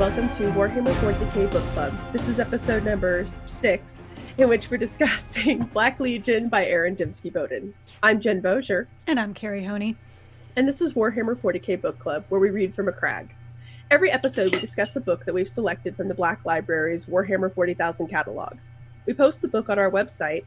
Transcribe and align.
welcome 0.00 0.30
to 0.30 0.44
Warhammer 0.52 0.94
40k 0.94 1.50
Book 1.50 1.62
Club. 1.74 1.92
This 2.10 2.26
is 2.26 2.40
episode 2.40 2.86
number 2.86 3.26
six, 3.26 4.06
in 4.38 4.48
which 4.48 4.70
we're 4.70 4.78
discussing 4.78 5.64
Black 5.74 6.00
Legion 6.00 6.48
by 6.48 6.64
Aaron 6.64 6.96
Dembski 6.96 7.30
Bowden. 7.30 7.74
I'm 8.02 8.18
Jen 8.18 8.40
Bozier. 8.40 8.86
And 9.06 9.20
I'm 9.20 9.34
Carrie 9.34 9.62
Honey. 9.62 9.96
And 10.56 10.66
this 10.66 10.80
is 10.80 10.94
Warhammer 10.94 11.36
40k 11.36 11.82
Book 11.82 11.98
Club, 11.98 12.24
where 12.30 12.40
we 12.40 12.48
read 12.48 12.74
from 12.74 12.88
a 12.88 12.92
crag. 12.92 13.34
Every 13.90 14.10
episode, 14.10 14.54
we 14.54 14.58
discuss 14.58 14.96
a 14.96 15.02
book 15.02 15.26
that 15.26 15.34
we've 15.34 15.46
selected 15.46 15.94
from 15.94 16.08
the 16.08 16.14
Black 16.14 16.46
Library's 16.46 17.04
Warhammer 17.04 17.54
40,000 17.54 18.06
catalog. 18.06 18.56
We 19.04 19.12
post 19.12 19.42
the 19.42 19.48
book 19.48 19.68
on 19.68 19.78
our 19.78 19.90
website, 19.90 20.46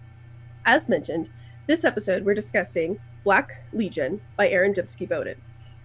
As 0.65 0.89
mentioned, 0.89 1.29
this 1.67 1.85
episode 1.85 2.25
we're 2.25 2.33
discussing 2.33 2.99
Black 3.23 3.63
Legion 3.71 4.19
by 4.35 4.49
Aaron 4.49 4.73
Dembski 4.73 5.07
Bowden. 5.07 5.39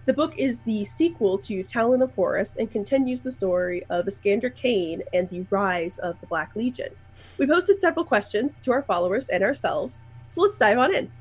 The 0.05 0.13
book 0.13 0.33
is 0.37 0.61
the 0.61 0.83
sequel 0.85 1.37
to 1.37 1.63
Talon 1.63 2.01
of 2.01 2.13
Horus 2.15 2.57
and 2.57 2.69
continues 2.69 3.21
the 3.23 3.31
story 3.31 3.83
of 3.89 4.05
Iskandar 4.05 4.51
Khaine 4.51 5.01
and 5.13 5.29
the 5.29 5.45
rise 5.51 5.99
of 5.99 6.19
the 6.19 6.27
Black 6.27 6.55
Legion. 6.55 6.89
We 7.37 7.45
posted 7.45 7.79
several 7.79 8.05
questions 8.05 8.59
to 8.61 8.71
our 8.71 8.81
followers 8.81 9.29
and 9.29 9.43
ourselves, 9.43 10.05
so 10.29 10.41
let's 10.41 10.57
dive 10.57 10.77
on 10.77 10.95
in. 10.95 11.11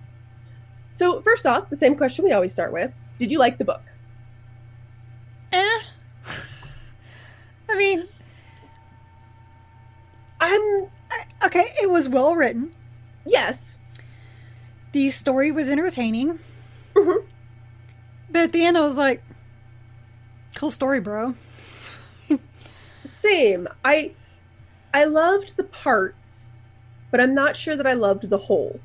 So, 0.95 1.21
first 1.23 1.47
off, 1.47 1.71
the 1.71 1.77
same 1.77 1.95
question 1.97 2.25
we 2.25 2.33
always 2.33 2.53
start 2.53 2.73
with 2.73 2.93
Did 3.19 3.31
you 3.33 3.39
like 3.39 3.59
the 3.59 3.65
book? 3.65 3.83
Eh. 5.53 5.79
I 7.71 7.77
mean, 7.77 8.09
I'm. 10.41 10.89
okay, 11.45 11.67
it 11.83 11.91
was 11.91 12.09
well 12.09 12.35
written. 12.35 12.75
Yes. 13.27 13.79
The 14.93 15.11
story 15.11 15.51
was 15.51 15.69
entertaining. 15.69 16.39
Mhm. 16.95 17.27
But 18.31 18.43
at 18.43 18.53
the 18.53 18.65
end, 18.65 18.77
I 18.77 18.83
was 18.83 18.97
like, 18.97 19.23
cool 20.55 20.71
story, 20.71 21.01
bro. 21.01 21.35
Same. 23.05 23.69
I 23.85 24.13
I 24.93 25.05
loved 25.05 25.57
the 25.57 25.65
parts, 25.65 26.53
but 27.11 27.21
I'm 27.21 27.35
not 27.35 27.57
sure 27.57 27.77
that 27.77 27.87
I 27.87 27.93
loved 27.93 28.29
the 28.29 28.39
whole. 28.39 28.81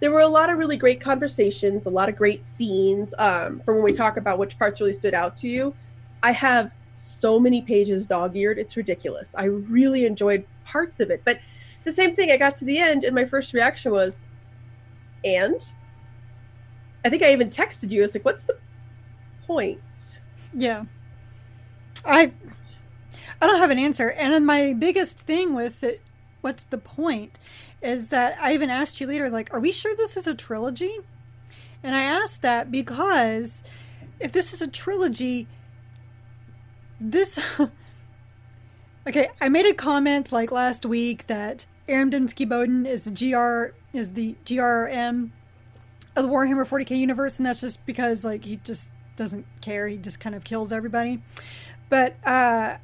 There 0.00 0.10
were 0.10 0.20
a 0.20 0.28
lot 0.28 0.50
of 0.50 0.58
really 0.58 0.76
great 0.76 1.00
conversations, 1.00 1.86
a 1.86 1.90
lot 1.90 2.08
of 2.08 2.16
great 2.16 2.44
scenes. 2.44 3.14
Um, 3.18 3.60
from 3.60 3.76
when 3.76 3.84
we 3.84 3.92
talk 3.92 4.16
about 4.16 4.38
which 4.38 4.58
parts 4.58 4.80
really 4.80 4.94
stood 4.94 5.14
out 5.14 5.36
to 5.38 5.48
you, 5.48 5.74
I 6.22 6.32
have 6.32 6.72
so 6.94 7.38
many 7.38 7.62
pages 7.62 8.06
dog-eared. 8.06 8.58
It's 8.58 8.76
ridiculous. 8.76 9.34
I 9.36 9.44
really 9.44 10.04
enjoyed 10.04 10.44
parts 10.64 11.00
of 11.00 11.10
it, 11.10 11.22
but 11.24 11.38
the 11.84 11.92
same 11.92 12.14
thing. 12.14 12.30
I 12.30 12.36
got 12.36 12.54
to 12.56 12.64
the 12.64 12.78
end, 12.78 13.04
and 13.04 13.14
my 13.14 13.24
first 13.24 13.54
reaction 13.54 13.92
was, 13.92 14.24
"And." 15.24 15.60
I 17.02 17.08
think 17.08 17.22
I 17.22 17.32
even 17.32 17.48
texted 17.48 17.90
you. 17.90 18.00
I 18.00 18.02
was 18.02 18.14
like, 18.14 18.24
"What's 18.24 18.44
the 18.44 18.58
point?" 19.46 20.20
Yeah. 20.52 20.84
I 22.04 22.32
I 23.40 23.46
don't 23.46 23.58
have 23.58 23.70
an 23.70 23.78
answer. 23.78 24.10
And 24.10 24.44
my 24.44 24.74
biggest 24.74 25.18
thing 25.18 25.54
with 25.54 25.82
it, 25.82 26.02
what's 26.42 26.64
the 26.64 26.78
point, 26.78 27.38
is 27.82 28.08
that 28.08 28.36
I 28.40 28.54
even 28.54 28.70
asked 28.70 29.00
you 29.00 29.06
later, 29.06 29.30
like, 29.30 29.52
are 29.54 29.60
we 29.60 29.72
sure 29.72 29.96
this 29.96 30.16
is 30.16 30.26
a 30.26 30.34
trilogy? 30.34 30.98
And 31.82 31.94
I 31.94 32.02
asked 32.02 32.42
that 32.42 32.70
because 32.70 33.62
if 34.18 34.32
this 34.32 34.52
is 34.52 34.60
a 34.60 34.68
trilogy, 34.68 35.48
this. 37.00 37.40
okay, 39.08 39.30
I 39.40 39.48
made 39.48 39.66
a 39.66 39.74
comment 39.74 40.30
like 40.30 40.52
last 40.52 40.84
week 40.84 41.26
that 41.26 41.66
Aaron 41.88 42.10
Dembski 42.10 42.48
Bowden 42.48 42.84
is 42.86 43.04
the 43.04 43.10
GR 43.10 43.74
is 43.96 44.12
the 44.12 44.36
GRM 44.44 45.30
of 46.14 46.24
the 46.24 46.30
Warhammer 46.30 46.66
40k 46.66 46.98
universe, 46.98 47.38
and 47.38 47.46
that's 47.46 47.62
just 47.62 47.84
because 47.86 48.24
like 48.24 48.44
he 48.44 48.56
just 48.56 48.92
doesn't 49.16 49.46
care. 49.60 49.88
He 49.88 49.96
just 49.96 50.20
kind 50.20 50.34
of 50.34 50.44
kills 50.44 50.70
everybody. 50.72 51.22
But 51.88 52.16
uh, 52.24 52.76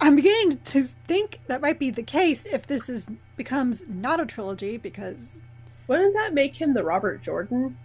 I'm 0.00 0.16
beginning 0.16 0.58
to 0.58 0.82
think 0.82 1.40
that 1.46 1.60
might 1.60 1.78
be 1.78 1.90
the 1.90 2.02
case 2.02 2.44
if 2.44 2.66
this 2.66 2.88
is 2.88 3.08
becomes 3.36 3.82
not 3.88 4.20
a 4.20 4.26
trilogy 4.26 4.76
because 4.76 5.40
Wouldn't 5.88 6.14
that 6.14 6.34
make 6.34 6.56
him 6.60 6.74
the 6.74 6.84
Robert 6.84 7.22
Jordan? 7.22 7.76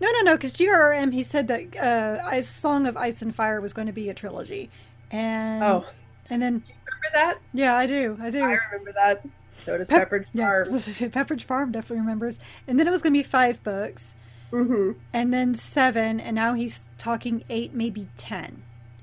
no, 0.00 0.10
no, 0.10 0.20
no. 0.22 0.36
Because 0.36 0.52
GRM 0.52 1.12
he 1.12 1.22
said 1.22 1.48
that 1.48 1.76
uh, 1.76 2.42
Song 2.42 2.86
of 2.86 2.96
Ice 2.96 3.22
and 3.22 3.34
Fire 3.34 3.60
was 3.60 3.72
going 3.72 3.86
to 3.86 3.92
be 3.92 4.08
a 4.08 4.14
trilogy, 4.14 4.68
and 5.10 5.62
Oh, 5.62 5.84
and 6.28 6.42
then 6.42 6.54
remember 6.54 7.08
that? 7.14 7.38
yeah, 7.52 7.76
I 7.76 7.86
do, 7.86 8.16
I 8.20 8.30
do. 8.30 8.42
I 8.42 8.58
remember 8.70 8.92
that. 8.94 9.24
So 9.54 9.76
does 9.78 9.88
Pep- 9.88 10.10
Pepperidge 10.10 10.26
yeah, 10.32 10.64
Farm. 10.64 10.66
Pepperidge 11.12 11.42
Farm 11.44 11.72
definitely 11.72 12.00
remembers. 12.00 12.38
And 12.66 12.78
then 12.80 12.88
it 12.88 12.90
was 12.90 13.02
going 13.02 13.12
to 13.12 13.18
be 13.18 13.22
five 13.22 13.62
books, 13.62 14.16
hmm 14.50 14.92
and 15.12 15.32
then 15.32 15.54
seven, 15.54 16.18
and 16.20 16.34
now 16.34 16.54
he's 16.54 16.88
talking 16.98 17.44
eight, 17.48 17.72
maybe 17.74 18.08
ten. 18.16 18.62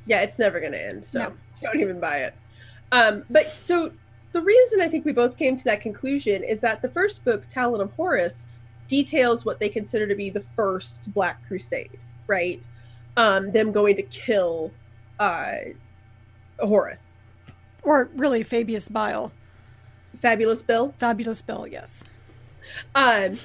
Yeah, 0.10 0.22
it's 0.22 0.40
never 0.40 0.60
going 0.60 0.72
to 0.72 0.84
end. 0.84 1.06
So 1.06 1.20
No. 1.20 1.34
don't 1.62 1.80
even 1.80 2.00
buy 2.00 2.18
it. 2.24 2.34
Um, 2.92 3.24
but 3.30 3.56
so 3.62 3.92
the 4.32 4.42
reason 4.42 4.82
I 4.82 4.88
think 4.88 5.06
we 5.06 5.12
both 5.12 5.38
came 5.38 5.56
to 5.56 5.64
that 5.66 5.82
conclusion 5.82 6.44
is 6.44 6.62
that 6.62 6.82
the 6.82 6.90
first 6.90 7.24
book, 7.24 7.48
Talon 7.48 7.80
of 7.80 7.92
Horus, 7.94 8.46
details 8.88 9.46
what 9.46 9.60
they 9.60 9.70
consider 9.70 10.08
to 10.08 10.16
be 10.16 10.32
the 10.32 10.42
first 10.42 11.14
Black 11.14 11.46
Crusade, 11.48 12.00
right? 12.26 12.68
Um, 13.18 13.52
them 13.52 13.72
going 13.72 13.98
to 13.98 14.02
kill 14.02 14.72
uh, 15.20 15.58
Horus. 16.60 17.18
Or 17.84 18.10
really, 18.16 18.44
Fabius 18.44 18.90
Bile. 18.90 19.32
Fabulous 20.18 20.64
Bill. 20.64 20.96
Fabulous 20.98 21.44
Bill, 21.44 21.68
yes. 21.68 22.04
Um, 22.96 23.38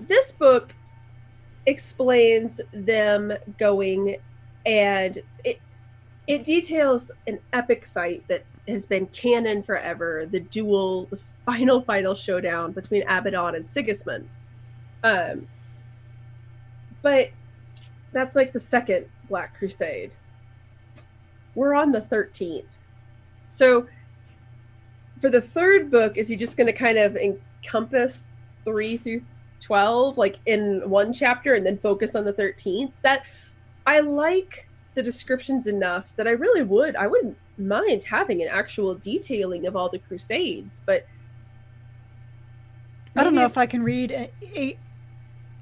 this 0.00 0.32
book 0.32 0.74
explains 1.64 2.60
them 2.72 3.32
going 3.56 4.16
and 4.66 5.18
it 5.44 5.60
it 6.28 6.44
details 6.44 7.10
an 7.26 7.40
epic 7.54 7.88
fight 7.92 8.22
that 8.28 8.44
has 8.68 8.84
been 8.84 9.06
canon 9.06 9.62
forever 9.62 10.28
the 10.30 10.40
duel 10.40 11.06
the 11.06 11.18
final 11.46 11.80
final 11.80 12.14
showdown 12.14 12.70
between 12.70 13.02
abaddon 13.08 13.56
and 13.56 13.66
sigismund. 13.66 14.28
Um 15.02 15.48
but 17.00 17.30
that's 18.12 18.36
like 18.36 18.52
the 18.52 18.60
second 18.60 19.06
black 19.28 19.56
crusade. 19.56 20.12
We're 21.54 21.74
on 21.74 21.92
the 21.92 22.02
13th 22.02 22.66
so 23.48 23.86
for 25.20 25.30
the 25.30 25.40
third 25.40 25.90
book 25.90 26.16
is 26.16 26.28
he 26.28 26.36
just 26.36 26.56
going 26.56 26.66
to 26.66 26.72
kind 26.72 26.98
of 26.98 27.16
encompass 27.16 28.32
3 28.64 28.98
through 28.98 29.22
12 29.62 30.18
like 30.18 30.38
in 30.46 30.88
one 30.88 31.12
chapter 31.12 31.54
and 31.54 31.64
then 31.64 31.78
focus 31.78 32.14
on 32.14 32.24
the 32.24 32.32
13th 32.32 32.92
that 33.02 33.24
i 33.86 34.00
like 34.00 34.67
the 34.98 35.02
descriptions 35.04 35.68
enough 35.68 36.14
that 36.16 36.26
i 36.26 36.32
really 36.32 36.62
would 36.62 36.96
i 36.96 37.06
wouldn't 37.06 37.38
mind 37.56 38.02
having 38.02 38.42
an 38.42 38.48
actual 38.48 38.96
detailing 38.96 39.64
of 39.64 39.76
all 39.76 39.88
the 39.88 39.98
crusades 39.98 40.82
but 40.84 41.06
I 43.16 43.24
don't 43.24 43.34
know 43.34 43.44
if 43.46 43.58
I 43.58 43.66
can 43.66 43.82
read 43.82 44.12
a- 44.12 44.30
eight, 44.54 44.78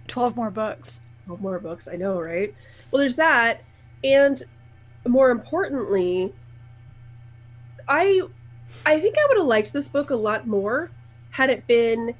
12 0.08 0.36
more 0.36 0.50
books. 0.50 1.00
Oh, 1.28 1.38
more 1.38 1.58
books. 1.58 1.88
I 1.88 1.96
know, 1.96 2.20
right? 2.20 2.54
Well, 2.90 3.00
there's 3.00 3.16
that, 3.16 3.62
and 4.04 4.42
more 5.06 5.30
importantly, 5.30 6.34
I 7.88 8.20
I 8.84 9.00
think 9.00 9.16
I 9.18 9.26
would 9.28 9.38
have 9.38 9.46
liked 9.46 9.72
this 9.72 9.88
book 9.88 10.10
a 10.10 10.16
lot 10.16 10.46
more 10.46 10.90
had 11.30 11.50
it 11.50 11.66
been, 11.66 12.14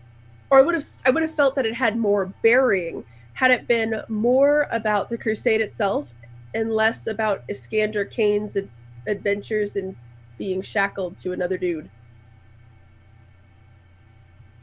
or 0.48 0.58
I 0.60 0.62
would 0.62 0.74
have 0.74 0.86
I 1.04 1.10
would 1.10 1.22
have 1.22 1.34
felt 1.34 1.54
that 1.56 1.66
it 1.66 1.74
had 1.74 1.98
more 1.98 2.26
bearing 2.42 3.04
had 3.34 3.50
it 3.50 3.68
been 3.68 4.00
more 4.08 4.66
about 4.70 5.10
the 5.10 5.18
crusade 5.18 5.60
itself 5.60 6.14
and 6.54 6.70
less 6.72 7.06
about 7.06 7.46
Iskandar 7.48 8.10
Kane's 8.10 8.56
ad- 8.56 8.68
adventures 9.06 9.76
in 9.76 9.96
being 10.38 10.62
shackled 10.62 11.18
to 11.18 11.32
another 11.32 11.56
dude. 11.58 11.90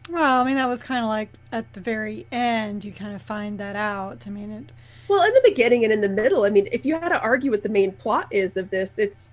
Well, 0.09 0.41
I 0.41 0.43
mean, 0.43 0.55
that 0.55 0.67
was 0.67 0.83
kind 0.83 1.03
of 1.03 1.09
like 1.09 1.29
at 1.51 1.71
the 1.73 1.79
very 1.79 2.27
end, 2.31 2.83
you 2.83 2.91
kind 2.91 3.15
of 3.15 3.21
find 3.21 3.59
that 3.59 3.75
out. 3.75 4.27
I 4.27 4.29
mean, 4.29 4.51
it, 4.51 4.71
Well, 5.07 5.23
in 5.25 5.33
the 5.33 5.41
beginning 5.43 5.83
and 5.83 5.93
in 5.93 6.01
the 6.01 6.09
middle, 6.09 6.43
I 6.43 6.49
mean, 6.49 6.67
if 6.71 6.85
you 6.85 6.99
had 6.99 7.09
to 7.09 7.19
argue 7.21 7.51
what 7.51 7.63
the 7.63 7.69
main 7.69 7.93
plot 7.93 8.27
is 8.29 8.57
of 8.57 8.69
this, 8.69 8.99
it's 8.99 9.31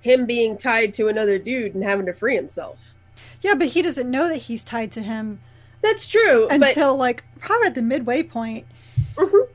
him 0.00 0.26
being 0.26 0.56
tied 0.56 0.92
to 0.94 1.08
another 1.08 1.38
dude 1.38 1.74
and 1.74 1.84
having 1.84 2.06
to 2.06 2.12
free 2.12 2.34
himself. 2.34 2.94
yeah, 3.40 3.54
but 3.54 3.68
he 3.68 3.82
doesn't 3.82 4.10
know 4.10 4.28
that 4.28 4.36
he's 4.38 4.64
tied 4.64 4.90
to 4.92 5.02
him 5.02 5.40
That's 5.82 6.08
true, 6.08 6.46
but 6.50 6.62
until 6.70 6.96
like 6.96 7.24
probably 7.38 7.68
at 7.68 7.74
the 7.76 7.82
midway 7.82 8.22
point. 8.24 8.66
Mhm. 9.16 9.48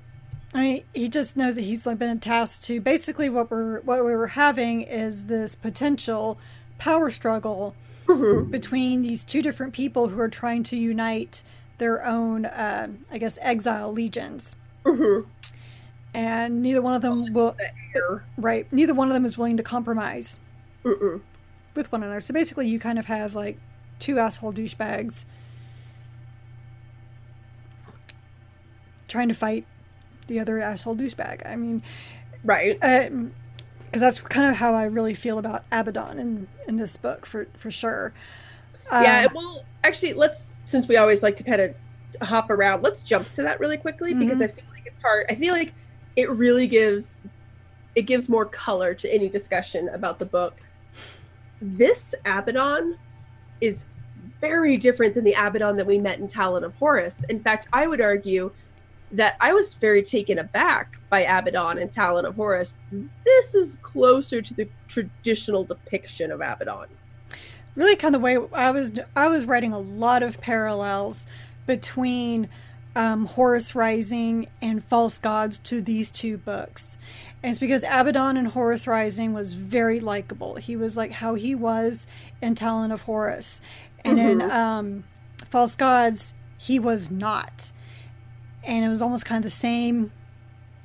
I 0.53 0.61
mean, 0.61 0.83
he 0.93 1.09
just 1.09 1.35
knows 1.35 1.55
that 1.55 1.63
he's 1.63 1.85
like 1.85 1.97
been 1.97 2.19
tasked 2.19 2.65
to 2.65 2.79
basically 2.79 3.29
what 3.29 3.49
we're 3.49 3.81
what 3.81 4.05
we 4.05 4.15
were 4.15 4.27
having 4.27 4.81
is 4.81 5.25
this 5.25 5.55
potential 5.55 6.37
power 6.77 7.09
struggle 7.09 7.75
mm-hmm. 8.05 8.51
between 8.51 9.01
these 9.01 9.25
two 9.25 9.41
different 9.41 9.73
people 9.73 10.09
who 10.09 10.19
are 10.19 10.29
trying 10.29 10.63
to 10.63 10.77
unite 10.77 11.43
their 11.79 12.05
own, 12.05 12.45
uh, 12.45 12.87
I 13.11 13.17
guess, 13.17 13.39
exile 13.41 13.91
legions. 13.91 14.55
Mm-hmm. 14.85 15.27
And 16.13 16.61
neither 16.61 16.81
one 16.81 16.93
of 16.93 17.01
them 17.01 17.33
will. 17.33 17.57
Right. 18.37 18.71
Neither 18.71 18.93
one 18.93 19.07
of 19.07 19.15
them 19.15 19.25
is 19.25 19.37
willing 19.37 19.57
to 19.57 19.63
compromise 19.63 20.37
Mm-mm. 20.83 21.21
with 21.73 21.91
one 21.91 22.03
another. 22.03 22.21
So 22.21 22.33
basically, 22.33 22.67
you 22.67 22.79
kind 22.79 22.99
of 22.99 23.05
have 23.05 23.33
like 23.33 23.57
two 23.97 24.19
asshole 24.19 24.53
douchebags 24.53 25.25
trying 29.07 29.27
to 29.27 29.33
fight 29.33 29.65
the 30.27 30.39
other 30.39 30.59
asshole 30.59 30.95
douchebag. 30.95 31.45
I 31.45 31.55
mean, 31.55 31.83
right? 32.43 32.79
Because 32.79 33.09
um, 33.09 33.31
that's 33.91 34.19
kind 34.19 34.49
of 34.49 34.57
how 34.57 34.73
I 34.73 34.85
really 34.85 35.13
feel 35.13 35.37
about 35.37 35.63
Abaddon 35.71 36.19
in 36.19 36.47
in 36.67 36.77
this 36.77 36.97
book 36.97 37.25
for 37.25 37.47
for 37.55 37.71
sure. 37.71 38.13
Um, 38.91 39.03
yeah. 39.03 39.27
Well, 39.33 39.65
actually, 39.83 40.13
let's 40.13 40.51
since 40.65 40.87
we 40.87 40.97
always 40.97 41.23
like 41.23 41.35
to 41.37 41.43
kind 41.43 41.61
of 41.61 41.75
hop 42.21 42.49
around, 42.49 42.83
let's 42.83 43.01
jump 43.01 43.31
to 43.33 43.43
that 43.43 43.59
really 43.59 43.77
quickly 43.77 44.11
mm-hmm. 44.11 44.19
because 44.19 44.41
I 44.41 44.47
feel 44.47 44.65
like 44.71 44.85
it's 44.85 45.01
hard. 45.01 45.25
I 45.29 45.35
feel 45.35 45.53
like 45.53 45.73
it 46.15 46.29
really 46.29 46.67
gives 46.67 47.21
it 47.95 48.03
gives 48.03 48.27
more 48.27 48.45
color 48.45 48.93
to 48.95 49.13
any 49.13 49.29
discussion 49.29 49.89
about 49.89 50.19
the 50.19 50.25
book. 50.25 50.55
This 51.61 52.15
Abaddon 52.25 52.97
is 53.61 53.85
very 54.41 54.77
different 54.77 55.15
than 55.15 55.23
the 55.23 55.33
Abaddon 55.33 55.77
that 55.77 55.85
we 55.85 55.97
met 55.97 56.19
in 56.19 56.27
Talon 56.27 56.63
of 56.63 56.75
Horus. 56.75 57.23
In 57.25 57.39
fact, 57.39 57.67
I 57.71 57.87
would 57.87 58.01
argue 58.01 58.51
that 59.13 59.37
I 59.39 59.53
was 59.53 59.75
very 59.75 60.01
taken 60.01 60.39
aback 60.39 60.97
by 61.09 61.21
Abaddon 61.21 61.77
and 61.77 61.91
Talon 61.91 62.25
of 62.25 62.35
Horus. 62.35 62.79
This 63.23 63.53
is 63.53 63.77
closer 63.83 64.41
to 64.41 64.53
the 64.53 64.67
traditional 64.87 65.63
depiction 65.63 66.31
of 66.31 66.41
Abaddon. 66.41 66.87
Really, 67.75 67.95
kind 67.95 68.15
of 68.15 68.21
the 68.21 68.25
way 68.25 68.37
I 68.53 68.71
was, 68.71 68.99
I 69.15 69.27
was 69.27 69.45
writing 69.45 69.71
a 69.71 69.79
lot 69.79 70.23
of 70.23 70.41
parallels 70.41 71.27
between 71.65 72.49
um, 72.95 73.25
Horus 73.27 73.75
Rising 73.75 74.47
and 74.61 74.83
False 74.83 75.19
Gods 75.19 75.59
to 75.59 75.81
these 75.81 76.11
two 76.11 76.37
books. 76.37 76.97
And 77.41 77.51
it's 77.51 77.59
because 77.59 77.83
Abaddon 77.83 78.37
in 78.37 78.45
Horus 78.45 78.87
Rising 78.87 79.33
was 79.33 79.53
very 79.53 79.99
likable. 79.99 80.55
He 80.55 80.75
was 80.75 80.97
like 80.97 81.11
how 81.11 81.35
he 81.35 81.53
was 81.53 82.07
in 82.41 82.55
Talon 82.55 82.91
of 82.91 83.03
Horus. 83.03 83.61
And 84.03 84.17
mm-hmm. 84.17 84.41
in 84.41 84.51
um, 84.51 85.03
False 85.49 85.75
Gods, 85.75 86.33
he 86.57 86.79
was 86.79 87.11
not 87.11 87.71
and 88.63 88.85
it 88.85 88.89
was 88.89 89.01
almost 89.01 89.25
kind 89.25 89.39
of 89.39 89.43
the 89.43 89.55
same 89.55 90.11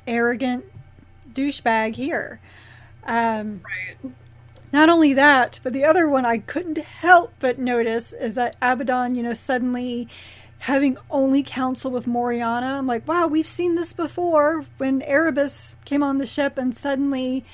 arrogant 0.06 0.64
douchebag 1.32 1.94
here. 1.94 2.40
Um, 3.04 3.62
right. 3.64 4.12
Not 4.72 4.90
only 4.90 5.14
that, 5.14 5.60
but 5.62 5.72
the 5.72 5.84
other 5.84 6.08
one 6.08 6.26
I 6.26 6.38
couldn't 6.38 6.78
help 6.78 7.32
but 7.40 7.58
notice 7.58 8.12
is 8.12 8.34
that 8.34 8.56
Abaddon, 8.60 9.14
you 9.14 9.22
know, 9.22 9.32
suddenly 9.32 10.08
having 10.60 10.98
only 11.10 11.42
counsel 11.42 11.90
with 11.90 12.06
Moriana. 12.06 12.78
I'm 12.78 12.86
like, 12.86 13.06
wow, 13.06 13.26
we've 13.26 13.46
seen 13.46 13.76
this 13.76 13.92
before 13.92 14.66
when 14.76 15.02
Erebus 15.02 15.76
came 15.84 16.02
on 16.02 16.19
the 16.19 16.26
ship 16.26 16.58
and 16.58 16.76
suddenly 16.76 17.44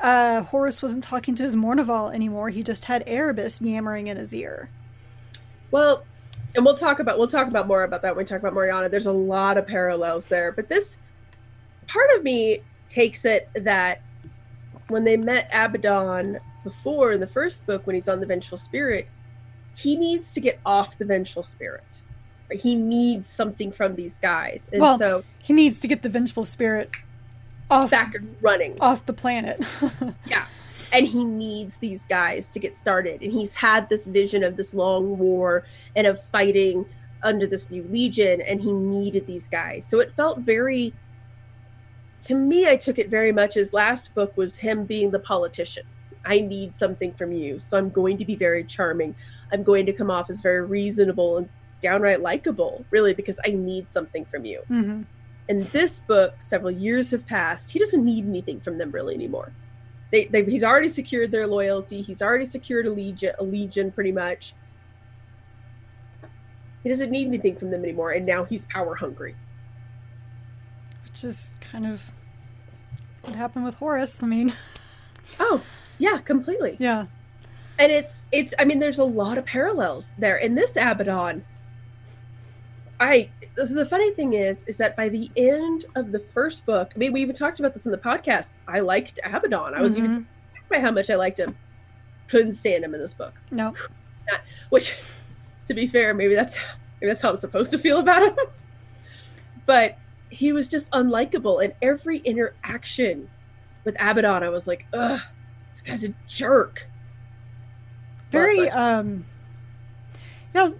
uh, 0.00 0.42
Horus 0.42 0.82
wasn't 0.82 1.04
talking 1.04 1.34
to 1.36 1.44
his 1.44 1.54
Mournival 1.56 2.12
anymore. 2.12 2.50
He 2.50 2.62
just 2.62 2.86
had 2.86 3.04
Erebus 3.06 3.62
yammering 3.62 4.08
in 4.08 4.16
his 4.16 4.34
ear. 4.34 4.68
Well, 5.70 6.04
and 6.54 6.64
we'll 6.64 6.76
talk 6.76 6.98
about 6.98 7.18
we'll 7.18 7.28
talk 7.28 7.48
about 7.48 7.66
more 7.66 7.84
about 7.84 8.02
that 8.02 8.14
when 8.14 8.24
we 8.24 8.28
talk 8.28 8.40
about 8.40 8.54
Moriana. 8.54 8.90
There's 8.90 9.06
a 9.06 9.12
lot 9.12 9.58
of 9.58 9.66
parallels 9.66 10.26
there, 10.28 10.52
but 10.52 10.68
this 10.68 10.98
part 11.86 12.08
of 12.16 12.22
me 12.22 12.62
takes 12.88 13.24
it 13.24 13.48
that 13.54 14.02
when 14.88 15.04
they 15.04 15.16
met 15.16 15.48
Abaddon 15.52 16.38
before 16.64 17.12
in 17.12 17.20
the 17.20 17.26
first 17.26 17.66
book, 17.66 17.86
when 17.86 17.94
he's 17.94 18.08
on 18.08 18.20
the 18.20 18.26
Vengeful 18.26 18.58
Spirit, 18.58 19.08
he 19.74 19.96
needs 19.96 20.34
to 20.34 20.40
get 20.40 20.60
off 20.64 20.98
the 20.98 21.04
Vengeful 21.04 21.42
Spirit. 21.42 22.02
He 22.50 22.74
needs 22.74 23.28
something 23.28 23.72
from 23.72 23.96
these 23.96 24.18
guys, 24.18 24.68
and 24.72 24.82
well, 24.82 24.98
so 24.98 25.24
he 25.42 25.54
needs 25.54 25.80
to 25.80 25.88
get 25.88 26.02
the 26.02 26.10
Vengeful 26.10 26.44
Spirit 26.44 26.90
off 27.70 27.90
back 27.90 28.14
and 28.14 28.36
running 28.42 28.78
off 28.78 29.06
the 29.06 29.14
planet. 29.14 29.58
yeah, 30.26 30.44
and 30.92 31.08
he 31.08 31.24
needs 31.24 31.78
these 31.78 32.04
guys 32.04 32.48
to 32.50 32.58
get 32.58 32.74
started. 32.74 33.22
And 33.22 33.32
he's 33.32 33.54
had 33.54 33.88
this 33.88 34.06
vision 34.06 34.44
of 34.44 34.56
this 34.56 34.74
long 34.74 35.18
war 35.18 35.64
and 35.96 36.06
of 36.06 36.22
fighting 36.26 36.86
under 37.22 37.46
this 37.46 37.70
new 37.70 37.82
legion 37.84 38.40
and 38.40 38.60
he 38.60 38.72
needed 38.72 39.26
these 39.26 39.48
guys. 39.48 39.86
So 39.86 40.00
it 40.00 40.12
felt 40.14 40.40
very 40.40 40.92
to 42.22 42.36
me 42.36 42.68
i 42.68 42.76
took 42.76 43.00
it 43.00 43.08
very 43.08 43.32
much 43.32 43.56
as 43.56 43.72
last 43.72 44.14
book 44.14 44.36
was 44.36 44.56
him 44.56 44.84
being 44.84 45.10
the 45.10 45.18
politician. 45.18 45.84
I 46.24 46.40
need 46.40 46.76
something 46.76 47.12
from 47.12 47.32
you. 47.32 47.58
So 47.58 47.78
i'm 47.78 47.90
going 47.90 48.18
to 48.18 48.24
be 48.24 48.36
very 48.36 48.64
charming. 48.64 49.14
I'm 49.52 49.62
going 49.62 49.86
to 49.86 49.92
come 49.92 50.10
off 50.10 50.30
as 50.30 50.40
very 50.40 50.64
reasonable 50.64 51.38
and 51.38 51.48
downright 51.80 52.20
likable 52.20 52.84
really 52.90 53.14
because 53.14 53.40
i 53.46 53.50
need 53.50 53.90
something 53.90 54.24
from 54.26 54.44
you. 54.44 54.62
Mm-hmm. 54.70 55.02
in 55.48 55.64
this 55.72 56.00
book 56.00 56.34
several 56.40 56.70
years 56.70 57.10
have 57.12 57.26
passed. 57.26 57.72
He 57.72 57.78
doesn't 57.78 58.04
need 58.04 58.26
anything 58.26 58.60
from 58.60 58.78
them 58.78 58.90
really 58.90 59.14
anymore 59.14 59.52
they, 60.12 60.26
they 60.26 60.44
he's 60.44 60.62
already 60.62 60.90
secured 60.90 61.32
their 61.32 61.46
loyalty. 61.46 62.02
He's 62.02 62.22
already 62.22 62.44
secured 62.44 62.86
a 62.86 62.90
legion, 62.90 63.34
a 63.38 63.42
legion 63.42 63.90
pretty 63.90 64.12
much. 64.12 64.54
He 66.82 66.90
doesn't 66.90 67.10
need 67.10 67.26
anything 67.26 67.56
from 67.56 67.70
them 67.70 67.82
anymore, 67.82 68.10
and 68.10 68.26
now 68.26 68.44
he's 68.44 68.66
power 68.66 68.94
hungry. 68.94 69.34
Which 71.04 71.24
is 71.24 71.52
kind 71.60 71.86
of 71.86 72.12
what 73.22 73.34
happened 73.34 73.64
with 73.64 73.76
Horus. 73.76 74.22
I 74.22 74.26
mean, 74.26 74.52
oh 75.40 75.62
yeah, 75.98 76.18
completely. 76.18 76.76
Yeah, 76.78 77.06
and 77.78 77.90
it's 77.90 78.24
it's. 78.30 78.52
I 78.58 78.64
mean, 78.64 78.80
there's 78.80 78.98
a 78.98 79.04
lot 79.04 79.38
of 79.38 79.46
parallels 79.46 80.14
there 80.18 80.36
in 80.36 80.54
this 80.54 80.76
Abaddon. 80.76 81.46
I 83.02 83.28
the 83.54 83.84
funny 83.84 84.12
thing 84.12 84.32
is, 84.32 84.64
is 84.66 84.78
that 84.78 84.96
by 84.96 85.08
the 85.08 85.30
end 85.36 85.84
of 85.94 86.12
the 86.12 86.20
first 86.20 86.64
book, 86.64 86.92
I 86.94 86.98
mean, 86.98 87.12
we 87.12 87.20
even 87.20 87.34
talked 87.34 87.58
about 87.58 87.74
this 87.74 87.84
in 87.84 87.92
the 87.92 87.98
podcast. 87.98 88.50
I 88.66 88.80
liked 88.80 89.18
Abaddon. 89.24 89.74
I 89.74 89.82
was 89.82 89.96
mm-hmm. 89.96 90.04
even 90.04 90.28
by 90.70 90.80
how 90.80 90.90
much 90.90 91.10
I 91.10 91.16
liked 91.16 91.38
him. 91.38 91.56
Couldn't 92.28 92.54
stand 92.54 92.84
him 92.84 92.94
in 92.94 93.00
this 93.00 93.12
book. 93.12 93.34
No, 93.50 93.74
Not, 94.30 94.40
which, 94.70 94.96
to 95.66 95.74
be 95.74 95.86
fair, 95.86 96.14
maybe 96.14 96.34
that's 96.34 96.56
maybe 97.00 97.10
that's 97.10 97.20
how 97.20 97.30
I'm 97.30 97.36
supposed 97.36 97.72
to 97.72 97.78
feel 97.78 97.98
about 97.98 98.22
him. 98.22 98.36
but 99.66 99.98
he 100.30 100.52
was 100.52 100.68
just 100.68 100.90
unlikable, 100.92 101.62
and 101.62 101.74
every 101.82 102.18
interaction 102.18 103.28
with 103.84 103.96
Abaddon, 103.96 104.44
I 104.44 104.48
was 104.48 104.66
like, 104.66 104.86
ugh, 104.94 105.20
this 105.70 105.82
guy's 105.82 106.04
a 106.04 106.14
jerk. 106.28 106.88
Very, 108.30 108.70
um, 108.70 109.26
you 110.54 110.60
know, 110.60 110.74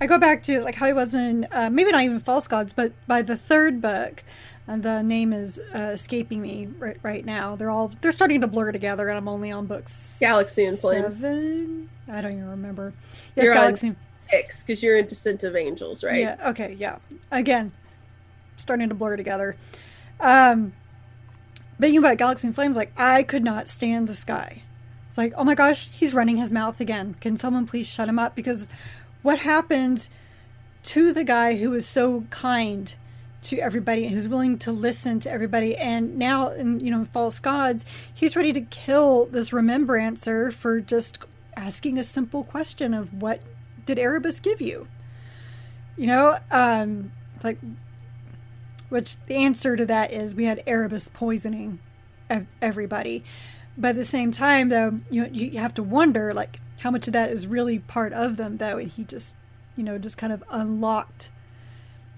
I 0.00 0.06
go 0.06 0.18
back 0.18 0.42
to 0.44 0.60
like 0.62 0.76
how 0.76 0.86
he 0.86 0.92
was 0.92 1.14
in 1.14 1.46
uh, 1.50 1.70
maybe 1.70 1.90
not 1.90 2.02
even 2.04 2.20
False 2.20 2.46
Gods, 2.46 2.72
but 2.72 2.92
by 3.06 3.22
the 3.22 3.36
third 3.36 3.80
book, 3.80 4.22
and 4.66 4.82
the 4.82 5.02
name 5.02 5.32
is 5.32 5.58
uh, 5.74 5.90
escaping 5.94 6.40
me 6.40 6.68
right, 6.78 6.98
right 7.02 7.24
now. 7.24 7.56
They're 7.56 7.70
all 7.70 7.90
they're 8.00 8.12
starting 8.12 8.40
to 8.42 8.46
blur 8.46 8.70
together, 8.70 9.08
and 9.08 9.18
I'm 9.18 9.28
only 9.28 9.50
on 9.50 9.66
books 9.66 10.18
Galaxy 10.20 10.64
in 10.64 10.76
Flames. 10.76 11.24
I 11.24 12.20
don't 12.20 12.32
even 12.32 12.48
remember. 12.48 12.92
Yes, 13.34 13.46
you're 13.46 13.54
Galaxy. 13.54 13.94
six 14.30 14.62
because 14.62 14.82
you're 14.82 14.96
in 14.96 15.06
Descent 15.06 15.42
of 15.42 15.56
Angels, 15.56 16.04
right? 16.04 16.20
Yeah. 16.20 16.50
Okay. 16.50 16.76
Yeah. 16.78 16.98
Again, 17.32 17.72
starting 18.56 18.88
to 18.88 18.94
blur 18.94 19.16
together. 19.16 19.56
Um, 20.20 20.72
but 21.80 21.92
you 21.92 22.00
about 22.00 22.18
Galaxy 22.18 22.46
in 22.46 22.52
Flames, 22.52 22.76
like 22.76 22.92
I 22.96 23.22
could 23.22 23.44
not 23.44 23.68
stand 23.68 24.08
this 24.08 24.24
guy. 24.24 24.62
It's 25.08 25.16
like, 25.16 25.32
oh 25.36 25.44
my 25.44 25.54
gosh, 25.54 25.88
he's 25.90 26.12
running 26.12 26.36
his 26.36 26.52
mouth 26.52 26.80
again. 26.80 27.14
Can 27.14 27.36
someone 27.36 27.66
please 27.66 27.86
shut 27.86 28.08
him 28.08 28.18
up? 28.18 28.34
Because 28.34 28.68
what 29.28 29.40
happened 29.40 30.08
to 30.82 31.12
the 31.12 31.22
guy 31.22 31.58
who 31.58 31.68
was 31.68 31.84
so 31.84 32.22
kind 32.30 32.96
to 33.42 33.58
everybody 33.58 34.06
and 34.06 34.14
who's 34.14 34.26
willing 34.26 34.58
to 34.58 34.72
listen 34.72 35.20
to 35.20 35.30
everybody. 35.30 35.76
And 35.76 36.16
now 36.16 36.48
in 36.48 36.80
you 36.80 36.90
know 36.90 37.04
false 37.04 37.38
gods 37.38 37.84
he's 38.14 38.34
ready 38.34 38.54
to 38.54 38.62
kill 38.62 39.26
this 39.26 39.52
remembrancer 39.52 40.50
for 40.50 40.80
just 40.80 41.18
asking 41.58 41.98
a 41.98 42.04
simple 42.04 42.42
question 42.42 42.94
of 42.94 43.20
what 43.20 43.42
did 43.84 43.98
erebus 43.98 44.40
give 44.40 44.62
you? 44.62 44.88
You 45.98 46.06
know 46.06 46.38
um 46.50 47.12
like 47.44 47.58
which 48.88 49.22
the 49.26 49.34
answer 49.34 49.76
to 49.76 49.84
that 49.84 50.10
is 50.10 50.34
we 50.34 50.44
had 50.44 50.62
erebus 50.66 51.08
poisoning 51.08 51.80
everybody. 52.62 53.24
But 53.76 53.88
at 53.88 53.96
the 53.96 54.04
same 54.06 54.32
time 54.32 54.70
though 54.70 55.00
you 55.10 55.26
you 55.30 55.58
have 55.58 55.74
to 55.74 55.82
wonder 55.82 56.32
like 56.32 56.60
how 56.78 56.90
much 56.90 57.06
of 57.06 57.12
that 57.12 57.30
is 57.30 57.46
really 57.46 57.78
part 57.78 58.12
of 58.12 58.36
them 58.36 58.56
though 58.56 58.78
and 58.78 58.90
he 58.90 59.04
just 59.04 59.36
you 59.76 59.84
know 59.84 59.98
just 59.98 60.18
kind 60.18 60.32
of 60.32 60.42
unlocked 60.50 61.30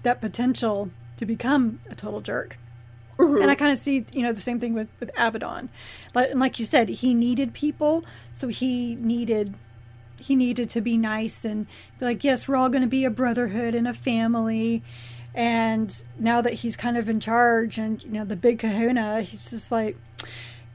that 0.03 0.19
potential 0.19 0.89
to 1.17 1.25
become 1.25 1.79
a 1.89 1.95
total 1.95 2.21
jerk. 2.21 2.57
Mm-hmm. 3.19 3.41
and 3.41 3.51
i 3.51 3.55
kind 3.55 3.71
of 3.71 3.77
see 3.77 4.05
you 4.13 4.23
know 4.23 4.33
the 4.33 4.41
same 4.41 4.59
thing 4.59 4.73
with 4.73 4.87
with 4.99 5.11
abaddon. 5.17 5.69
Like, 6.15 6.31
and 6.31 6.39
like 6.39 6.57
you 6.59 6.65
said 6.65 6.89
he 6.89 7.13
needed 7.13 7.53
people 7.53 8.03
so 8.33 8.47
he 8.47 8.95
needed 8.95 9.53
he 10.19 10.35
needed 10.35 10.69
to 10.71 10.81
be 10.81 10.97
nice 10.97 11.45
and 11.45 11.67
be 11.99 12.05
like 12.05 12.23
yes 12.23 12.47
we're 12.47 12.55
all 12.55 12.69
going 12.69 12.81
to 12.81 12.87
be 12.87 13.05
a 13.05 13.11
brotherhood 13.11 13.75
and 13.75 13.87
a 13.87 13.93
family. 13.93 14.83
And 15.33 16.03
now 16.19 16.41
that 16.41 16.55
he's 16.55 16.75
kind 16.75 16.97
of 16.97 17.09
in 17.09 17.19
charge 17.19 17.77
and 17.77 18.03
you 18.03 18.09
know 18.09 18.25
the 18.25 18.35
big 18.35 18.59
kahuna 18.59 19.21
he's 19.21 19.51
just 19.51 19.71
like 19.71 19.97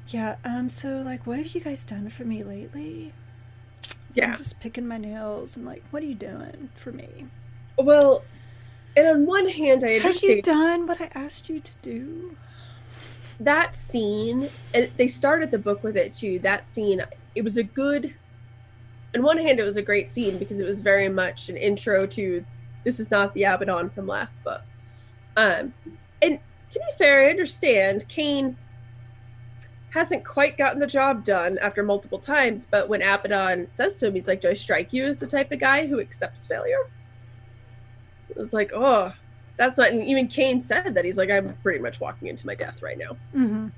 yeah 0.09 0.37
um 0.45 0.69
so 0.69 1.03
like 1.05 1.27
what 1.27 1.39
have 1.39 1.49
you 1.49 1.61
guys 1.61 1.85
done 1.85 2.09
for 2.09 2.25
me 2.25 2.45
lately 2.45 3.13
yeah. 4.17 4.31
I'm 4.31 4.37
just 4.37 4.61
picking 4.61 4.87
my 4.87 4.99
nails 4.99 5.57
and 5.57 5.67
like, 5.67 5.83
what 5.91 6.03
are 6.03 6.07
you 6.07 6.15
doing 6.15 6.71
for 6.75 6.93
me? 6.93 7.27
Well, 7.79 8.25
and 8.97 9.07
on 9.07 9.27
one 9.27 9.49
hand, 9.49 9.85
I 9.85 9.97
understand. 9.97 10.15
Have 10.15 10.23
you 10.23 10.43
done 10.43 10.87
what 10.87 11.01
I 11.01 11.11
asked 11.15 11.49
you 11.49 11.61
to 11.61 11.73
do? 11.83 12.37
That 13.39 13.77
scene, 13.77 14.49
and 14.73 14.91
they 14.97 15.09
started 15.09 15.51
the 15.51 15.59
book 15.59 15.83
with 15.83 15.97
it 15.97 16.15
too. 16.15 16.39
That 16.39 16.69
scene, 16.69 17.03
it 17.35 17.45
was 17.45 17.59
a 17.59 17.63
good. 17.63 18.15
On 19.15 19.23
one 19.23 19.39
hand, 19.39 19.61
it 19.61 19.65
was 19.65 19.77
a 19.77 19.83
great 19.83 20.11
scene 20.11 20.39
because 20.39 20.61
it 20.61 20.67
was 20.67 20.81
very 20.81 21.09
much 21.09 21.49
an 21.49 21.57
intro 21.57 22.07
to 22.07 22.45
this 22.87 23.01
is 23.01 23.11
not 23.11 23.35
the 23.35 23.43
Abaddon 23.43 23.91
from 23.91 24.07
last 24.07 24.45
book. 24.45 24.63
Um, 25.37 25.75
and 26.23 26.39
to 26.71 26.79
be 26.79 26.87
fair, 26.97 27.27
I 27.27 27.31
understand 27.31 28.07
Cain 28.09 28.57
hasn't 29.97 30.25
quite 30.25 30.57
gotten 30.59 30.79
the 30.79 30.87
job 30.87 31.25
done 31.25 31.59
after 31.59 31.83
multiple 31.83 32.19
times, 32.19 32.67
but 32.71 32.89
when 32.89 33.03
Abaddon 33.03 33.71
says 33.71 33.99
to 33.99 34.07
him, 34.07 34.15
he's 34.15 34.29
like, 34.29 34.41
Do 34.43 34.49
I 34.49 34.55
strike 34.55 34.93
you 34.93 35.07
as 35.07 35.19
the 35.19 35.27
type 35.27 35.51
of 35.53 35.59
guy 35.59 35.87
who 35.87 36.01
accepts 36.01 36.47
failure? 36.47 36.89
It 38.29 38.37
was 38.37 38.53
like, 38.53 38.71
oh, 38.75 39.13
that's 39.57 39.79
not. 39.79 39.91
And 39.91 40.03
even 40.03 40.29
Cain 40.29 40.61
said 40.61 40.95
that 40.95 41.05
he's 41.05 41.17
like, 41.17 41.31
I'm 41.31 41.49
pretty 41.63 41.79
much 41.79 42.01
walking 42.01 42.29
into 42.29 42.47
my 42.47 42.55
death 42.55 42.83
right 42.83 42.99
now. 42.99 43.17
Mm-hmm. 43.35 43.69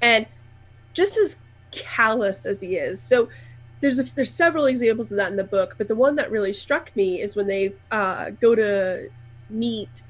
And 0.00 0.26
just 0.94 1.16
as 1.16 1.36
callous 1.70 2.44
as 2.44 2.60
he 2.60 2.76
is, 2.76 3.00
so 3.00 3.28
there's 3.80 3.98
a, 3.98 4.02
there's 4.14 4.32
several 4.32 4.66
examples 4.66 5.12
of 5.12 5.18
that 5.18 5.30
in 5.30 5.36
the 5.36 5.44
book, 5.44 5.76
but 5.78 5.88
the 5.88 5.94
one 5.94 6.16
that 6.16 6.30
really 6.30 6.52
struck 6.52 6.94
me 6.96 7.20
is 7.20 7.36
when 7.36 7.46
they 7.46 7.72
uh, 7.90 8.30
go 8.30 8.54
to 8.54 9.08
meet 9.50 10.02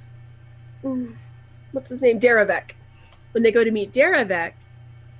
what's 1.72 1.90
his 1.90 2.00
name, 2.00 2.18
Darovec. 2.18 2.72
When 3.32 3.42
they 3.42 3.52
go 3.52 3.64
to 3.64 3.70
meet 3.70 3.92
Darovec, 3.92 4.52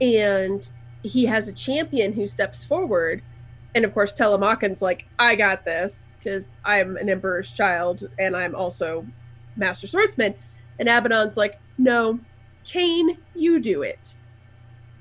and 0.01 0.69
he 1.03 1.27
has 1.27 1.49
a 1.49 1.53
champion 1.53 2.13
who 2.13 2.27
steps 2.27 2.65
forward. 2.65 3.23
And 3.75 3.85
of 3.85 3.95
course 3.95 4.13
telemachon's 4.13 4.83
like 4.83 5.07
i 5.19 5.35
got 5.35 5.65
this 5.65 6.13
because 6.19 6.59
i'm 6.65 6.97
an 6.99 7.09
emperor's 7.09 7.51
child 7.51 8.07
and 8.19 8.37
i'm 8.37 8.55
also 8.55 9.07
master 9.57 9.87
swordsman. 9.87 10.35
And 10.79 10.89
abaddon's 10.89 11.37
like 11.37 11.59
no 11.79 12.19
kane 12.65 13.19
you 13.35 13.61
do 13.61 13.83
it. 13.83 14.15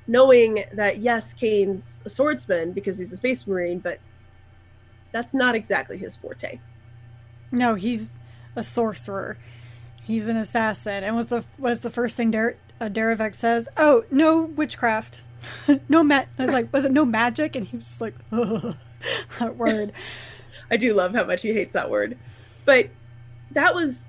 Knowing 0.07 0.63
that 0.74 1.00
yes 1.00 1.33
kane's 1.33 1.98
a 2.05 2.10
swordsman 2.10 2.71
because 2.71 2.98
he's 2.98 3.12
a 3.12 3.17
space 3.17 3.45
marine 3.45 3.79
but 3.79 4.00
that's 5.12 5.33
not 5.33 5.55
exactly 5.55 5.98
his 5.98 6.15
forte. 6.15 6.60
No 7.51 7.75
he's 7.75 8.10
a 8.55 8.63
sorcerer. 8.63 9.38
He's 10.03 10.27
an 10.27 10.38
assassin 10.38 11.03
and 11.03 11.15
was 11.15 11.27
the 11.27 11.43
what 11.57 11.71
is 11.71 11.81
the 11.81 11.89
first 11.89 12.15
thing 12.15 12.31
Der- 12.31 12.55
uh, 12.81 13.31
says 13.31 13.69
oh 13.77 14.03
no 14.11 14.41
witchcraft 14.41 15.21
no 15.89 16.03
ma- 16.03 16.25
I 16.38 16.45
was 16.45 16.51
like, 16.51 16.71
was 16.73 16.85
it 16.85 16.91
no 16.91 17.05
magic? 17.05 17.55
And 17.55 17.67
he 17.67 17.75
was 17.75 17.85
just 17.85 18.01
like, 18.01 18.15
that 19.39 19.57
word. 19.57 19.93
I 20.71 20.77
do 20.77 20.93
love 20.93 21.13
how 21.13 21.25
much 21.25 21.41
he 21.41 21.53
hates 21.53 21.73
that 21.73 21.89
word, 21.89 22.17
but 22.63 22.89
that 23.51 23.75
was 23.75 24.07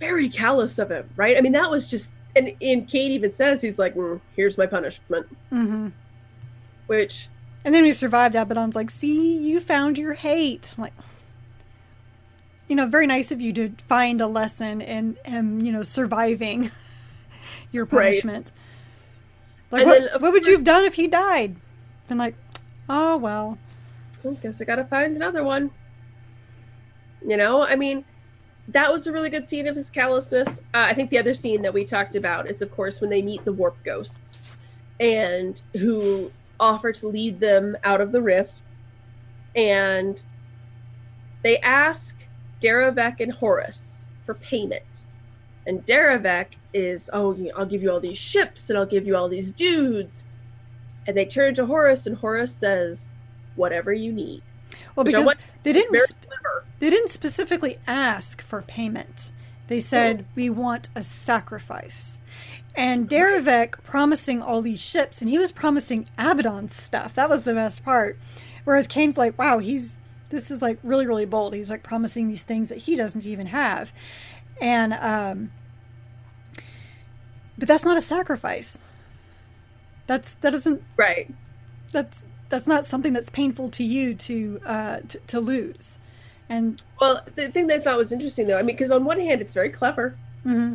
very 0.00 0.28
callous 0.28 0.78
of 0.80 0.90
him, 0.90 1.08
right? 1.14 1.36
I 1.36 1.40
mean, 1.40 1.52
that 1.52 1.70
was 1.70 1.86
just, 1.86 2.12
and 2.34 2.52
and 2.60 2.88
Kate 2.88 3.12
even 3.12 3.32
says 3.32 3.62
he's 3.62 3.78
like, 3.78 3.94
mm, 3.94 4.20
"Here's 4.34 4.58
my 4.58 4.66
punishment," 4.66 5.28
mm-hmm. 5.52 5.88
which, 6.88 7.28
and 7.64 7.72
then 7.72 7.84
we 7.84 7.92
survived. 7.92 8.34
Abaddon's 8.34 8.74
like, 8.74 8.90
"See, 8.90 9.36
you 9.36 9.60
found 9.60 9.96
your 9.96 10.14
hate." 10.14 10.74
I'm 10.76 10.82
like, 10.82 10.94
you 12.66 12.74
know, 12.74 12.86
very 12.86 13.06
nice 13.06 13.30
of 13.30 13.40
you 13.40 13.52
to 13.52 13.68
find 13.86 14.20
a 14.20 14.26
lesson 14.26 14.80
in 14.80 15.16
him, 15.24 15.60
you 15.60 15.70
know, 15.70 15.84
surviving 15.84 16.72
your 17.72 17.86
punishment. 17.86 18.52
Right. 19.70 19.84
Like, 19.84 19.86
what, 19.86 20.10
then, 20.12 20.20
what 20.20 20.32
would 20.32 20.46
you 20.46 20.52
have 20.52 20.64
done 20.64 20.84
if 20.84 20.94
he 20.94 21.06
died? 21.06 21.56
Been 22.08 22.18
like, 22.18 22.36
oh, 22.88 23.16
well. 23.16 23.58
I 24.24 24.34
guess 24.34 24.60
I 24.60 24.64
gotta 24.64 24.84
find 24.84 25.16
another 25.16 25.42
one. 25.42 25.70
You 27.26 27.36
know, 27.36 27.62
I 27.62 27.76
mean, 27.76 28.04
that 28.68 28.92
was 28.92 29.06
a 29.06 29.12
really 29.12 29.30
good 29.30 29.46
scene 29.46 29.66
of 29.66 29.74
his 29.74 29.90
callousness. 29.90 30.60
Uh, 30.74 30.86
I 30.88 30.94
think 30.94 31.10
the 31.10 31.18
other 31.18 31.34
scene 31.34 31.62
that 31.62 31.74
we 31.74 31.84
talked 31.84 32.14
about 32.14 32.48
is, 32.48 32.62
of 32.62 32.70
course, 32.70 33.00
when 33.00 33.10
they 33.10 33.22
meet 33.22 33.44
the 33.44 33.52
warp 33.52 33.82
ghosts 33.84 34.62
and 35.00 35.60
who 35.76 36.30
offer 36.60 36.92
to 36.92 37.08
lead 37.08 37.40
them 37.40 37.76
out 37.82 38.00
of 38.00 38.12
the 38.12 38.22
rift. 38.22 38.76
And 39.56 40.22
they 41.42 41.58
ask 41.58 42.18
Darovec 42.60 43.20
and 43.20 43.32
Horus 43.32 44.06
for 44.24 44.34
payment. 44.34 45.04
And 45.66 45.84
Darovec 45.84 46.54
is, 46.72 47.10
oh, 47.12 47.36
I'll 47.56 47.66
give 47.66 47.82
you 47.82 47.90
all 47.90 48.00
these 48.00 48.18
ships 48.18 48.68
and 48.70 48.78
I'll 48.78 48.86
give 48.86 49.06
you 49.06 49.16
all 49.16 49.28
these 49.28 49.50
dudes. 49.50 50.24
And 51.06 51.16
they 51.16 51.24
turn 51.24 51.54
to 51.56 51.66
Horus, 51.66 52.06
and 52.06 52.18
Horus 52.18 52.54
says, 52.54 53.10
whatever 53.56 53.92
you 53.92 54.12
need. 54.12 54.42
Well, 54.94 55.04
because 55.04 55.24
want, 55.24 55.38
they 55.62 55.72
didn't 55.72 56.14
they 56.78 56.90
didn't 56.90 57.10
specifically 57.10 57.78
ask 57.86 58.40
for 58.40 58.62
payment. 58.62 59.32
They 59.68 59.80
said 59.80 60.20
oh. 60.22 60.32
we 60.34 60.50
want 60.50 60.88
a 60.94 61.02
sacrifice. 61.02 62.18
And 62.74 63.08
Darovec 63.08 63.82
promising 63.84 64.40
all 64.40 64.62
these 64.62 64.80
ships, 64.80 65.20
and 65.20 65.28
he 65.28 65.38
was 65.38 65.52
promising 65.52 66.08
Abaddon 66.18 66.68
stuff. 66.68 67.14
That 67.14 67.28
was 67.28 67.44
the 67.44 67.54
best 67.54 67.84
part. 67.84 68.18
Whereas 68.64 68.86
Cain's 68.86 69.18
like, 69.18 69.38
wow, 69.38 69.58
he's 69.58 70.00
this 70.30 70.50
is 70.50 70.62
like 70.62 70.78
really, 70.82 71.06
really 71.06 71.26
bold. 71.26 71.54
He's 71.54 71.70
like 71.70 71.82
promising 71.82 72.28
these 72.28 72.42
things 72.42 72.70
that 72.70 72.78
he 72.78 72.96
doesn't 72.96 73.26
even 73.26 73.48
have. 73.48 73.92
And 74.60 74.94
um 74.94 75.50
but 77.62 77.68
that's 77.68 77.84
not 77.84 77.96
a 77.96 78.00
sacrifice. 78.00 78.76
That's 80.08 80.34
that 80.34 80.52
isn't 80.52 80.82
right. 80.96 81.32
That's 81.92 82.24
that's 82.48 82.66
not 82.66 82.84
something 82.84 83.12
that's 83.12 83.30
painful 83.30 83.68
to 83.70 83.84
you 83.84 84.16
to 84.16 84.60
uh, 84.66 84.98
to, 85.06 85.18
to 85.28 85.38
lose. 85.38 86.00
And 86.48 86.82
well, 87.00 87.24
the 87.36 87.50
thing 87.50 87.68
that 87.68 87.76
I 87.76 87.78
thought 87.78 87.98
was 87.98 88.10
interesting 88.10 88.48
though, 88.48 88.58
I 88.58 88.62
mean, 88.62 88.74
because 88.74 88.90
on 88.90 89.04
one 89.04 89.20
hand, 89.20 89.40
it's 89.40 89.54
very 89.54 89.68
clever. 89.68 90.18
Mm-hmm. 90.44 90.74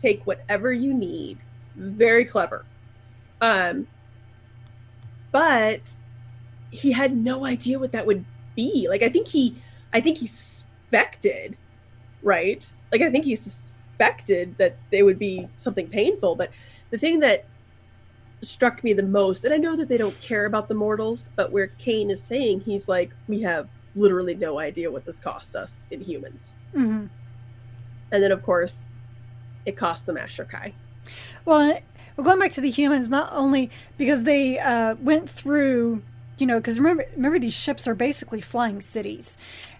Take 0.00 0.24
whatever 0.24 0.72
you 0.72 0.94
need. 0.94 1.38
Very 1.74 2.24
clever. 2.24 2.64
Um, 3.40 3.88
but 5.32 5.96
he 6.70 6.92
had 6.92 7.16
no 7.16 7.44
idea 7.44 7.80
what 7.80 7.90
that 7.90 8.06
would 8.06 8.24
be. 8.54 8.86
Like, 8.88 9.02
I 9.02 9.08
think 9.08 9.26
he, 9.26 9.56
I 9.92 10.00
think 10.00 10.18
he 10.18 10.28
suspected, 10.28 11.56
right? 12.22 12.70
Like, 12.92 13.00
I 13.00 13.10
think 13.10 13.24
he 13.24 13.34
expected 14.00 14.56
that 14.58 14.76
they 14.90 15.02
would 15.02 15.18
be 15.18 15.48
something 15.58 15.86
painful. 15.86 16.34
But 16.34 16.50
the 16.90 16.98
thing 16.98 17.20
that 17.20 17.44
struck 18.42 18.82
me 18.82 18.92
the 18.94 19.02
most, 19.02 19.44
and 19.44 19.52
I 19.52 19.58
know 19.58 19.76
that 19.76 19.88
they 19.88 19.98
don't 19.98 20.18
care 20.22 20.46
about 20.46 20.68
the 20.68 20.74
mortals, 20.74 21.30
but 21.36 21.52
where 21.52 21.66
Cain 21.66 22.10
is 22.10 22.22
saying 22.22 22.60
he's 22.60 22.88
like, 22.88 23.10
we 23.28 23.42
have 23.42 23.68
literally 23.94 24.34
no 24.34 24.58
idea 24.58 24.90
what 24.90 25.04
this 25.04 25.20
cost 25.20 25.54
us 25.54 25.86
in 25.90 26.00
humans. 26.00 26.56
Mm-hmm. 26.74 27.06
And 28.12 28.22
then, 28.22 28.32
of 28.32 28.42
course, 28.42 28.86
it 29.66 29.76
cost 29.76 30.06
the 30.06 30.46
Kai. 30.48 30.72
Well, 31.44 31.78
well, 32.16 32.24
going 32.24 32.38
back 32.38 32.52
to 32.52 32.60
the 32.60 32.70
humans, 32.70 33.10
not 33.10 33.30
only 33.32 33.70
because 33.98 34.24
they 34.24 34.58
uh, 34.58 34.94
went 34.96 35.28
through, 35.28 36.02
you 36.38 36.46
know, 36.46 36.58
because 36.58 36.78
remember, 36.78 37.04
remember 37.14 37.38
these 37.38 37.54
ships 37.54 37.86
are 37.86 37.94
basically 37.94 38.40
flying 38.40 38.80
cities. 38.80 39.36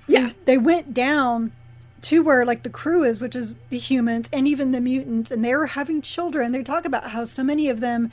Yeah, 0.06 0.32
they 0.44 0.58
went 0.58 0.92
down 0.92 1.52
to 2.02 2.22
where 2.22 2.44
like 2.44 2.62
the 2.62 2.70
crew 2.70 3.04
is, 3.04 3.20
which 3.20 3.36
is 3.36 3.56
the 3.68 3.78
humans 3.78 4.28
and 4.32 4.48
even 4.48 4.72
the 4.72 4.80
mutants, 4.80 5.30
and 5.30 5.44
they 5.44 5.54
were 5.54 5.66
having 5.66 6.00
children. 6.00 6.52
They 6.52 6.62
talk 6.62 6.84
about 6.84 7.10
how 7.10 7.24
so 7.24 7.42
many 7.42 7.68
of 7.68 7.80
them 7.80 8.10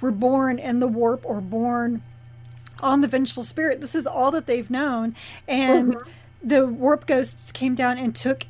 were 0.00 0.10
born 0.10 0.58
in 0.58 0.80
the 0.80 0.88
warp 0.88 1.22
or 1.24 1.40
born 1.40 2.02
on 2.80 3.00
the 3.00 3.08
vengeful 3.08 3.44
spirit. 3.44 3.80
This 3.80 3.94
is 3.94 4.06
all 4.06 4.30
that 4.32 4.46
they've 4.46 4.70
known, 4.70 5.14
and 5.48 5.94
mm-hmm. 5.94 6.10
the 6.42 6.66
warp 6.66 7.06
ghosts 7.06 7.52
came 7.52 7.74
down 7.74 7.98
and 7.98 8.14
took 8.14 8.46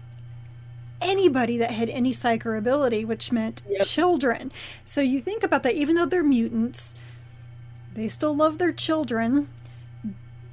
anybody 1.00 1.58
that 1.58 1.72
had 1.72 1.90
any 1.90 2.12
psych 2.12 2.46
or 2.46 2.56
ability, 2.56 3.04
which 3.04 3.32
meant 3.32 3.62
yep. 3.68 3.82
children. 3.84 4.52
So 4.86 5.00
you 5.00 5.20
think 5.20 5.42
about 5.42 5.62
that, 5.64 5.74
even 5.74 5.96
though 5.96 6.06
they're 6.06 6.22
mutants, 6.22 6.94
they 7.94 8.08
still 8.08 8.34
love 8.34 8.58
their 8.58 8.72
children. 8.72 9.48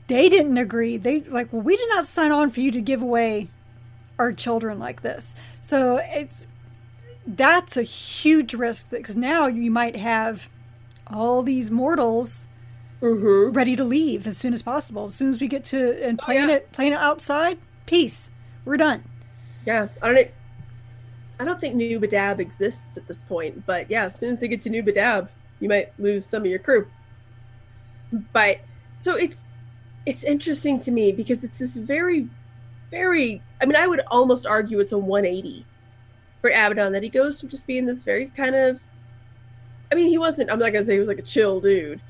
They 0.08 0.28
didn't 0.28 0.58
agree. 0.58 0.98
They 0.98 1.22
like, 1.22 1.54
well, 1.54 1.62
we 1.62 1.78
did 1.78 1.88
not 1.90 2.08
sign 2.08 2.32
on 2.32 2.50
for 2.50 2.62
you 2.62 2.72
to 2.72 2.82
give 2.82 3.02
away 3.02 3.50
our 4.20 4.34
children 4.34 4.78
like 4.78 5.02
this. 5.02 5.34
So 5.62 6.00
it's 6.04 6.46
that's 7.26 7.78
a 7.78 7.84
huge 7.84 8.54
risk 8.54 8.92
because 8.92 9.16
now 9.16 9.48
you 9.48 9.72
might 9.72 9.96
have 9.96 10.50
all 11.08 11.42
these 11.42 11.72
mortals 11.72 12.48
mm-hmm. 13.02 13.52
ready 13.54 13.76
to 13.76 13.84
leave 13.84 14.28
as 14.28 14.38
soon 14.38 14.54
as 14.54 14.62
possible. 14.62 15.06
As 15.06 15.16
soon 15.16 15.30
as 15.30 15.40
we 15.40 15.48
get 15.48 15.64
to 15.66 16.04
and 16.06 16.20
playing 16.20 16.46
oh, 16.46 16.50
yeah. 16.50 16.56
it 16.56 16.72
playing 16.72 16.94
it 16.94 17.00
outside, 17.00 17.58
peace. 17.86 18.30
We're 18.66 18.78
done. 18.78 19.04
Yeah, 19.66 19.88
I 20.02 20.14
don't. 20.14 20.32
I 21.40 21.46
don't 21.46 21.62
think 21.62 21.76
New 21.76 22.00
Badab 22.02 22.40
exists 22.40 22.98
at 22.98 23.08
this 23.08 23.24
point, 23.24 23.66
but 23.66 23.90
yeah, 23.90 24.06
as 24.06 24.16
soon 24.16 24.34
as 24.34 24.42
they 24.42 24.50
get 24.50 24.62
to 24.64 24.70
New 24.70 24.84
Badab, 24.84 25.30
you 25.62 25.70
might 25.70 25.98
lose 25.98 26.26
some 26.26 26.42
of 26.42 26.48
your 26.48 26.60
crew. 26.60 26.88
But 28.34 28.60
so 28.98 29.16
it's 29.16 29.46
it's 30.06 30.24
interesting 30.24 30.80
to 30.82 30.92
me 30.92 31.12
because 31.12 31.44
it's 31.44 31.60
this 31.60 31.76
very 31.76 32.28
very 32.92 33.42
I 33.62 33.66
mean, 33.66 33.76
I 33.76 33.88
would 33.88 34.02
almost 34.08 34.46
argue 34.46 34.80
it's 34.80 34.92
a 34.92 34.98
180 34.98 35.66
for 36.42 36.50
Abaddon 36.50 36.94
that 36.94 37.04
he 37.04 37.10
goes 37.10 37.40
from 37.40 37.50
just 37.50 37.68
being 37.68 37.86
this 37.86 38.04
very 38.04 38.28
kind 38.28 38.56
of 38.56 38.80
I 39.92 39.96
mean, 39.96 40.08
he 40.08 40.18
wasn't 40.18 40.52
I'm 40.52 40.60
not 40.60 40.72
gonna 40.72 40.86
say 40.86 40.94
he 40.94 41.00
was 41.00 41.10
like 41.10 41.20
a 41.20 41.24
chill 41.24 41.60
dude, 41.60 42.02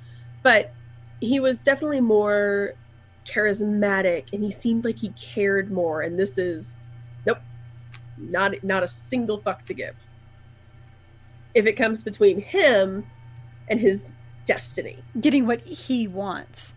but 0.44 0.74
he 1.22 1.40
was 1.40 1.62
definitely 1.62 2.02
more 2.02 2.74
charismatic 3.26 4.32
and 4.34 4.44
he 4.44 4.52
seemed 4.52 4.86
like 4.86 4.98
he 4.98 5.10
cared 5.10 5.72
more 5.72 6.02
and 6.02 6.18
this 6.18 6.38
is 6.38 6.76
nope 7.28 7.38
not 8.18 8.64
not 8.64 8.84
a 8.84 8.88
single 8.88 9.40
fuck 9.40 9.64
to 9.66 9.74
give. 9.74 9.96
If 11.54 11.66
it 11.66 11.74
comes 11.74 12.04
between 12.04 12.42
him 12.42 13.06
and 13.70 13.80
his 13.80 14.12
destiny. 14.46 14.98
Getting 15.20 15.46
what 15.46 15.62
he 15.62 16.08
wants. 16.08 16.76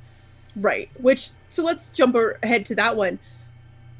right 0.56 0.90
which 1.00 1.30
so 1.48 1.62
let's 1.62 1.90
jump 1.90 2.14
ahead 2.42 2.66
to 2.66 2.74
that 2.74 2.94
one 2.96 3.18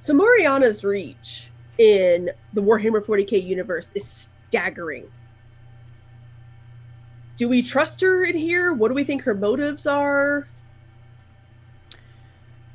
so 0.03 0.13
moriana's 0.13 0.83
reach 0.83 1.49
in 1.79 2.29
the 2.53 2.61
warhammer 2.61 3.01
40k 3.01 3.41
universe 3.43 3.93
is 3.95 4.29
staggering 4.49 5.09
do 7.37 7.49
we 7.49 7.63
trust 7.63 8.01
her 8.01 8.25
in 8.25 8.37
here 8.37 8.73
what 8.73 8.89
do 8.89 8.95
we 8.95 9.05
think 9.05 9.23
her 9.23 9.35
motives 9.35 9.87
are 9.87 10.49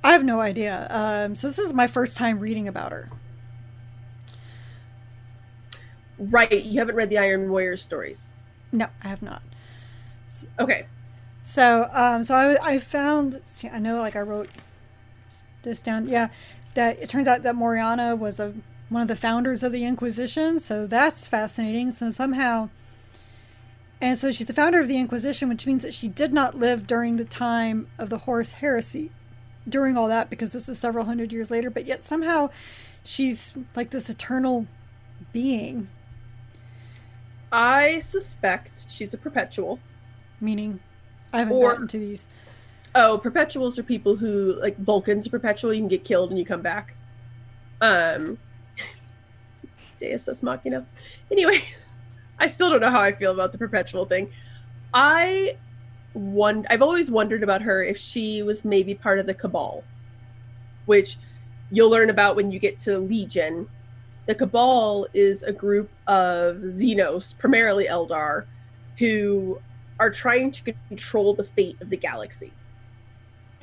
I 0.04 0.14
have 0.14 0.24
no 0.24 0.40
idea. 0.40 0.88
Um, 0.90 1.36
so 1.36 1.48
this 1.48 1.60
is 1.60 1.74
my 1.74 1.86
first 1.86 2.16
time 2.16 2.40
reading 2.40 2.70
about 2.70 2.94
her. 2.94 3.10
right 6.18 6.64
you 6.64 6.80
haven't 6.80 6.96
read 6.96 7.10
the 7.10 7.18
iron 7.18 7.50
warriors 7.50 7.82
stories 7.82 8.34
No, 8.72 8.88
I 9.04 9.08
have 9.10 9.22
not. 9.22 9.42
okay 10.60 10.86
So, 11.44 11.90
um, 11.94 12.24
so 12.24 12.36
I, 12.36 12.74
I 12.74 12.80
found. 12.80 13.40
See, 13.44 13.68
I 13.68 13.80
know, 13.80 14.00
like 14.00 14.16
I 14.16 14.22
wrote 14.22 14.50
this 15.64 15.82
down. 15.82 16.08
Yeah, 16.08 16.30
that 16.78 17.00
it 17.02 17.10
turns 17.10 17.28
out 17.28 17.42
that 17.42 17.56
Moriana 17.56 18.16
was 18.18 18.40
a 18.40 18.54
one 18.90 19.02
of 19.02 19.08
the 19.08 19.16
founders 19.16 19.64
of 19.64 19.72
the 19.72 19.84
Inquisition. 19.84 20.60
So 20.60 20.86
that's 20.86 21.28
fascinating. 21.28 21.92
So 21.92 22.12
somehow, 22.12 22.70
and 24.00 24.16
so 24.18 24.32
she's 24.32 24.46
the 24.48 24.54
founder 24.54 24.80
of 24.80 24.88
the 24.88 24.98
Inquisition, 24.98 25.50
which 25.50 25.66
means 25.66 25.82
that 25.84 25.94
she 25.94 26.08
did 26.08 26.32
not 26.34 26.56
live 26.56 26.86
during 26.88 27.18
the 27.18 27.26
time 27.26 27.88
of 27.98 28.10
the 28.10 28.20
Horus 28.20 28.54
Heresy, 28.54 29.12
during 29.68 29.98
all 29.98 30.08
that, 30.08 30.30
because 30.30 30.54
this 30.54 30.70
is 30.70 30.78
several 30.78 31.06
hundred 31.06 31.34
years 31.34 31.50
later. 31.52 31.70
But 31.72 31.86
yet 31.86 32.04
somehow, 32.04 32.52
she's 33.04 33.54
like 33.76 33.90
this 33.90 34.10
eternal 34.10 34.68
being. 35.34 35.90
I 37.52 38.00
suspect 38.00 38.86
she's 38.90 39.14
a 39.14 39.18
perpetual. 39.18 39.80
Meaning, 40.40 40.80
I 41.34 41.40
haven't 41.40 41.58
Or- 41.58 41.72
gotten 41.72 41.88
to 41.88 41.98
these. 41.98 42.28
Oh, 43.00 43.20
perpetuals 43.20 43.78
are 43.78 43.84
people 43.84 44.16
who 44.16 44.60
like 44.60 44.76
Vulcans 44.80 45.28
are 45.28 45.30
perpetual. 45.30 45.72
You 45.72 45.82
can 45.82 45.88
get 45.88 46.04
killed 46.04 46.32
and 46.32 46.40
you 46.40 46.44
come 46.44 46.64
back. 46.64 46.96
Um, 47.80 48.40
Deus 50.00 50.28
ex 50.28 50.42
machina. 50.42 50.84
Anyway, 51.32 51.62
I 52.40 52.48
still 52.48 52.72
don't 52.72 52.82
know 52.82 52.90
how 52.90 53.00
I 53.00 53.12
feel 53.12 53.32
about 53.32 53.52
the 53.52 53.60
perpetual 53.60 54.06
thing. 54.06 54.32
I 54.96 55.58
won. 56.16 56.66
I've 56.72 56.82
always 56.82 57.12
wondered 57.12 57.44
about 57.44 57.62
her 57.62 57.84
if 57.84 58.00
she 58.00 58.42
was 58.42 58.66
maybe 58.66 58.96
part 58.96 59.20
of 59.20 59.28
the 59.28 59.36
Cabal, 59.36 59.84
which 60.88 61.20
you'll 61.70 61.92
learn 61.92 62.10
about 62.10 62.36
when 62.36 62.50
you 62.50 62.58
get 62.58 62.80
to 62.80 62.98
Legion. 62.98 63.70
The 64.26 64.34
Cabal 64.34 65.06
is 65.14 65.44
a 65.44 65.54
group 65.54 65.92
of 66.08 66.58
Xenos, 66.64 67.38
primarily 67.38 67.86
Eldar, 67.86 68.46
who 68.98 69.62
are 70.00 70.10
trying 70.10 70.50
to 70.50 70.74
control 70.88 71.36
the 71.36 71.44
fate 71.44 71.78
of 71.80 71.92
the 71.92 71.98
galaxy. 71.98 72.52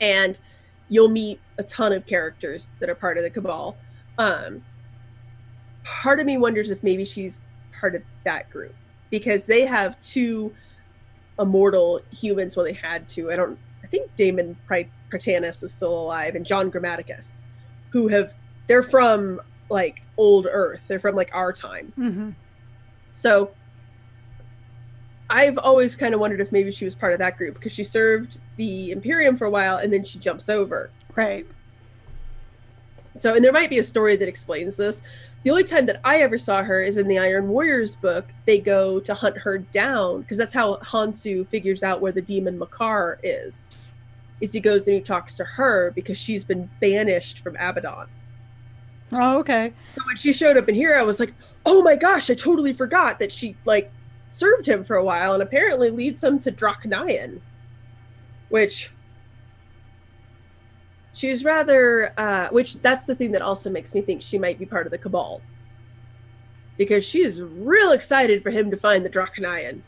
And 0.04 0.38
you'll 0.90 1.08
meet 1.08 1.40
a 1.56 1.62
ton 1.62 1.92
of 1.92 2.06
characters 2.06 2.70
that 2.78 2.90
are 2.90 2.94
part 2.94 3.16
of 3.16 3.24
the 3.24 3.30
Cabal. 3.30 3.76
Um, 4.18 4.62
part 5.82 6.20
of 6.20 6.26
me 6.26 6.36
wonders 6.36 6.70
if 6.70 6.82
maybe 6.82 7.04
she's 7.04 7.40
part 7.80 7.94
of 7.94 8.02
that 8.24 8.50
group 8.50 8.74
because 9.10 9.46
they 9.46 9.64
have 9.64 9.98
two 10.00 10.54
immortal 11.38 12.02
humans. 12.12 12.54
Well, 12.54 12.64
they 12.64 12.74
had 12.74 13.08
two. 13.08 13.32
I 13.32 13.36
don't. 13.36 13.58
I 13.82 13.86
think 13.86 14.14
Damon 14.14 14.56
Prytanis 14.68 15.62
is 15.62 15.72
still 15.72 15.98
alive, 15.98 16.34
and 16.34 16.44
John 16.44 16.70
Grammaticus, 16.70 17.40
who 17.90 18.08
have 18.08 18.34
they're 18.66 18.82
from 18.82 19.40
like 19.70 20.02
old 20.16 20.46
Earth. 20.50 20.82
They're 20.86 21.00
from 21.00 21.14
like 21.14 21.30
our 21.32 21.52
time. 21.52 21.92
hmm 21.96 22.30
So 23.10 23.52
I've 25.30 25.58
always 25.58 25.96
kind 25.96 26.14
of 26.14 26.20
wondered 26.20 26.40
if 26.40 26.52
maybe 26.52 26.70
she 26.70 26.84
was 26.84 26.94
part 26.94 27.12
of 27.12 27.18
that 27.20 27.36
group 27.36 27.54
because 27.54 27.72
she 27.72 27.84
served 27.84 28.40
the 28.56 28.90
Imperium 28.90 29.36
for 29.36 29.46
a 29.46 29.50
while 29.50 29.78
and 29.78 29.92
then 29.92 30.04
she 30.04 30.18
jumps 30.18 30.48
over. 30.48 30.90
Right. 31.14 31.46
So, 33.16 33.34
and 33.34 33.44
there 33.44 33.52
might 33.52 33.70
be 33.70 33.78
a 33.78 33.84
story 33.84 34.16
that 34.16 34.28
explains 34.28 34.76
this. 34.76 35.00
The 35.44 35.50
only 35.50 35.64
time 35.64 35.86
that 35.86 36.00
I 36.04 36.18
ever 36.18 36.38
saw 36.38 36.62
her 36.62 36.80
is 36.80 36.96
in 36.96 37.06
the 37.06 37.18
Iron 37.18 37.48
Warriors 37.48 37.96
book. 37.96 38.26
They 38.46 38.58
go 38.58 38.98
to 39.00 39.14
hunt 39.14 39.38
her 39.38 39.58
down 39.58 40.22
because 40.22 40.38
that's 40.38 40.52
how 40.52 40.76
Honsou 40.76 41.46
figures 41.48 41.82
out 41.82 42.00
where 42.00 42.12
the 42.12 42.22
demon 42.22 42.58
Makar 42.58 43.20
is. 43.22 43.86
Is 44.40 44.52
he 44.52 44.60
goes 44.60 44.88
and 44.88 44.96
he 44.96 45.00
talks 45.00 45.36
to 45.36 45.44
her 45.44 45.92
because 45.92 46.18
she's 46.18 46.44
been 46.44 46.68
banished 46.80 47.38
from 47.38 47.56
Abaddon. 47.56 48.08
Oh, 49.12 49.38
okay. 49.40 49.72
So 49.96 50.02
when 50.06 50.16
she 50.16 50.32
showed 50.32 50.56
up 50.56 50.68
in 50.68 50.74
here, 50.74 50.96
I 50.96 51.02
was 51.02 51.20
like, 51.20 51.34
"Oh 51.64 51.82
my 51.82 51.94
gosh, 51.94 52.30
I 52.30 52.34
totally 52.34 52.72
forgot 52.72 53.20
that 53.20 53.30
she 53.30 53.54
like 53.64 53.92
served 54.34 54.66
him 54.66 54.84
for 54.84 54.96
a 54.96 55.04
while 55.04 55.32
and 55.32 55.42
apparently 55.42 55.90
leads 55.90 56.22
him 56.22 56.38
to 56.40 56.50
Drach'nyen." 56.50 57.40
Which 58.48 58.90
she's 61.12 61.44
rather 61.44 62.12
uh 62.18 62.48
which 62.48 62.80
that's 62.82 63.04
the 63.04 63.14
thing 63.14 63.30
that 63.32 63.42
also 63.42 63.70
makes 63.70 63.94
me 63.94 64.00
think 64.00 64.20
she 64.20 64.38
might 64.38 64.58
be 64.58 64.66
part 64.66 64.86
of 64.86 64.90
the 64.90 64.98
cabal. 64.98 65.40
Because 66.76 67.04
she 67.04 67.22
is 67.22 67.40
real 67.40 67.92
excited 67.92 68.42
for 68.42 68.50
him 68.50 68.70
to 68.70 68.76
find 68.76 69.04
the 69.04 69.10
Drach'nyen. 69.10 69.82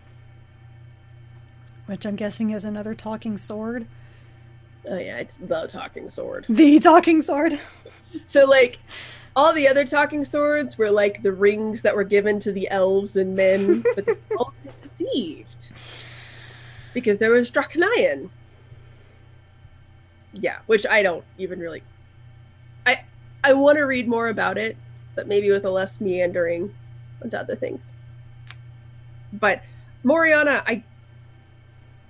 Which 1.86 2.06
I'm 2.06 2.16
guessing 2.16 2.50
is 2.50 2.64
another 2.64 2.94
talking 2.94 3.36
sword. 3.36 3.86
Oh 4.88 4.98
yeah, 4.98 5.18
it's 5.18 5.36
the 5.36 5.66
talking 5.66 6.08
sword. 6.08 6.46
The 6.48 6.78
talking 6.78 7.22
sword. 7.22 7.58
So 8.24 8.44
like 8.44 8.78
all 9.36 9.52
the 9.52 9.68
other 9.68 9.84
talking 9.84 10.24
swords 10.24 10.78
were 10.78 10.90
like 10.90 11.22
the 11.22 11.30
rings 11.30 11.82
that 11.82 11.94
were 11.94 12.04
given 12.04 12.40
to 12.40 12.50
the 12.50 12.68
elves 12.70 13.16
and 13.16 13.36
men, 13.36 13.84
but 13.94 14.06
they 14.06 14.14
all 14.36 14.54
deceived 14.82 15.70
because 16.94 17.18
there 17.18 17.30
was 17.30 17.50
Drach'nyen. 17.50 18.30
Yeah, 20.32 20.58
which 20.66 20.86
I 20.86 21.02
don't 21.02 21.24
even 21.36 21.60
really. 21.60 21.82
I 22.86 23.04
I 23.44 23.52
want 23.52 23.76
to 23.76 23.82
read 23.82 24.08
more 24.08 24.28
about 24.28 24.56
it, 24.56 24.76
but 25.14 25.28
maybe 25.28 25.50
with 25.50 25.66
a 25.66 25.70
less 25.70 26.00
meandering 26.00 26.74
onto 27.22 27.36
other 27.36 27.56
things. 27.56 27.92
But 29.34 29.62
Moriana, 30.02 30.62
I 30.66 30.82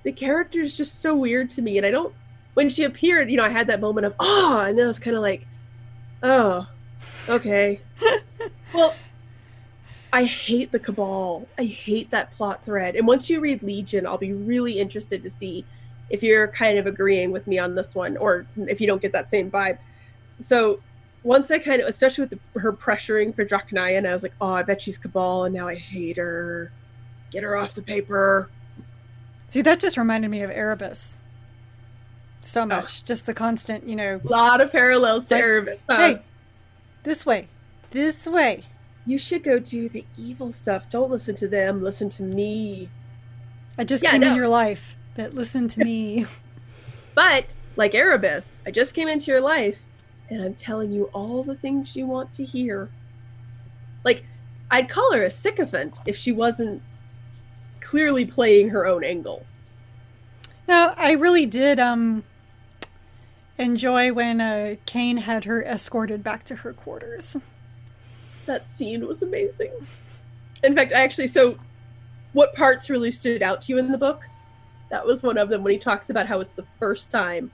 the 0.05 0.13
character 0.13 0.61
is 0.61 0.77
just 0.77 1.01
so 1.01 1.17
weird 1.17 1.51
to 1.53 1.63
me, 1.63 1.77
and 1.77 1.87
I 1.87 1.91
don't. 1.91 2.15
When 2.55 2.71
she 2.71 2.85
appeared, 2.85 3.31
you 3.31 3.37
know, 3.37 3.45
I 3.45 3.51
had 3.51 3.67
that 3.67 3.81
moment 3.81 4.07
of 4.07 4.15
oh, 4.21 4.65
and 4.67 4.79
then 4.79 4.85
I 4.85 4.89
was 4.89 5.01
kind 5.01 5.17
of 5.17 5.23
like, 5.23 5.47
oh, 6.23 6.69
okay. 7.29 7.81
well, 8.75 8.95
I 10.13 10.25
hate 10.25 10.73
the 10.73 10.79
Cabal. 10.79 11.47
I 11.59 11.65
hate 11.65 12.11
that 12.11 12.33
plot 12.33 12.65
thread. 12.65 12.97
And 12.97 13.07
once 13.07 13.29
you 13.29 13.41
read 13.41 13.63
Legion, 13.63 14.07
I'll 14.07 14.19
be 14.19 14.33
really 14.33 14.79
interested 14.79 15.23
to 15.23 15.31
see 15.31 15.65
if 16.09 16.23
you're 16.23 16.49
kind 16.49 16.79
of 16.79 16.87
agreeing 16.87 17.33
with 17.33 17.47
me 17.47 17.59
on 17.59 17.75
this 17.75 17.95
one, 17.95 18.17
or 18.17 18.47
if 18.57 18.81
you 18.81 18.87
don't 18.87 19.03
get 19.03 19.13
that 19.13 19.29
same 19.29 19.51
vibe. 19.51 19.79
So 20.39 20.81
once 21.23 21.51
I 21.51 21.59
kind 21.59 21.83
of, 21.83 21.89
especially 21.89 22.27
with 22.27 22.39
the, 22.55 22.61
her 22.61 22.73
pressuring 22.73 23.35
for 23.35 23.45
Drach'nyen, 23.45 24.09
I 24.09 24.13
was 24.13 24.23
like, 24.23 24.35
oh, 24.41 24.53
I 24.53 24.63
bet 24.63 24.81
she's 24.81 24.97
Cabal, 24.97 25.45
and 25.45 25.55
now 25.55 25.67
I 25.67 25.75
hate 25.75 26.17
her. 26.17 26.71
Get 27.33 27.43
her 27.43 27.57
off 27.57 27.75
the 27.75 27.83
paper. 27.83 28.49
See, 29.49 29.63
that 29.63 29.81
just 29.81 29.97
reminded 29.97 30.31
me 30.31 30.43
of 30.43 30.51
Erebus. 30.51 31.19
So 32.43 32.63
oh. 32.63 32.67
much. 32.67 33.05
Just 33.05 33.27
the 33.27 33.35
constant, 33.35 33.89
you 33.89 33.97
know, 33.97 34.21
A 34.25 34.29
lot 34.29 34.61
of 34.61 34.71
parallels 34.71 35.27
to 35.27 35.35
Like, 35.35 35.43
Erebus. 35.45 35.81
huh? 35.89 35.97
hey, 35.97 36.23
this 37.07 37.25
way, 37.25 37.47
this 37.93 38.27
way. 38.27 38.65
You 39.07 39.17
should 39.17 39.45
go 39.45 39.61
do 39.61 39.89
the 39.89 40.05
evil 40.19 40.51
stuff. 40.51 40.91
Don't 40.91 41.09
listen 41.09 41.37
to 41.37 41.47
them. 41.47 41.81
Listen 41.81 42.11
to 42.11 42.23
me. 42.25 42.89
I 43.79 43.85
just 43.85 44.03
Yeah, 44.03 44.11
came 44.11 44.25
in 44.25 44.35
your 44.35 44.49
life, 44.49 44.97
but 45.15 45.33
listen 45.33 45.69
to 45.69 45.81
me. 45.85 46.27
But 47.15 47.57
like 47.77 47.95
Erebus, 47.95 48.59
I 48.67 48.73
just 48.73 48.93
came 48.93 49.07
into 49.07 49.31
your 49.31 49.41
life 49.41 49.85
and 50.29 50.43
I'm 50.43 50.55
telling 50.55 50.91
you 50.91 51.05
all 51.13 51.45
the 51.45 51.55
things 51.55 51.95
you 51.95 52.07
want 52.07 52.33
to 52.35 52.45
hear. 52.45 52.91
Like, 54.05 54.25
I'd 54.71 54.89
call 54.89 55.13
her 55.13 55.23
a 55.23 55.31
sycophant 55.31 56.01
if 56.07 56.17
she 56.17 56.33
wasn't 56.33 56.83
clearly 57.81 58.27
playing 58.27 58.71
her 58.71 58.85
own 58.85 59.05
angle. 59.05 59.47
Now, 60.67 60.93
I 60.97 61.13
really 61.13 61.47
did 61.47 61.79
um 61.79 62.25
enjoy 63.59 64.13
when 64.13 64.41
uh, 64.41 64.77
Kane 64.87 65.19
had 65.19 65.45
her 65.45 65.63
escorted 65.63 66.23
back 66.23 66.45
to 66.45 66.57
her 66.57 66.73
quarters. 66.73 67.37
That 68.47 68.69
scene 68.69 69.07
was 69.07 69.23
amazing. 69.23 69.73
In 70.63 70.75
fact, 70.75 70.93
I 70.93 71.01
actually, 71.01 71.27
so 71.27 71.59
what 72.33 72.55
parts 72.55 72.91
really 72.91 73.11
stood 73.11 73.43
out 73.43 73.63
to 73.63 73.73
you 73.73 73.79
in 73.79 73.91
the 73.91 73.99
book? 73.99 74.23
That 74.91 75.07
was 75.07 75.23
one 75.23 75.39
of 75.39 75.49
them 75.49 75.65
when 75.65 75.73
he 75.73 75.79
talks 75.79 76.11
about 76.11 76.27
how 76.27 76.41
it's 76.41 76.55
the 76.55 76.67
first 76.79 77.11
time 77.11 77.51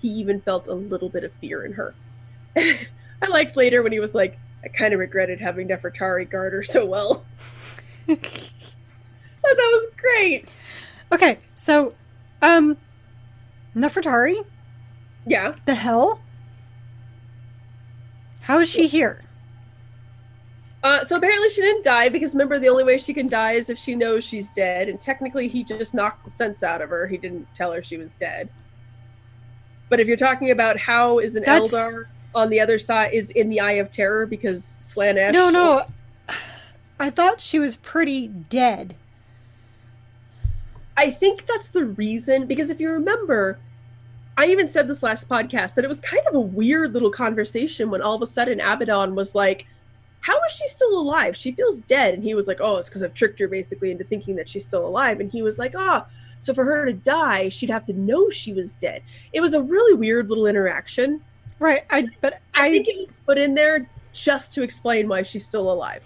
he 0.00 0.08
even 0.08 0.40
felt 0.40 0.66
a 0.66 0.74
little 0.74 1.08
bit 1.08 1.24
of 1.24 1.32
fear 1.32 1.64
in 1.64 1.72
her. 1.74 1.94
I 2.56 3.26
liked 3.28 3.56
later 3.56 3.82
when 3.82 3.92
he 3.92 4.00
was 4.00 4.14
like, 4.14 4.38
I 4.64 4.68
kind 4.68 4.94
of 4.94 5.00
regretted 5.00 5.40
having 5.40 5.68
Nefertari 5.68 6.28
guard 6.28 6.52
her 6.52 6.62
so 6.62 6.86
well. 6.86 7.24
That 9.42 9.56
was 9.72 9.88
great. 9.96 10.50
Okay, 11.10 11.38
so 11.54 11.94
um 12.40 12.76
Nefertari 13.74 14.44
Yeah. 15.26 15.54
The 15.66 15.74
hell? 15.74 16.20
How 18.42 18.58
is 18.58 18.70
she 18.70 18.88
here? 18.88 19.22
Uh, 20.82 21.04
so 21.04 21.16
apparently 21.16 21.48
she 21.48 21.60
didn't 21.60 21.84
die 21.84 22.08
because 22.08 22.34
remember 22.34 22.58
the 22.58 22.68
only 22.68 22.82
way 22.82 22.98
she 22.98 23.14
can 23.14 23.28
die 23.28 23.52
is 23.52 23.70
if 23.70 23.78
she 23.78 23.94
knows 23.94 24.24
she's 24.24 24.50
dead, 24.50 24.88
and 24.88 25.00
technically 25.00 25.46
he 25.46 25.62
just 25.62 25.94
knocked 25.94 26.24
the 26.24 26.30
sense 26.30 26.64
out 26.64 26.82
of 26.82 26.90
her. 26.90 27.06
He 27.06 27.16
didn't 27.16 27.46
tell 27.54 27.72
her 27.72 27.82
she 27.82 27.98
was 27.98 28.14
dead. 28.14 28.48
But 29.88 30.00
if 30.00 30.08
you're 30.08 30.16
talking 30.16 30.50
about 30.50 30.78
how 30.78 31.18
is 31.18 31.36
an 31.36 31.44
That's- 31.44 31.72
Eldar 31.72 32.06
on 32.34 32.50
the 32.50 32.60
other 32.60 32.78
side 32.78 33.12
is 33.12 33.30
in 33.30 33.48
the 33.50 33.60
Eye 33.60 33.72
of 33.72 33.90
Terror 33.90 34.26
because 34.26 34.76
Slaanesh. 34.80 35.32
No, 35.32 35.50
no. 35.50 35.86
I 36.98 37.10
thought 37.10 37.40
she 37.40 37.58
was 37.58 37.76
pretty 37.76 38.26
dead. 38.26 38.96
I 40.96 41.10
think 41.10 41.46
that's 41.46 41.68
the 41.68 41.84
reason 41.84 42.46
because 42.46 42.70
if 42.70 42.80
you 42.80 42.90
remember, 42.90 43.58
I 44.36 44.46
even 44.46 44.68
said 44.68 44.88
this 44.88 45.02
last 45.02 45.28
podcast 45.28 45.74
that 45.74 45.84
it 45.84 45.88
was 45.88 46.00
kind 46.00 46.22
of 46.26 46.34
a 46.34 46.40
weird 46.40 46.94
little 46.94 47.10
conversation 47.10 47.90
when 47.90 48.00
all 48.00 48.14
of 48.14 48.22
a 48.22 48.26
sudden 48.26 48.60
Abaddon 48.60 49.14
was 49.14 49.34
like, 49.34 49.66
How 50.20 50.36
is 50.44 50.52
she 50.52 50.66
still 50.68 50.98
alive? 50.98 51.36
She 51.36 51.52
feels 51.52 51.82
dead. 51.82 52.14
And 52.14 52.24
he 52.24 52.34
was 52.34 52.48
like, 52.48 52.58
Oh, 52.60 52.78
it's 52.78 52.88
because 52.88 53.02
I've 53.02 53.14
tricked 53.14 53.38
her 53.40 53.48
basically 53.48 53.90
into 53.90 54.04
thinking 54.04 54.36
that 54.36 54.48
she's 54.48 54.66
still 54.66 54.86
alive. 54.86 55.20
And 55.20 55.30
he 55.30 55.42
was 55.42 55.58
like, 55.58 55.74
Oh, 55.76 56.06
so 56.40 56.54
for 56.54 56.64
her 56.64 56.86
to 56.86 56.92
die, 56.92 57.50
she'd 57.50 57.70
have 57.70 57.84
to 57.86 57.92
know 57.92 58.30
she 58.30 58.52
was 58.52 58.72
dead. 58.72 59.02
It 59.32 59.40
was 59.40 59.54
a 59.54 59.62
really 59.62 59.94
weird 59.94 60.28
little 60.28 60.46
interaction. 60.46 61.22
Right. 61.58 61.84
I 61.90 62.08
but 62.20 62.40
I, 62.54 62.66
I 62.66 62.70
think 62.70 62.88
it 62.88 62.98
was 62.98 63.14
put 63.26 63.38
in 63.38 63.54
there 63.54 63.88
just 64.12 64.52
to 64.54 64.62
explain 64.62 65.08
why 65.08 65.22
she's 65.22 65.46
still 65.46 65.70
alive. 65.70 66.02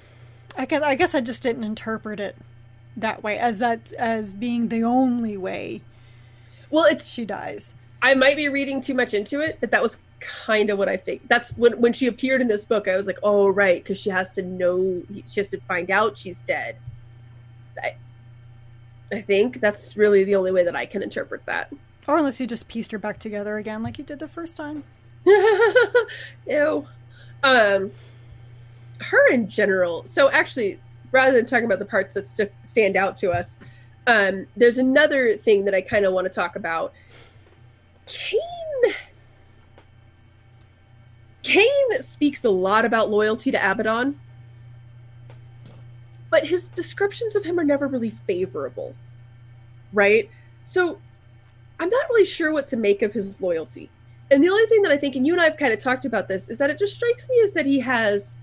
I 0.59 0.67
guess 0.67 0.83
I 0.83 0.95
guess 0.95 1.15
I 1.15 1.21
just 1.21 1.43
didn't 1.43 1.65
interpret 1.65 2.21
it 2.21 2.37
that 2.97 3.23
way 3.23 3.39
as 3.39 3.59
that 3.61 3.93
as 3.95 4.33
being 4.33 4.69
the 4.69 4.83
only 4.83 5.37
way 5.37 5.83
Well, 6.71 6.85
it's 6.85 7.09
she 7.09 7.25
dies. 7.25 7.75
I 8.07 8.15
might 8.15 8.37
be 8.37 8.49
reading 8.49 8.81
too 8.81 8.95
much 8.95 9.15
into 9.15 9.41
it, 9.41 9.59
but 9.59 9.73
that 9.73 9.83
was 9.83 9.99
kind 10.21 10.71
of 10.71 10.79
what 10.79 10.89
I 10.89 10.97
think. 10.97 11.27
That's 11.27 11.51
when 11.57 11.81
when 11.81 11.93
she 11.93 12.07
appeared 12.07 12.41
in 12.41 12.47
this 12.47 12.65
book. 12.65 12.87
I 12.87 12.97
was 12.97 13.09
like, 13.09 13.19
oh 13.25 13.49
right, 13.49 13.83
because 13.83 13.99
she 13.99 14.11
has 14.11 14.33
to 14.37 14.43
know, 14.43 15.03
she 15.27 15.41
has 15.41 15.49
to 15.49 15.61
find 15.63 15.91
out 15.91 16.17
she's 16.17 16.43
dead. 16.43 16.77
I, 17.83 17.97
I 19.13 19.23
think 19.23 19.61
that's 19.61 19.97
really 19.97 20.23
the 20.23 20.37
only 20.37 20.53
way 20.53 20.63
that 20.63 20.77
I 20.77 20.87
can 20.87 21.03
interpret 21.03 21.45
that. 21.47 21.73
Or 22.07 22.17
unless 22.17 22.39
you 22.39 22.47
just 22.47 22.69
pieced 22.69 22.93
her 22.93 22.99
back 22.99 23.19
together 23.19 23.59
again 23.59 23.83
like 23.83 23.99
you 23.99 24.05
did 24.05 24.21
the 24.21 24.29
first 24.29 24.57
time. 24.57 24.85
Ew. 26.47 26.87
Um, 27.43 27.91
her 29.01 29.33
in 29.33 29.49
general. 29.51 30.05
So 30.05 30.31
actually, 30.31 30.79
rather 31.11 31.37
than 31.37 31.45
talking 31.45 31.65
about 31.65 31.81
the 31.81 31.85
parts 31.85 32.15
that 32.15 32.25
st- 32.25 32.53
stand 32.63 32.97
out 32.97 33.19
to 33.19 33.33
us, 33.33 33.59
um, 34.07 34.47
there's 34.57 34.79
another 34.79 35.37
thing 35.37 35.65
that 35.65 35.75
I 35.75 35.81
kind 35.81 36.05
of 36.05 36.13
want 36.13 36.27
to 36.27 36.33
talk 36.33 36.55
about. 36.55 36.93
Kane. 38.07 38.95
Kane 41.43 42.03
speaks 42.03 42.45
a 42.45 42.51
lot 42.51 42.85
about 42.85 43.11
loyalty 43.11 43.51
to 43.53 43.59
Abaddon, 43.59 44.19
but 46.31 46.47
his 46.47 46.69
descriptions 46.69 47.37
of 47.37 47.45
him 47.45 47.59
are 47.59 47.65
never 47.65 47.87
really 47.87 48.11
favorable, 48.11 48.95
right? 49.93 50.29
So 50.65 50.99
I'm 51.79 51.89
not 51.89 52.09
really 52.09 52.25
sure 52.25 52.53
what 52.53 52.69
to 52.69 52.77
make 52.77 53.03
of 53.03 53.13
his 53.13 53.41
loyalty. 53.41 53.91
And 54.31 54.43
the 54.43 54.49
only 54.49 54.67
thing 54.67 54.83
that 54.83 54.91
I 54.91 54.97
think, 54.97 55.15
and 55.15 55.27
you 55.27 55.33
and 55.35 55.41
I 55.41 55.45
have 55.45 55.57
kind 55.57 55.73
of 55.73 55.79
talked 55.79 56.05
about 56.05 56.27
this, 56.27 56.49
is 56.49 56.59
that 56.59 56.71
it 56.71 56.79
just 56.79 56.95
strikes 56.95 57.29
me 57.29 57.41
as 57.43 57.53
that 57.53 57.67
he 57.67 57.79
has 57.81 58.35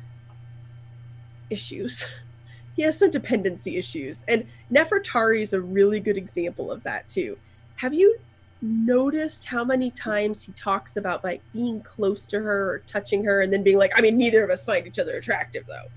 issues. 1.49 2.05
he 2.75 2.83
has 2.83 2.97
some 2.97 3.11
dependency 3.11 3.77
issues. 3.77 4.23
And 4.27 4.47
Nefertari 4.71 5.41
is 5.41 5.53
a 5.53 5.59
really 5.59 5.99
good 5.99 6.17
example 6.17 6.71
of 6.71 6.83
that 6.83 7.09
too. 7.09 7.37
Have 7.75 7.93
you 7.93 8.17
noticed 8.63 9.45
how 9.45 9.65
many 9.65 9.91
times 9.91 10.43
he 10.43 10.53
talks 10.53 10.95
about 10.95 11.21
like 11.23 11.41
being 11.51 11.81
close 11.81 12.25
to 12.27 12.39
her 12.39 12.71
or 12.71 12.79
touching 12.87 13.23
her 13.25 13.41
and 13.41 13.51
then 13.51 13.61
being 13.61 13.77
like, 13.77 13.91
I 13.95 14.01
mean, 14.01 14.17
neither 14.17 14.43
of 14.43 14.49
us 14.49 14.63
find 14.63 14.87
each 14.87 14.99
other 14.99 15.17
attractive 15.17 15.67
though. 15.67 15.89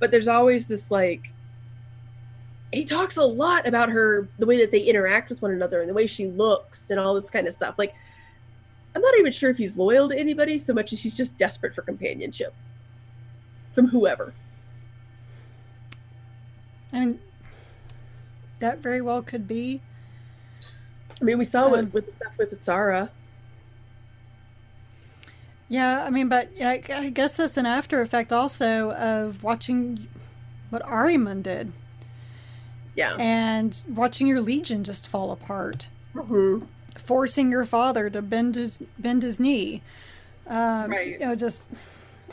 But 0.00 0.10
there's 0.10 0.28
always 0.28 0.66
this 0.66 0.90
like 0.90 1.30
he 2.72 2.84
talks 2.84 3.16
a 3.18 3.22
lot 3.22 3.66
about 3.66 3.90
her 3.90 4.28
the 4.38 4.46
way 4.46 4.58
that 4.58 4.70
they 4.70 4.80
interact 4.80 5.28
with 5.28 5.42
one 5.42 5.50
another 5.50 5.80
and 5.80 5.88
the 5.88 5.94
way 5.94 6.06
she 6.06 6.26
looks 6.26 6.90
and 6.90 6.98
all 6.98 7.14
this 7.20 7.30
kind 7.30 7.46
of 7.46 7.52
stuff. 7.52 7.74
Like 7.76 7.94
I'm 8.94 9.02
not 9.02 9.14
even 9.18 9.30
sure 9.30 9.50
if 9.50 9.58
he's 9.58 9.76
loyal 9.76 10.08
to 10.08 10.18
anybody 10.18 10.56
so 10.56 10.72
much 10.72 10.92
as 10.94 11.02
he's 11.02 11.16
just 11.16 11.36
desperate 11.36 11.74
for 11.74 11.82
companionship 11.82 12.54
from 13.72 13.88
whoever. 13.88 14.32
I 16.94 17.00
mean 17.00 17.20
that 18.58 18.78
very 18.78 19.02
well 19.02 19.20
could 19.20 19.46
be. 19.46 19.82
I 21.20 21.24
mean, 21.24 21.38
we 21.38 21.44
saw 21.44 21.72
Um, 21.72 21.74
it 21.74 21.92
with 21.92 22.06
the 22.06 22.12
stuff 22.12 22.32
with 22.38 22.62
Zara. 22.64 23.10
Yeah, 25.68 26.04
I 26.04 26.10
mean, 26.10 26.28
but 26.28 26.50
I 26.60 26.82
I 26.90 27.10
guess 27.10 27.36
that's 27.36 27.56
an 27.56 27.66
after 27.66 28.00
effect 28.00 28.32
also 28.32 28.92
of 28.92 29.42
watching 29.42 30.08
what 30.70 30.82
Ahriman 30.84 31.42
did 31.42 31.72
Yeah. 32.94 33.16
and 33.18 33.76
watching 33.88 34.26
your 34.26 34.40
legion 34.40 34.84
just 34.84 35.06
fall 35.06 35.30
apart, 35.30 35.88
hmm 36.14 36.60
forcing 36.96 37.50
your 37.50 37.64
father 37.64 38.10
to 38.10 38.22
bend 38.22 38.54
his 38.54 38.80
bend 38.98 39.22
his 39.22 39.38
knee. 39.38 39.82
Um, 40.46 40.90
Right. 40.90 41.20
You 41.20 41.26
know, 41.26 41.34
just 41.34 41.64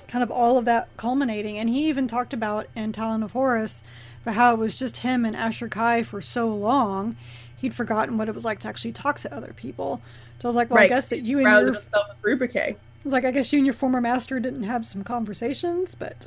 kind 0.08 0.24
of 0.24 0.32
all 0.32 0.58
of 0.58 0.66
that 0.66 0.90
culminating. 0.98 1.58
And 1.58 1.70
he 1.70 1.88
even 1.90 2.08
talked 2.08 2.34
about 2.34 2.68
in 2.76 2.92
Talon 2.92 3.24
of 3.24 3.32
Horus 3.32 3.84
about 4.24 4.36
how 4.36 4.54
it 4.54 4.60
was 4.60 4.78
just 4.78 4.98
him 4.98 5.26
and 5.26 5.36
Ashur-Kai 5.36 6.04
for 6.04 6.22
so 6.22 6.48
long, 6.56 7.16
he'd 7.64 7.74
forgotten 7.74 8.18
what 8.18 8.28
it 8.28 8.36
was 8.36 8.44
like 8.44 8.60
to 8.60 8.68
actually 8.68 8.92
talk 8.92 9.18
to 9.18 9.34
other 9.34 9.54
people. 9.56 10.02
So 10.40 10.48
I 10.48 10.50
was 10.50 10.56
like, 10.58 10.70
well, 10.70 10.84
I 10.84 10.88
guess 10.88 11.10
that 11.10 11.22
you 11.22 11.40
and 11.40 11.48
your 11.48 11.74
himself 11.74 12.08
with 12.10 12.40
Rubricate. 12.40 12.74
I 12.74 13.04
was 13.06 13.14
like, 13.14 13.24
I 13.24 13.32
guess 13.32 13.54
you 13.54 13.60
and 13.60 13.66
your 13.66 13.74
former 13.74 14.02
master 14.02 14.38
didn't 14.42 14.64
have 14.64 14.86
some 14.86 15.02
conversations, 15.02 15.96
but 15.96 16.26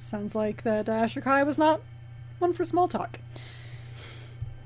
sounds 0.00 0.34
like 0.34 0.62
that 0.62 0.88
uh, 0.88 1.06
was 1.46 1.58
not 1.58 1.82
one 2.38 2.54
for 2.54 2.64
small 2.64 2.88
talk. 2.88 3.18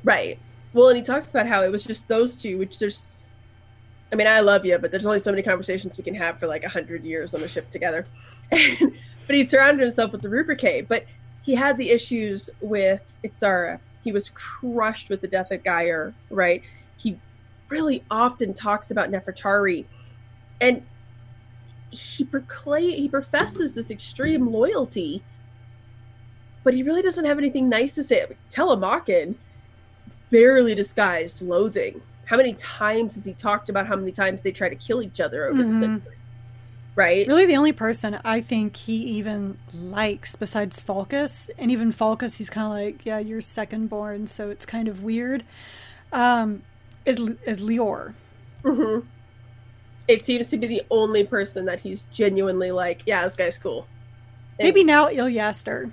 Right. 0.05 0.39
Well, 0.73 0.89
and 0.89 0.97
he 0.97 1.03
talks 1.03 1.31
about 1.31 1.47
how 1.47 1.65
it 1.65 1.73
was 1.73 1.85
just 1.85 2.07
those 2.07 2.37
two, 2.37 2.59
which 2.59 2.79
there's, 2.79 3.05
I 4.13 4.15
mean, 4.15 4.29
I 4.29 4.39
love 4.39 4.65
you, 4.65 4.79
but 4.79 4.93
there's 4.93 5.05
only 5.07 5.19
so 5.19 5.33
many 5.33 5.43
conversations 5.43 5.99
we 5.99 6.05
can 6.05 6.15
have 6.15 6.39
for 6.39 6.47
like 6.47 6.63
a 6.63 6.69
hundred 6.69 7.03
years 7.03 7.35
on 7.35 7.43
a 7.43 7.49
ship 7.49 7.73
together. 7.73 8.07
but 8.51 8.61
he 9.27 9.43
surrounded 9.43 9.83
himself 9.83 10.13
with 10.13 10.23
the 10.23 10.29
Rubricate. 10.29 10.87
But 10.87 11.07
he 11.43 11.57
had 11.57 11.77
the 11.77 11.91
issues 11.91 12.51
with 12.61 13.17
Itzara. 13.25 13.81
He 14.09 14.13
was 14.13 14.31
crushed 14.31 15.11
with 15.11 15.21
the 15.21 15.29
death 15.29 15.51
of 15.51 15.63
Gyre, 15.63 16.15
right? 16.31 16.63
He 16.97 17.19
really 17.69 18.07
often 18.11 18.55
talks 18.55 18.91
about 18.91 19.11
Nefertari. 19.11 19.85
And 20.63 20.87
he 21.91 22.25
proclaim 22.25 22.93
he 22.93 23.07
professes 23.07 23.75
this 23.75 23.91
extreme 23.91 24.47
loyalty, 24.47 25.23
but 26.65 26.73
he 26.73 26.83
really 26.83 27.03
doesn't 27.03 27.27
have 27.27 27.37
anything 27.37 27.69
nice 27.69 27.95
to 27.97 28.03
say. 28.03 28.25
Telemachon 28.51 29.35
barely 30.31 30.75
disguised 30.75 31.43
loathing. 31.43 32.01
How 32.25 32.39
many 32.39 32.55
times 32.55 33.17
has 33.17 33.27
he 33.27 33.35
talked 33.35 33.69
about 33.69 33.89
how 33.89 33.97
many 33.97 34.11
times 34.11 34.41
they 34.41 34.53
try 34.53 34.71
to 34.71 34.75
kill 34.75 35.03
each 35.03 35.21
other 35.21 35.45
over 35.45 35.63
the 35.63 35.69
Mhm. 35.69 35.81
century? 35.81 36.18
Right? 36.99 37.29
Really, 37.29 37.47
the 37.47 37.57
only 37.57 37.71
person 37.71 38.19
I 38.25 38.41
think 38.41 38.77
he 38.77 38.97
even 38.97 39.57
likes 39.73 40.35
besides 40.35 40.83
Falkus, 40.83 41.49
and 41.57 41.71
even 41.71 41.93
Falkus, 41.93 42.39
he's 42.39 42.51
kind 42.51 42.67
of 42.67 42.73
like, 42.73 43.07
yeah, 43.07 43.21
you're 43.21 43.41
second 43.41 43.87
born, 43.89 44.27
so 44.27 44.51
it's 44.51 44.67
kind 44.67 44.89
of 44.89 45.05
weird, 45.05 45.45
um, 46.13 46.63
is, 47.07 47.21
is 47.47 47.61
Lheor. 47.61 48.15
hmm 48.65 48.99
It 50.09 50.25
seems 50.25 50.49
to 50.49 50.57
be 50.57 50.67
the 50.67 50.83
only 50.91 51.23
person 51.23 51.67
that 51.67 51.79
he's 51.79 52.03
genuinely 52.13 52.73
like, 52.73 53.03
yeah, 53.07 53.23
this 53.23 53.37
guy's 53.37 53.59
cool. 53.59 53.87
And- 54.59 54.67
Maybe 54.67 54.83
now 54.83 55.07
Ilyaster, 55.09 55.93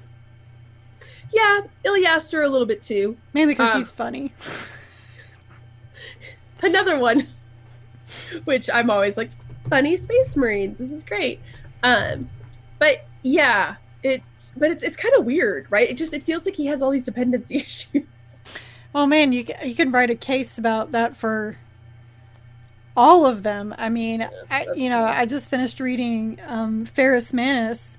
Yeah, 1.31 1.61
Ilyaster 1.85 2.43
a 2.43 2.49
little 2.49 2.65
bit 2.65 2.81
too. 2.81 3.15
mainly 3.31 3.53
because 3.53 3.73
Um, 3.73 3.77
he's 3.77 3.91
funny. 3.91 4.33
another 6.63 6.97
one 6.97 7.27
which 8.45 8.69
i'm 8.73 8.89
always 8.89 9.17
like 9.17 9.29
funny 9.69 9.95
space 9.95 10.35
marines 10.35 10.77
this 10.77 10.91
is 10.91 11.03
great 11.03 11.39
um 11.83 12.29
but 12.79 13.05
yeah 13.23 13.75
it 14.03 14.21
but 14.57 14.71
it's, 14.71 14.83
it's 14.83 14.97
kind 14.97 15.13
of 15.17 15.25
weird 15.25 15.65
right 15.69 15.89
it 15.89 15.97
just 15.97 16.13
it 16.13 16.23
feels 16.23 16.45
like 16.45 16.55
he 16.55 16.67
has 16.67 16.81
all 16.81 16.91
these 16.91 17.03
dependency 17.03 17.57
issues 17.65 18.03
Well, 18.95 19.07
man, 19.07 19.33
you 19.33 19.45
you 19.61 19.75
can 19.75 19.91
write 19.91 20.09
a 20.09 20.15
case 20.15 20.57
about 20.57 20.93
that 20.93 21.17
for 21.17 21.57
all 22.95 23.25
of 23.25 23.43
them. 23.43 23.75
I 23.77 23.89
mean, 23.89 24.21
I, 24.49 24.63
that's 24.63 24.79
you 24.79 24.87
know, 24.87 25.05
true. 25.05 25.17
I 25.17 25.25
just 25.25 25.49
finished 25.49 25.81
reading 25.81 26.39
um, 26.47 26.85
Ferrus 26.85 27.33
Manus, 27.33 27.97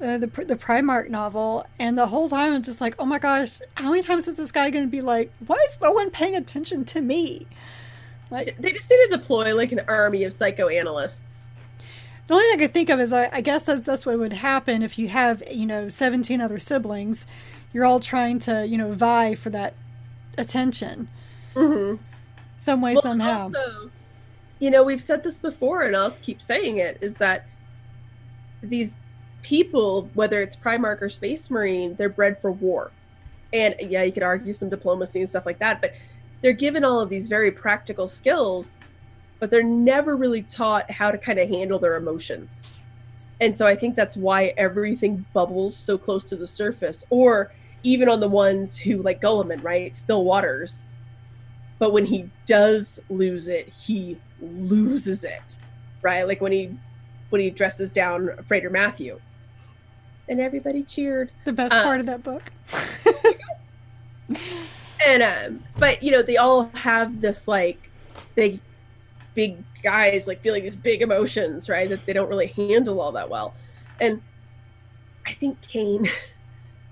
uh, 0.00 0.18
the 0.18 0.28
the 0.28 0.54
Primarch 0.54 1.10
novel, 1.10 1.66
and 1.80 1.98
the 1.98 2.06
whole 2.06 2.28
time 2.28 2.52
I'm 2.52 2.62
just 2.62 2.80
like, 2.80 2.94
oh 3.00 3.04
my 3.04 3.18
gosh, 3.18 3.58
how 3.76 3.90
many 3.90 4.02
times 4.02 4.28
is 4.28 4.36
this 4.36 4.52
guy 4.52 4.70
going 4.70 4.84
to 4.84 4.90
be 4.90 5.00
like, 5.00 5.32
why 5.48 5.56
is 5.66 5.80
no 5.80 5.90
one 5.90 6.10
paying 6.10 6.36
attention 6.36 6.84
to 6.84 7.00
me? 7.00 7.48
They 8.34 8.72
just 8.72 8.90
need 8.90 9.08
to 9.08 9.16
deploy 9.16 9.54
like 9.54 9.72
an 9.72 9.80
army 9.88 10.24
of 10.24 10.32
psychoanalysts 10.32 11.44
the 12.26 12.34
only 12.34 12.44
thing 12.46 12.58
I 12.58 12.62
could 12.62 12.72
think 12.72 12.90
of 12.90 13.00
is 13.00 13.12
I, 13.12 13.28
I 13.32 13.40
guess 13.40 13.64
that's 13.64 13.82
that's 13.82 14.06
what 14.06 14.18
would 14.18 14.32
happen 14.32 14.82
if 14.82 14.98
you 14.98 15.08
have 15.08 15.42
you 15.50 15.66
know 15.66 15.88
17 15.88 16.40
other 16.40 16.58
siblings, 16.58 17.26
you're 17.72 17.84
all 17.84 18.00
trying 18.00 18.38
to 18.40 18.66
you 18.66 18.78
know 18.78 18.92
vie 18.92 19.34
for 19.34 19.50
that 19.50 19.74
attention 20.38 21.08
mm-hmm. 21.54 22.02
some 22.58 22.80
way 22.80 22.94
well, 22.94 23.02
somehow. 23.02 23.42
also, 23.42 23.90
you 24.58 24.70
know, 24.70 24.82
we've 24.82 25.02
said 25.02 25.22
this 25.22 25.38
before 25.38 25.82
and 25.82 25.94
I'll 25.94 26.16
keep 26.22 26.40
saying 26.40 26.78
it 26.78 26.98
is 27.00 27.16
that 27.16 27.46
these 28.62 28.96
people, 29.42 30.08
whether 30.14 30.40
it's 30.40 30.56
Primarch 30.56 31.02
or 31.02 31.10
Space 31.10 31.50
Marine, 31.50 31.94
they're 31.96 32.08
bred 32.08 32.40
for 32.40 32.50
war. 32.50 32.90
And 33.52 33.74
yeah, 33.80 34.02
you 34.02 34.10
could 34.10 34.22
argue 34.22 34.52
some 34.54 34.70
diplomacy 34.70 35.20
and 35.20 35.28
stuff 35.28 35.44
like 35.44 35.58
that, 35.58 35.80
but 35.82 35.92
they're 36.44 36.52
given 36.52 36.84
all 36.84 37.00
of 37.00 37.08
these 37.08 37.26
very 37.26 37.50
practical 37.50 38.06
skills, 38.06 38.76
but 39.38 39.50
they're 39.50 39.62
never 39.62 40.14
really 40.14 40.42
taught 40.42 40.90
how 40.90 41.10
to 41.10 41.16
kind 41.16 41.38
of 41.38 41.48
handle 41.48 41.78
their 41.78 41.96
emotions. 41.96 42.76
And 43.40 43.56
so 43.56 43.66
I 43.66 43.74
think 43.74 43.96
that's 43.96 44.14
why 44.14 44.52
everything 44.58 45.24
bubbles 45.32 45.74
so 45.74 45.96
close 45.96 46.22
to 46.24 46.36
the 46.36 46.46
surface, 46.46 47.02
or 47.08 47.50
even 47.82 48.10
on 48.10 48.20
the 48.20 48.28
ones 48.28 48.76
who, 48.76 49.00
like 49.00 49.22
Guilliman, 49.22 49.64
right? 49.64 49.96
Still 49.96 50.22
waters. 50.22 50.84
But 51.78 51.94
when 51.94 52.04
he 52.04 52.28
does 52.44 53.00
lose 53.08 53.48
it, 53.48 53.70
he 53.70 54.18
loses 54.38 55.24
it, 55.24 55.56
right? 56.02 56.28
Like 56.28 56.42
when 56.42 56.52
he 56.52 56.76
when 57.30 57.40
he 57.40 57.48
dresses 57.48 57.90
down 57.90 58.28
Frater 58.46 58.68
Mathieu 58.68 59.18
and 60.28 60.40
everybody 60.40 60.82
cheered. 60.82 61.32
The 61.44 61.54
best 61.54 61.72
um, 61.72 61.84
part 61.84 62.00
of 62.00 62.06
that 62.06 62.22
book. 62.22 62.42
and 65.04 65.22
um, 65.22 65.64
but 65.78 66.02
you 66.02 66.10
know, 66.10 66.22
they 66.22 66.36
all 66.36 66.70
have 66.74 67.20
this 67.20 67.48
like 67.48 67.90
big, 68.34 68.60
big 69.34 69.62
guys 69.82 70.26
like 70.26 70.40
feeling 70.40 70.62
these 70.62 70.76
big 70.76 71.02
emotions, 71.02 71.68
right? 71.68 71.88
That 71.88 72.04
they 72.06 72.12
don't 72.12 72.28
really 72.28 72.48
handle 72.48 73.00
all 73.00 73.12
that 73.12 73.30
well. 73.30 73.54
And 74.00 74.22
I 75.26 75.32
think 75.32 75.60
Cain, 75.62 76.08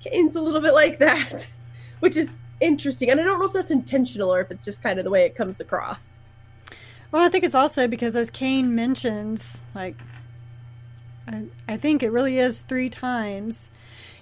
Cain's 0.01 0.37
a 0.37 0.41
little 0.41 0.61
bit 0.61 0.75
like 0.75 0.99
that, 0.99 1.49
which 2.01 2.17
is 2.17 2.37
interesting. 2.61 3.11
And 3.11 3.21
I 3.21 3.25
don't 3.25 3.39
know 3.39 3.47
if 3.47 3.53
that's 3.53 3.71
intentional 3.71 4.33
or 4.33 4.41
if 4.41 4.51
it's 4.51 4.65
just 4.65 4.83
kind 4.83 4.99
of 4.99 5.05
the 5.05 5.11
way 5.11 5.25
it 5.25 5.35
comes 5.35 5.61
across. 5.61 6.23
Well, 7.11 7.23
I 7.23 7.29
think 7.29 7.45
it's 7.45 7.55
also 7.55 7.87
because, 7.87 8.17
as 8.17 8.31
Cain 8.31 8.75
mentions, 8.75 9.65
like 9.75 9.97
I, 11.29 11.45
I 11.69 11.77
think 11.77 12.03
it 12.03 12.11
really 12.11 12.39
is 12.39 12.63
three 12.63 12.89
times. 12.89 13.71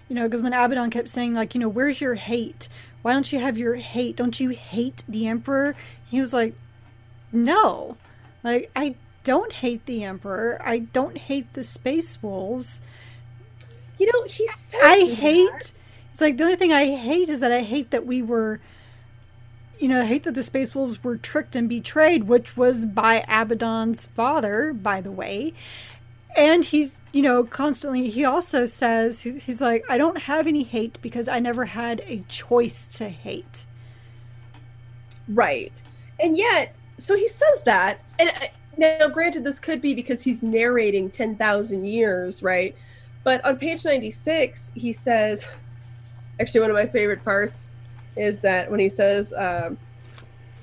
You 0.09 0.17
know, 0.17 0.25
because 0.25 0.43
when 0.43 0.53
Abaddon 0.53 0.91
kept 0.91 1.09
saying, 1.09 1.35
like, 1.35 1.55
you 1.55 1.61
know, 1.61 1.69
where's 1.69 2.01
your 2.01 2.17
hate? 2.17 2.69
Why 3.03 3.13
don't 3.13 3.33
you 3.33 3.39
have 3.39 3.57
your 3.57 3.77
hate? 3.77 4.17
Don't 4.17 4.39
you 4.41 4.51
hate 4.51 5.03
the 5.09 5.27
Emperor? 5.27 5.75
He 6.11 6.21
was 6.21 6.33
like, 6.33 6.55
no. 7.33 7.97
Like, 8.43 8.71
I 8.77 8.97
don't 9.25 9.53
hate 9.53 9.87
the 9.87 10.05
Emperor. 10.05 10.61
I 10.65 10.81
don't 10.81 11.17
hate 11.17 11.53
the 11.53 11.65
Space 11.65 12.23
Wolves. 12.23 12.83
You 13.99 14.07
know, 14.13 14.25
he 14.25 14.47
said. 14.49 14.81
I 14.83 15.07
hate. 15.07 15.73
It's 16.11 16.21
like 16.21 16.37
the 16.37 16.45
only 16.45 16.57
thing 16.57 16.73
I 16.73 16.97
hate 16.97 17.29
is 17.29 17.41
that 17.41 17.53
I 17.53 17.63
hate 17.63 17.91
that 17.91 18.07
we 18.07 18.23
were. 18.23 18.61
You 19.79 19.89
know, 19.89 20.03
I 20.03 20.05
hate 20.05 20.25
that 20.25 20.35
the 20.35 20.43
Space 20.43 20.75
Wolves 20.75 21.03
were 21.03 21.17
tricked 21.17 21.57
and 21.57 21.67
betrayed, 21.67 22.25
which 22.25 22.55
was 22.55 22.85
by 22.85 23.25
Abaddon's 23.27 24.05
father, 24.05 24.75
by 24.75 25.01
the 25.01 25.11
way 25.11 25.55
and 26.37 26.65
he's 26.65 27.01
you 27.13 27.23
know 27.23 27.45
constantly 27.45 28.09
he 28.09 28.25
also 28.25 28.67
says 28.67 29.23
he's 29.23 29.61
like 29.61 29.85
i 29.89 29.99
don't 29.99 30.19
have 30.19 30.47
any 30.47 30.63
hate 30.63 30.99
because 31.03 31.29
i 31.29 31.39
never 31.39 31.65
had 31.65 32.01
a 32.07 32.23
choice 32.29 32.87
to 32.89 33.09
hate. 33.09 33.67
Right. 35.29 35.83
And 36.19 36.37
yet 36.37 36.75
so 36.99 37.17
he 37.17 37.29
says 37.29 37.63
that 37.65 38.01
and 38.19 38.31
uh, 38.31 38.47
now 38.77 39.09
granted 39.09 39.45
this 39.45 39.59
could 39.59 39.81
be 39.81 39.95
because 39.95 40.23
he's 40.23 40.43
narrating 40.43 41.11
10,000 41.11 41.85
years 41.85 42.43
right? 42.43 42.75
But 43.25 43.45
on 43.45 43.59
page 43.59 43.85
96 43.85 44.73
he 44.75 44.93
says 44.93 45.49
actually 46.41 46.61
one 46.61 46.71
of 46.71 46.77
my 46.77 46.87
favorite 46.87 47.25
parts 47.25 47.69
is 48.17 48.41
that 48.41 48.71
when 48.71 48.81
he 48.81 48.89
says 48.89 49.33
um, 49.37 49.79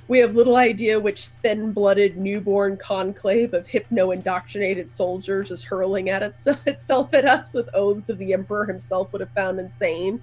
we 0.08 0.20
have 0.20 0.36
little 0.36 0.56
idea 0.56 1.00
which 1.00 1.28
thin 1.28 1.72
blooded 1.72 2.17
newborn 2.17 2.78
conclave 2.78 3.54
of 3.54 3.67
hypno 3.67 4.12
indoctrinated 4.12 4.89
soldiers 4.89 5.52
is 5.52 5.63
hurling 5.63 6.10
at 6.10 6.24
itself, 6.24 6.60
itself 6.65 7.13
at 7.13 7.26
us 7.26 7.54
with 7.54 7.70
oaths 7.74 8.10
of 8.10 8.17
the 8.17 8.34
Emperor 8.34 8.65
himself 8.65 9.12
would 9.12 9.22
have 9.22 9.32
found 9.32 9.60
insane. 9.60 10.22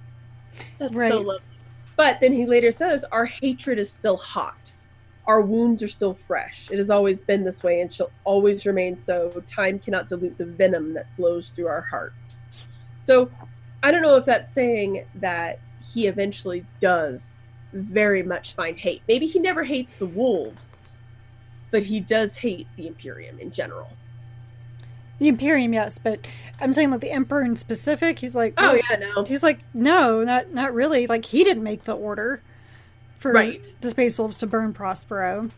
That's 0.79 0.95
right. 0.95 1.11
so 1.11 1.19
lovely. 1.19 1.41
But 1.95 2.19
then 2.19 2.33
he 2.33 2.45
later 2.45 2.71
says, 2.71 3.05
Our 3.11 3.25
hatred 3.25 3.79
is 3.79 3.91
still 3.91 4.17
hot. 4.17 4.75
Our 5.27 5.41
wounds 5.41 5.81
are 5.81 5.87
still 5.87 6.13
fresh. 6.13 6.69
It 6.71 6.77
has 6.77 6.89
always 6.89 7.23
been 7.23 7.43
this 7.43 7.63
way 7.63 7.81
and 7.81 7.91
shall 7.91 8.11
always 8.25 8.65
remain 8.65 8.95
so. 8.95 9.43
Time 9.47 9.79
cannot 9.79 10.09
dilute 10.09 10.37
the 10.37 10.45
venom 10.45 10.93
that 10.93 11.07
flows 11.15 11.49
through 11.49 11.67
our 11.67 11.81
hearts. 11.81 12.67
So 12.97 13.29
I 13.81 13.91
don't 13.91 14.01
know 14.01 14.17
if 14.17 14.25
that's 14.25 14.51
saying 14.51 15.05
that 15.15 15.59
he 15.93 16.07
eventually 16.07 16.65
does 16.79 17.37
very 17.75 18.23
much 18.23 18.53
find 18.53 18.79
hate. 18.79 19.01
Maybe 19.07 19.27
he 19.27 19.39
never 19.39 19.63
hates 19.63 19.95
the 19.95 20.05
wolves, 20.05 20.77
but 21.71 21.83
he 21.83 21.99
does 21.99 22.37
hate 22.37 22.67
the 22.77 22.87
Imperium 22.87 23.37
in 23.39 23.51
general. 23.51 23.89
The 25.19 25.27
Imperium, 25.27 25.73
yes, 25.73 25.97
but 25.97 26.25
I'm 26.59 26.73
saying 26.73 26.91
like 26.91 27.01
the 27.01 27.11
Emperor 27.11 27.43
in 27.43 27.55
specific. 27.55 28.19
He's 28.19 28.35
like, 28.35 28.53
oh 28.57 28.73
yeah, 28.89 28.97
no. 28.97 29.23
He's 29.23 29.43
like, 29.43 29.59
no, 29.73 30.23
not 30.23 30.51
not 30.51 30.73
really. 30.73 31.07
Like 31.07 31.25
he 31.25 31.43
didn't 31.43 31.63
make 31.63 31.83
the 31.83 31.95
order 31.95 32.41
for 33.17 33.31
right. 33.31 33.73
the 33.81 33.89
Space 33.89 34.17
Wolves 34.17 34.37
to 34.39 34.47
burn 34.47 34.73
Prospero. 34.73 35.49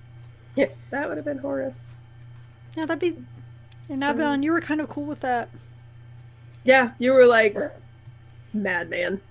Yeah, 0.56 0.68
that 0.90 1.08
would 1.08 1.18
have 1.18 1.26
been 1.26 1.38
Horus. 1.38 2.02
Yeah, 2.76 2.86
that'd 2.86 3.00
be. 3.00 3.18
And 3.90 4.04
Abaddon, 4.04 4.28
um, 4.28 4.44
you 4.44 4.52
were 4.52 4.62
kind 4.62 4.82
of 4.82 4.90
cool 4.90 5.06
with 5.06 5.22
that. 5.22 5.50
Yeah, 6.64 6.92
you 7.00 7.14
were 7.14 7.26
like, 7.26 7.58
madman. 8.54 9.22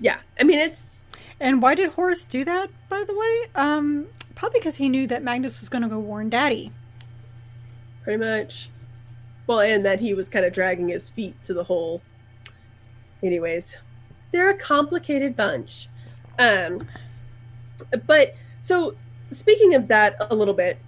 Yeah, 0.00 0.20
I 0.38 0.44
mean 0.44 0.58
it's. 0.58 1.06
And 1.38 1.60
why 1.60 1.74
did 1.74 1.90
Horus 1.90 2.26
do 2.26 2.44
that? 2.44 2.70
By 2.88 3.04
the 3.04 3.14
way, 3.14 3.42
um, 3.54 4.06
probably 4.34 4.60
because 4.60 4.76
he 4.76 4.88
knew 4.88 5.06
that 5.06 5.22
Magnus 5.22 5.60
was 5.60 5.68
going 5.68 5.82
to 5.82 5.88
go 5.88 5.98
warn 5.98 6.30
Daddy. 6.30 6.72
Pretty 8.04 8.18
much. 8.18 8.70
Well, 9.46 9.60
and 9.60 9.84
that 9.84 10.00
he 10.00 10.14
was 10.14 10.28
kind 10.28 10.44
of 10.44 10.52
dragging 10.52 10.88
his 10.88 11.08
feet 11.08 11.40
to 11.42 11.54
the 11.54 11.64
hole. 11.64 12.02
Anyways, 13.22 13.78
they're 14.30 14.50
a 14.50 14.56
complicated 14.56 15.36
bunch. 15.36 15.88
Um, 16.38 16.86
but 18.06 18.34
so 18.60 18.96
speaking 19.30 19.74
of 19.74 19.88
that 19.88 20.16
a 20.20 20.34
little 20.34 20.54
bit, 20.54 20.78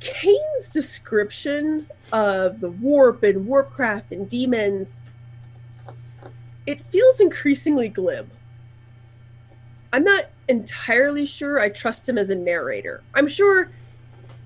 Cain's 0.00 0.70
description 0.72 1.86
of 2.12 2.60
the 2.60 2.70
warp 2.70 3.22
and 3.22 3.46
warpcraft 3.46 4.12
and 4.12 4.28
demons 4.28 5.00
it 6.66 6.84
feels 6.86 7.20
increasingly 7.20 7.88
glib. 7.88 8.30
I'm 9.92 10.04
not 10.04 10.26
entirely 10.48 11.26
sure 11.26 11.60
I 11.60 11.68
trust 11.68 12.08
him 12.08 12.16
as 12.16 12.30
a 12.30 12.34
narrator. 12.34 13.02
I'm 13.14 13.28
sure. 13.28 13.70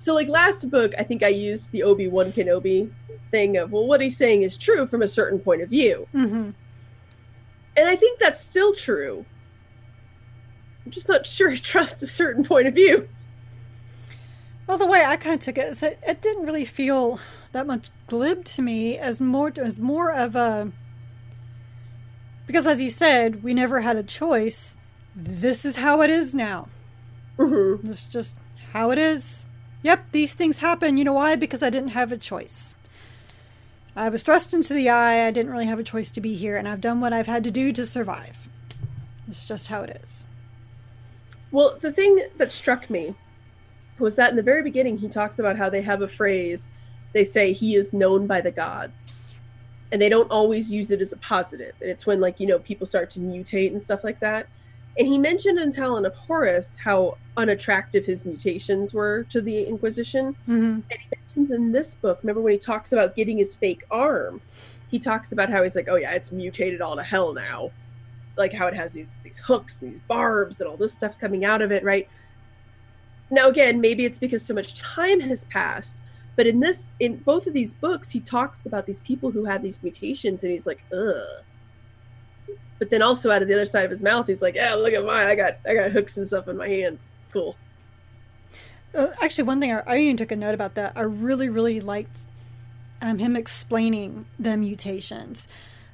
So, 0.01 0.13
like 0.13 0.27
last 0.27 0.69
book, 0.69 0.93
I 0.97 1.03
think 1.03 1.23
I 1.23 1.29
used 1.29 1.71
the 1.71 1.83
Obi 1.83 2.07
Wan 2.07 2.31
Kenobi 2.31 2.91
thing 3.31 3.57
of, 3.57 3.71
well, 3.71 3.85
what 3.85 4.01
he's 4.01 4.17
saying 4.17 4.43
is 4.43 4.57
true 4.57 4.85
from 4.85 5.01
a 5.01 5.07
certain 5.07 5.39
point 5.39 5.61
of 5.61 5.69
view. 5.69 6.07
Mm-hmm. 6.13 6.51
And 7.77 7.89
I 7.89 7.95
think 7.95 8.19
that's 8.19 8.41
still 8.41 8.73
true. 8.73 9.25
I'm 10.85 10.91
just 10.91 11.09
not 11.09 11.27
sure 11.27 11.51
I 11.51 11.55
trust 11.57 12.01
a 12.01 12.07
certain 12.07 12.43
point 12.43 12.67
of 12.67 12.73
view. 12.73 13.07
Well, 14.65 14.77
the 14.77 14.87
way 14.87 15.03
I 15.03 15.15
kind 15.17 15.35
of 15.35 15.41
took 15.41 15.57
it 15.57 15.67
is 15.67 15.79
that 15.79 15.99
it 16.05 16.21
didn't 16.21 16.45
really 16.45 16.65
feel 16.65 17.19
that 17.53 17.67
much 17.67 17.89
glib 18.07 18.43
to 18.45 18.61
me 18.61 18.97
as 18.97 19.21
more 19.21 19.51
as 19.57 19.79
more 19.79 20.11
of 20.11 20.35
a 20.35 20.71
because, 22.47 22.65
as 22.65 22.79
he 22.79 22.89
said, 22.89 23.43
we 23.43 23.53
never 23.53 23.81
had 23.81 23.97
a 23.97 24.03
choice. 24.03 24.75
This 25.15 25.65
is 25.65 25.75
how 25.75 26.01
it 26.01 26.09
is 26.09 26.33
now. 26.33 26.69
Mm-hmm. 27.37 27.91
It's 27.91 28.05
just 28.05 28.37
how 28.71 28.89
it 28.91 28.97
is. 28.97 29.45
Yep, 29.83 30.05
these 30.13 30.33
things 30.33 30.57
happen. 30.57 30.97
You 30.97 31.03
know 31.03 31.13
why? 31.13 31.35
Because 31.35 31.61
I 31.61 31.69
didn't 31.69 31.89
have 31.89 32.11
a 32.11 32.17
choice. 32.17 32.73
I 33.95 34.09
was 34.09 34.23
thrust 34.23 34.53
into 34.53 34.73
the 34.73 34.89
eye. 34.89 35.27
I 35.27 35.31
didn't 35.31 35.51
really 35.51 35.65
have 35.65 35.79
a 35.79 35.83
choice 35.83 36.09
to 36.11 36.21
be 36.21 36.35
here, 36.35 36.55
and 36.55 36.67
I've 36.67 36.81
done 36.81 37.01
what 37.01 37.13
I've 37.13 37.27
had 37.27 37.43
to 37.43 37.51
do 37.51 37.73
to 37.73 37.85
survive. 37.85 38.47
It's 39.27 39.45
just 39.45 39.67
how 39.67 39.81
it 39.81 40.01
is. 40.03 40.25
Well, 41.51 41.77
the 41.79 41.91
thing 41.91 42.21
that 42.37 42.51
struck 42.51 42.89
me 42.89 43.15
was 43.99 44.15
that 44.15 44.29
in 44.29 44.35
the 44.35 44.43
very 44.43 44.63
beginning, 44.63 44.99
he 44.99 45.09
talks 45.09 45.37
about 45.37 45.57
how 45.57 45.69
they 45.69 45.81
have 45.81 46.01
a 46.01 46.07
phrase. 46.07 46.69
They 47.11 47.23
say, 47.23 47.51
He 47.51 47.75
is 47.75 47.93
known 47.93 48.25
by 48.25 48.39
the 48.39 48.51
gods 48.51 49.16
and 49.91 50.01
they 50.01 50.09
don't 50.09 50.29
always 50.31 50.71
use 50.71 50.91
it 50.91 51.01
as 51.01 51.13
a 51.13 51.17
positive. 51.17 51.73
and 51.81 51.89
it's 51.89 52.05
when 52.05 52.19
like 52.19 52.39
you 52.39 52.47
know 52.47 52.59
people 52.59 52.85
start 52.85 53.09
to 53.11 53.19
mutate 53.19 53.71
and 53.71 53.81
stuff 53.81 54.03
like 54.03 54.19
that. 54.19 54.47
And 54.97 55.07
he 55.07 55.17
mentioned 55.17 55.59
in 55.59 55.71
talon 55.71 56.05
of 56.05 56.15
horus 56.15 56.77
how 56.77 57.17
unattractive 57.37 58.05
his 58.05 58.25
mutations 58.25 58.93
were 58.93 59.23
to 59.25 59.41
the 59.41 59.63
inquisition. 59.63 60.35
Mm-hmm. 60.47 60.79
and 60.91 60.99
he 60.99 61.07
mentions 61.11 61.51
in 61.51 61.71
this 61.71 61.93
book 61.93 62.19
remember 62.23 62.41
when 62.41 62.53
he 62.53 62.59
talks 62.59 62.91
about 62.91 63.15
getting 63.15 63.37
his 63.37 63.55
fake 63.55 63.83
arm? 63.91 64.41
He 64.89 64.99
talks 64.99 65.31
about 65.31 65.49
how 65.49 65.63
he's 65.63 65.75
like 65.75 65.87
oh 65.89 65.95
yeah 65.95 66.13
it's 66.13 66.31
mutated 66.31 66.81
all 66.81 66.95
to 66.95 67.03
hell 67.03 67.33
now. 67.33 67.71
Like 68.35 68.53
how 68.53 68.67
it 68.67 68.73
has 68.73 68.93
these 68.93 69.17
these 69.23 69.39
hooks 69.39 69.81
and 69.81 69.91
these 69.91 70.01
barbs 70.01 70.59
and 70.61 70.69
all 70.69 70.77
this 70.77 70.93
stuff 70.93 71.19
coming 71.19 71.45
out 71.45 71.61
of 71.61 71.71
it 71.71 71.83
right? 71.83 72.09
Now 73.29 73.47
again 73.47 73.79
maybe 73.79 74.05
it's 74.05 74.19
because 74.19 74.43
so 74.43 74.53
much 74.53 74.75
time 74.75 75.21
has 75.21 75.45
passed 75.45 76.01
but 76.37 76.45
in 76.45 76.59
this, 76.59 76.91
in 76.99 77.17
both 77.17 77.47
of 77.47 77.53
these 77.53 77.73
books, 77.73 78.11
he 78.11 78.19
talks 78.19 78.65
about 78.65 78.85
these 78.85 79.01
people 79.01 79.31
who 79.31 79.45
have 79.45 79.63
these 79.63 79.81
mutations, 79.81 80.43
and 80.43 80.53
he's 80.53 80.67
like, 80.67 80.83
ugh. 80.93 81.43
But 82.77 82.91
then 82.91 83.01
also 83.01 83.31
out 83.31 83.41
of 83.41 83.47
the 83.47 83.55
other 83.55 83.65
side 83.65 83.85
of 83.85 83.91
his 83.91 84.03
mouth, 84.03 84.27
he's 84.27 84.41
like, 84.41 84.55
yeah, 84.55 84.75
look 84.75 84.93
at 84.93 85.03
mine. 85.03 85.27
I 85.27 85.35
got 85.35 85.53
I 85.65 85.73
got 85.73 85.91
hooks 85.91 86.15
and 86.15 86.27
stuff 86.27 86.47
in 86.47 86.55
my 86.55 86.69
hands. 86.69 87.13
Cool. 87.33 87.55
Uh, 88.95 89.07
actually, 89.19 89.45
one 89.45 89.59
thing 89.59 89.73
I, 89.73 89.81
I 89.87 89.97
even 89.97 90.15
took 90.15 90.31
a 90.31 90.35
note 90.35 90.53
about 90.53 90.75
that. 90.75 90.93
I 90.95 91.01
really, 91.01 91.49
really 91.49 91.81
liked 91.81 92.19
um, 93.01 93.17
him 93.17 93.35
explaining 93.35 94.27
the 94.37 94.55
mutations 94.57 95.47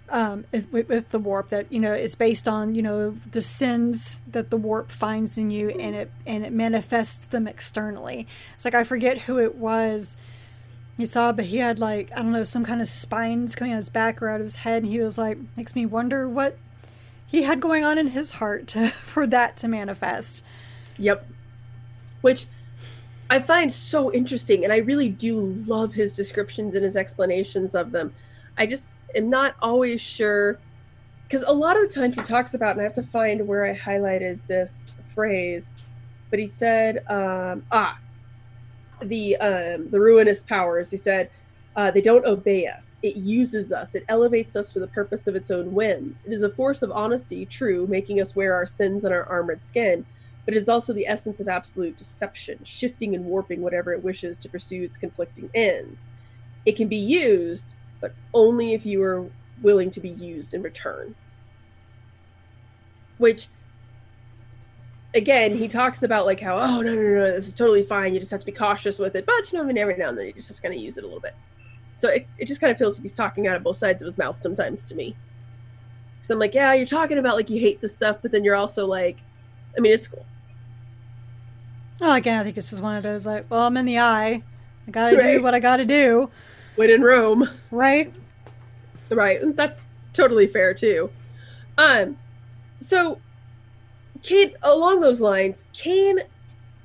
um, 0.10 0.46
with, 0.52 0.90
with, 0.90 1.10
the 1.10 1.20
warp. 1.20 1.50
That 1.50 1.72
you 1.72 1.80
know 1.80 1.94
it's 1.94 2.16
based 2.16 2.50
on 2.50 2.76
you 2.76 2.82
know 2.82 3.12
the 3.12 3.42
sins 3.42 4.20
that 4.30 4.50
the 4.50 4.58
warp 4.58 4.92
finds 4.92 5.38
in 5.38 5.52
you, 5.52 5.70
and 5.70 5.96
it 5.96 6.12
and 6.26 6.46
it 6.46 6.52
manifests 6.52 7.28
them 7.28 7.48
externally. 7.48 8.28
It's 8.56 8.66
like 8.66 8.76
I 8.76 8.84
forget 8.84 9.20
who 9.20 9.40
it 9.40 9.56
was. 9.56 10.18
He 10.98 11.06
saw, 11.06 11.32
but 11.32 11.46
he 11.46 11.58
had 11.58 11.80
like 11.80 12.12
I 12.12 12.18
don't 12.18 12.32
know 12.32 12.44
some 12.44 12.66
kind 12.66 12.82
of 12.82 12.88
spines 12.88 13.56
coming 13.56 13.74
out 13.74 13.78
of 13.78 13.80
his 13.80 13.90
back 13.90 14.22
or 14.22 14.30
out 14.30 14.40
of 14.40 14.46
his 14.46 14.58
head, 14.58 14.84
and 14.84 14.92
he 14.92 15.00
was 15.00 15.18
like, 15.18 15.38
makes 15.56 15.76
me 15.76 15.86
wonder 15.86 16.30
what 16.30 16.58
he 17.26 17.44
had 17.44 17.60
going 17.60 17.84
on 17.84 17.98
in 17.98 18.10
his 18.10 18.34
heart 18.34 18.68
to, 18.68 18.88
for 18.90 19.26
that 19.28 19.58
to 19.58 19.68
manifest. 19.68 20.44
Yep. 20.98 21.28
Which 22.22 22.46
I 23.30 23.40
find 23.40 23.72
so 23.72 24.14
interesting, 24.14 24.64
and 24.64 24.72
I 24.72 24.78
really 24.78 25.10
do 25.10 25.40
love 25.40 25.96
his 25.96 26.16
descriptions 26.16 26.76
and 26.76 26.84
his 26.84 26.96
explanations 26.96 27.74
of 27.74 27.92
them. 27.92 28.14
I 28.56 28.68
just 28.68 29.00
am 29.16 29.30
not 29.32 29.56
always 29.62 30.00
sure 30.00 30.60
because 31.24 31.44
a 31.48 31.54
lot 31.54 31.76
of 31.76 31.88
the 31.88 31.94
times 31.94 32.16
he 32.16 32.22
talks 32.22 32.54
about, 32.54 32.74
and 32.74 32.82
I 32.82 32.84
have 32.84 32.94
to 32.94 33.02
find 33.02 33.48
where 33.48 33.66
I 33.66 33.76
highlighted 33.76 34.40
this 34.48 35.02
phrase, 35.16 35.72
but 36.30 36.38
he 36.38 36.46
said, 36.46 37.04
um, 37.10 37.66
ah, 37.72 37.98
the 39.02 39.36
um, 39.38 39.90
the 39.90 40.00
ruinous 40.00 40.44
powers. 40.44 40.92
He 40.92 40.98
said, 40.98 41.30
uh, 41.76 41.90
they 41.90 42.02
don't 42.02 42.26
obey 42.26 42.68
us. 42.68 42.98
It 43.02 43.16
uses 43.16 43.72
us. 43.72 43.96
It 43.96 44.06
elevates 44.08 44.56
us 44.56 44.72
for 44.72 44.80
the 44.80 44.88
purpose 44.88 45.26
of 45.28 45.36
its 45.36 45.50
own 45.50 45.74
whims. 45.74 46.22
It 46.26 46.32
is 46.32 46.44
a 46.44 46.50
force 46.50 46.84
of 46.84 46.92
honesty, 46.92 47.46
true, 47.46 47.88
making 47.88 48.22
us 48.22 48.36
wear 48.36 48.54
our 48.54 48.68
sins 48.68 49.04
on 49.04 49.12
our 49.12 49.24
armored 49.24 49.64
skin, 49.64 50.06
but 50.46 50.54
it 50.54 50.58
is 50.58 50.70
also 50.70 50.94
the 50.94 51.08
essence 51.08 51.40
of 51.40 51.48
absolute 51.48 51.98
deception, 51.98 52.60
shifting 52.64 53.16
and 53.16 53.26
warping 53.26 53.62
whatever 53.62 53.92
it 53.92 54.04
wishes 54.04 54.38
to 54.38 54.50
pursue 54.50 54.84
its 54.84 54.98
conflicting 54.98 55.50
ends. 55.56 56.06
It 56.66 56.76
can 56.76 56.88
be 56.88 56.98
used, 56.98 57.76
but 58.00 58.14
only 58.34 58.74
if 58.74 58.86
you 58.86 59.02
are 59.02 59.26
willing 59.62 59.90
to 59.92 60.00
be 60.00 60.10
used 60.10 60.54
in 60.54 60.62
return. 60.62 61.16
Which, 63.18 63.48
again, 65.14 65.56
he 65.56 65.68
talks 65.68 66.04
about 66.04 66.26
like 66.26 66.40
how, 66.40 66.58
oh, 66.58 66.82
no, 66.82 66.94
no, 66.94 67.02
no, 67.02 67.32
this 67.32 67.48
is 67.48 67.54
totally 67.54 67.84
fine. 67.84 68.14
You 68.14 68.20
just 68.20 68.32
have 68.32 68.40
to 68.40 68.46
be 68.46 68.52
cautious 68.52 69.00
with 69.00 69.16
it. 69.16 69.26
But, 69.26 69.52
you 69.52 69.58
know, 69.58 69.64
I 69.64 69.68
mean, 69.68 69.78
every 69.78 69.96
now 69.96 70.10
and 70.10 70.18
then 70.18 70.28
you 70.28 70.34
just 70.34 70.48
have 70.50 70.58
to 70.58 70.64
kind 70.64 70.74
of 70.74 70.82
use 70.82 70.98
it 70.98 71.04
a 71.04 71.08
little 71.08 71.22
bit. 71.22 71.36
So 71.96 72.10
it, 72.10 72.28
it 72.38 72.48
just 72.48 72.60
kind 72.60 72.72
of 72.72 72.78
feels 72.78 72.98
like 72.98 73.04
he's 73.04 73.14
talking 73.14 73.48
out 73.48 73.56
of 73.56 73.64
both 73.64 73.78
sides 73.78 74.02
of 74.02 74.08
his 74.08 74.18
mouth 74.18 74.42
sometimes 74.42 74.86
to 74.86 74.96
me. 74.96 75.16
Because 76.18 76.32
I'm 76.32 76.40
like, 76.40 76.54
yeah, 76.54 76.74
you're 76.74 76.86
talking 76.86 77.18
about 77.18 77.36
like 77.36 77.50
you 77.50 77.60
hate 77.60 77.82
this 77.82 77.96
stuff, 77.96 78.18
but 78.22 78.32
then 78.32 78.44
you're 78.44 78.56
also 78.56 78.86
like, 78.86 79.18
I 79.78 79.82
mean, 79.82 79.94
it's 79.94 80.08
cool. 80.08 80.26
Well, 82.00 82.16
again, 82.16 82.40
I 82.40 82.44
think 82.44 82.58
it's 82.58 82.70
just 82.70 82.82
one 82.82 82.96
of 82.96 83.04
those 83.04 83.26
like, 83.26 83.46
well, 83.50 83.68
I'm 83.68 83.78
in 83.78 83.86
the 83.86 84.00
eye. 84.00 84.42
I 84.88 84.92
gotta 84.92 85.16
right. 85.16 85.38
do 85.38 85.44
what 85.44 85.54
I 85.54 85.60
gotta 85.60 85.86
do. 85.86 86.30
When 86.76 86.90
in 86.90 87.02
Rome. 87.02 87.48
Right. 87.72 88.14
Right. 89.10 89.40
That's 89.56 89.88
totally 90.12 90.48
fair 90.48 90.74
too. 90.74 91.12
Um, 91.78 92.18
so 92.80 93.20
Kane, 94.24 94.54
along 94.64 95.02
those 95.02 95.22
lines, 95.22 95.66
Kane 95.74 96.20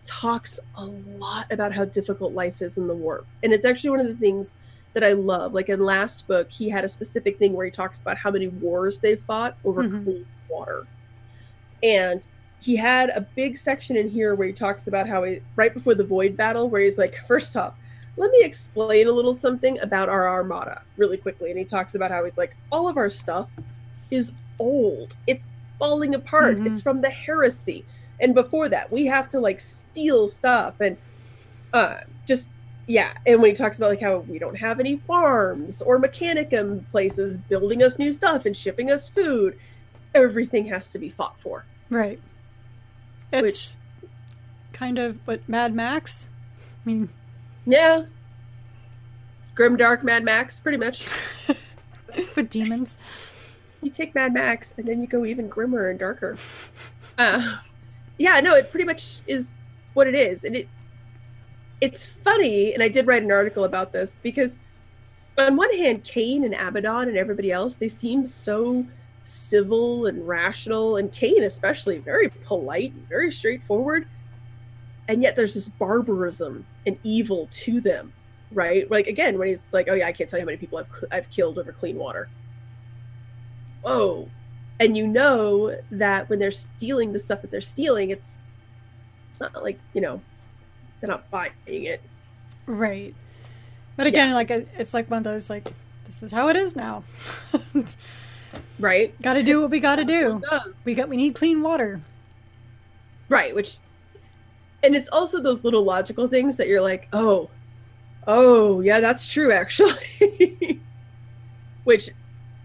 talks 0.04 0.58
a 0.76 0.84
lot 0.84 1.50
about 1.50 1.72
how 1.72 1.84
difficult 1.84 2.32
life 2.32 2.60
is 2.60 2.78
in 2.78 2.86
the 2.86 2.94
warp. 2.94 3.26
And 3.42 3.52
it's 3.52 3.64
actually 3.64 3.90
one 3.90 4.00
of 4.00 4.08
the 4.08 4.16
things 4.16 4.54
that 4.92 5.04
I 5.04 5.12
love. 5.12 5.54
Like 5.54 5.68
in 5.68 5.84
last 5.84 6.26
book, 6.26 6.50
he 6.50 6.68
had 6.68 6.84
a 6.84 6.88
specific 6.88 7.38
thing 7.38 7.52
where 7.52 7.66
he 7.66 7.72
talks 7.72 8.00
about 8.00 8.16
how 8.16 8.30
many 8.30 8.48
wars 8.48 9.00
they 9.00 9.16
fought 9.16 9.56
over 9.64 9.84
mm-hmm. 9.84 10.04
clean 10.04 10.26
water. 10.48 10.86
And 11.82 12.26
he 12.60 12.76
had 12.76 13.10
a 13.10 13.20
big 13.20 13.56
section 13.56 13.96
in 13.96 14.08
here 14.08 14.34
where 14.34 14.48
he 14.48 14.52
talks 14.52 14.86
about 14.86 15.08
how 15.08 15.22
he 15.22 15.40
right 15.56 15.72
before 15.72 15.94
the 15.94 16.04
void 16.04 16.36
battle 16.36 16.68
where 16.68 16.80
he's 16.80 16.98
like 16.98 17.14
first 17.26 17.56
off 17.56 17.74
let 18.16 18.30
me 18.32 18.42
explain 18.42 19.06
a 19.06 19.12
little 19.12 19.34
something 19.34 19.78
about 19.78 20.08
our 20.08 20.28
armada 20.28 20.82
really 20.96 21.16
quickly 21.16 21.50
and 21.50 21.58
he 21.58 21.64
talks 21.64 21.94
about 21.94 22.10
how 22.10 22.24
he's 22.24 22.36
like 22.36 22.56
all 22.72 22.88
of 22.88 22.96
our 22.96 23.10
stuff 23.10 23.48
is 24.10 24.32
old 24.58 25.16
it's 25.26 25.50
falling 25.78 26.14
apart 26.14 26.56
mm-hmm. 26.56 26.66
it's 26.66 26.82
from 26.82 27.00
the 27.00 27.10
heresy 27.10 27.84
and 28.20 28.34
before 28.34 28.68
that 28.68 28.90
we 28.90 29.06
have 29.06 29.28
to 29.30 29.38
like 29.38 29.60
steal 29.60 30.28
stuff 30.28 30.74
and 30.80 30.96
uh 31.72 31.98
just 32.26 32.48
yeah 32.86 33.12
and 33.26 33.40
when 33.40 33.50
he 33.50 33.54
talks 33.54 33.78
about 33.78 33.90
like 33.90 34.00
how 34.00 34.18
we 34.18 34.38
don't 34.38 34.58
have 34.58 34.80
any 34.80 34.96
farms 34.96 35.82
or 35.82 35.98
mechanicum 35.98 36.88
places 36.90 37.36
building 37.36 37.82
us 37.82 37.98
new 37.98 38.12
stuff 38.12 38.46
and 38.46 38.56
shipping 38.56 38.90
us 38.90 39.08
food 39.08 39.58
everything 40.14 40.66
has 40.66 40.90
to 40.90 40.98
be 40.98 41.08
fought 41.08 41.38
for 41.40 41.64
right 41.90 42.20
it's 43.32 43.76
Which, 44.00 44.10
kind 44.72 44.98
of 44.98 45.18
what 45.26 45.46
Mad 45.48 45.74
Max. 45.74 46.28
I 46.84 46.88
mean, 46.88 47.08
yeah, 47.66 48.04
grim 49.54 49.76
dark 49.76 50.02
Mad 50.02 50.24
Max, 50.24 50.60
pretty 50.60 50.78
much. 50.78 51.06
With 52.36 52.48
demons. 52.48 52.96
You 53.82 53.90
take 53.90 54.14
Mad 54.14 54.32
Max 54.34 54.74
and 54.76 54.86
then 54.86 55.00
you 55.00 55.06
go 55.06 55.24
even 55.24 55.48
grimmer 55.48 55.88
and 55.88 55.98
darker. 55.98 56.36
Uh, 57.18 57.56
yeah, 58.16 58.38
no, 58.38 58.54
it 58.54 58.70
pretty 58.70 58.84
much 58.84 59.18
is 59.26 59.52
what 59.94 60.06
it 60.06 60.14
is, 60.14 60.44
and 60.44 60.54
it 60.54 60.68
it's 61.80 62.04
funny. 62.04 62.72
And 62.72 62.80
I 62.80 62.88
did 62.88 63.08
write 63.08 63.24
an 63.24 63.32
article 63.32 63.64
about 63.64 63.92
this 63.92 64.20
because, 64.22 64.60
on 65.36 65.56
one 65.56 65.76
hand, 65.76 66.04
Kane 66.04 66.44
and 66.44 66.54
Abaddon 66.54 67.08
and 67.08 67.16
everybody 67.16 67.50
else 67.50 67.74
they 67.74 67.88
seem 67.88 68.24
so 68.24 68.86
civil 69.22 70.06
and 70.06 70.26
rational, 70.28 70.96
and 70.96 71.12
Kane 71.12 71.42
especially 71.42 71.98
very 71.98 72.28
polite, 72.28 72.92
and 72.92 73.08
very 73.08 73.32
straightforward. 73.32 74.06
And 75.08 75.22
yet 75.22 75.34
there's 75.34 75.54
this 75.54 75.68
barbarism 75.68 76.66
and 76.86 76.98
evil 77.02 77.48
to 77.50 77.80
them, 77.80 78.12
right? 78.52 78.88
Like 78.90 79.08
again, 79.08 79.38
when 79.38 79.48
he's 79.48 79.62
like, 79.72 79.88
"Oh 79.88 79.94
yeah, 79.94 80.06
I 80.06 80.12
can't 80.12 80.28
tell 80.30 80.38
you 80.38 80.42
how 80.42 80.46
many 80.46 80.58
people 80.58 80.78
I've 80.78 81.04
I've 81.10 81.30
killed 81.30 81.58
over 81.58 81.72
clean 81.72 81.96
water." 81.96 82.28
Whoa, 83.82 84.28
and 84.80 84.96
you 84.96 85.06
know 85.06 85.76
that 85.90 86.28
when 86.28 86.38
they're 86.38 86.50
stealing 86.50 87.12
the 87.12 87.20
stuff 87.20 87.42
that 87.42 87.50
they're 87.50 87.60
stealing, 87.60 88.10
it's 88.10 88.38
it's 89.32 89.40
not 89.40 89.62
like 89.62 89.78
you 89.94 90.00
know 90.00 90.20
they're 91.00 91.08
not 91.08 91.30
buying 91.30 91.52
it, 91.66 92.02
right? 92.66 93.14
But 93.96 94.06
again, 94.06 94.28
yeah. 94.28 94.34
like 94.34 94.50
it's 94.50 94.94
like 94.94 95.10
one 95.10 95.18
of 95.18 95.24
those 95.24 95.50
like 95.50 95.72
this 96.04 96.22
is 96.22 96.32
how 96.32 96.48
it 96.48 96.56
is 96.56 96.76
now. 96.76 97.04
right 98.78 99.20
got 99.22 99.34
to 99.34 99.42
do 99.42 99.60
what 99.60 99.70
we 99.70 99.80
got 99.80 99.96
to 99.96 100.04
do 100.04 100.42
we 100.84 100.94
got 100.94 101.08
we 101.08 101.16
need 101.16 101.34
clean 101.34 101.62
water 101.62 102.00
right 103.28 103.54
which 103.54 103.78
and 104.82 104.94
it's 104.94 105.08
also 105.08 105.40
those 105.40 105.64
little 105.64 105.82
logical 105.82 106.28
things 106.28 106.56
that 106.56 106.68
you're 106.68 106.80
like 106.80 107.08
oh 107.12 107.50
oh 108.26 108.80
yeah 108.80 109.00
that's 109.00 109.26
true 109.26 109.52
actually 109.52 110.80
which 111.84 112.10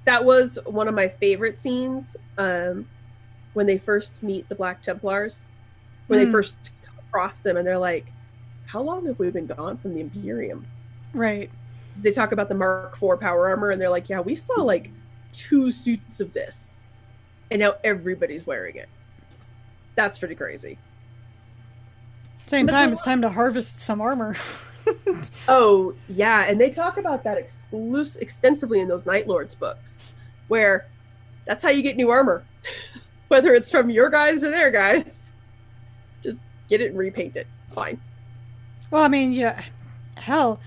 that 0.05 0.23
was 0.23 0.59
one 0.65 0.88
of 0.88 0.93
my 0.93 1.07
favorite 1.07 1.57
scenes 1.57 2.17
um 2.38 2.88
when 3.53 3.65
they 3.65 3.78
first 3.78 4.23
meet 4.23 4.47
the 4.49 4.55
black 4.55 4.82
templars 4.82 5.51
when 6.07 6.19
mm. 6.19 6.23
they 6.23 6.25
hmm. 6.25 6.32
first 6.32 6.73
cross 7.11 7.38
them 7.39 7.57
and 7.57 7.67
they're 7.67 7.78
like 7.78 8.07
how 8.65 8.82
long 8.82 9.05
have 9.05 9.19
we 9.19 9.30
been 9.30 9.45
gone 9.45 9.78
from 9.78 9.93
the 9.93 10.01
imperium 10.01 10.65
right 11.13 11.49
they 11.97 12.11
talk 12.11 12.32
about 12.32 12.49
the 12.49 12.55
mark 12.55 12.97
iv 13.01 13.19
power 13.19 13.49
armor 13.49 13.69
and 13.69 13.80
they're 13.80 13.89
like 13.89 14.09
yeah 14.09 14.19
we 14.19 14.34
saw 14.34 14.61
like 14.61 14.89
two 15.34 15.71
suits 15.71 16.21
of 16.21 16.32
this, 16.34 16.82
and 17.51 17.59
now 17.59 17.73
everybody's 17.84 18.47
wearing 18.47 18.78
it. 18.78 18.88
That's 19.95 20.17
pretty 20.17 20.36
crazy. 20.36 20.78
Same 22.47 22.67
but 22.67 22.71
time, 22.71 22.91
it's 22.91 23.03
time 23.03 23.21
to 23.21 23.30
harvest 23.30 23.80
some 23.80 23.99
armor. 23.99 24.36
oh 25.47 25.93
yeah, 26.07 26.45
and 26.47 26.59
they 26.59 26.69
talk 26.69 26.97
about 26.97 27.23
that 27.23 27.38
exclus- 27.38 28.19
extensively 28.19 28.79
in 28.79 28.88
those 28.88 29.05
Night 29.05 29.27
Lords 29.27 29.55
books, 29.55 30.01
where 30.47 30.88
that's 31.45 31.63
how 31.63 31.69
you 31.69 31.81
get 31.81 31.95
new 31.95 32.09
armor, 32.09 32.43
whether 33.27 33.53
it's 33.53 33.71
from 33.71 33.89
your 33.89 34.09
guys 34.09 34.43
or 34.43 34.51
their 34.51 34.71
guys. 34.71 35.34
Just 36.21 36.43
get 36.69 36.81
it 36.81 36.91
and 36.91 36.97
repaint 36.97 37.36
it. 37.36 37.47
It's 37.63 37.73
fine. 37.73 37.99
Well, 38.91 39.03
I 39.03 39.07
mean, 39.07 39.34
yeah, 39.34 39.63
hell, 40.17 40.59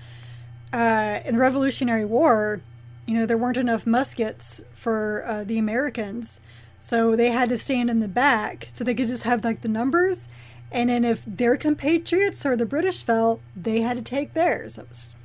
uh, 0.73 1.19
in 1.25 1.37
Revolutionary 1.37 2.05
War, 2.05 2.61
you 3.05 3.15
know, 3.15 3.25
there 3.25 3.37
weren't 3.37 3.57
enough 3.57 3.87
muskets 3.87 4.63
for 4.73 5.23
uh, 5.25 5.43
the 5.43 5.57
Americans. 5.57 6.39
So 6.79 7.15
they 7.15 7.31
had 7.31 7.49
to 7.49 7.57
stand 7.57 7.89
in 7.89 7.99
the 7.99 8.07
back 8.07 8.67
so 8.71 8.83
they 8.83 8.93
could 8.93 9.07
just 9.07 9.23
have 9.23 9.43
like 9.43 9.61
the 9.61 9.69
numbers. 9.69 10.27
And 10.71 10.89
then 10.89 11.05
if 11.05 11.23
their 11.25 11.55
compatriots 11.55 12.45
or 12.45 12.55
the 12.55 12.65
British 12.65 13.03
fell, 13.03 13.39
they 13.55 13.81
had 13.81 13.97
to 13.97 14.03
take 14.03 14.33
theirs. 14.33 14.75
That 14.75 14.89
was. 14.89 15.15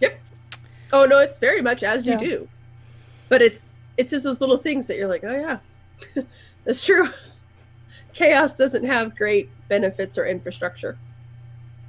Yep. 0.00 0.20
Oh 0.92 1.04
no, 1.06 1.18
it's 1.18 1.38
very 1.38 1.62
much 1.62 1.82
as 1.82 2.06
you 2.06 2.12
yeah. 2.12 2.18
do, 2.18 2.48
but 3.28 3.42
it's 3.42 3.74
it's 3.96 4.10
just 4.12 4.24
those 4.24 4.40
little 4.40 4.56
things 4.56 4.86
that 4.86 4.96
you're 4.96 5.08
like, 5.08 5.24
oh 5.24 5.36
yeah, 6.16 6.22
that's 6.64 6.82
true. 6.82 7.08
Chaos 8.14 8.56
doesn't 8.56 8.84
have 8.84 9.16
great 9.16 9.50
benefits 9.68 10.18
or 10.18 10.26
infrastructure. 10.26 10.98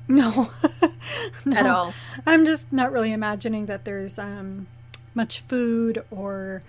No. 0.07 0.51
no. 1.45 1.57
At 1.57 1.65
all. 1.67 1.93
I'm 2.27 2.45
just 2.45 2.71
not 2.73 2.91
really 2.91 3.13
imagining 3.13 3.67
that 3.67 3.86
there's 3.86 4.19
um 4.19 4.67
much 5.13 5.41
food 5.41 6.03
or 6.09 6.63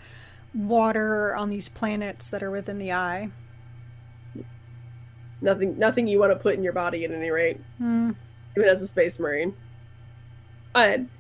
water 0.54 1.34
on 1.34 1.48
these 1.48 1.68
planets 1.68 2.30
that 2.30 2.42
are 2.42 2.50
within 2.50 2.78
the 2.78 2.92
eye. 2.92 3.30
Nothing, 5.43 5.76
nothing 5.76 6.07
you 6.07 6.18
want 6.20 6.32
to 6.32 6.38
put 6.38 6.55
in 6.55 6.62
your 6.62 6.72
body 6.72 7.05
at 7.05 7.11
any 7.11 7.30
rate, 7.30 7.61
Mm. 7.80 8.14
even 8.57 8.68
as 8.68 8.80
a 8.80 8.86
space 8.86 9.18
marine. 9.18 9.55
Um, 10.74 11.11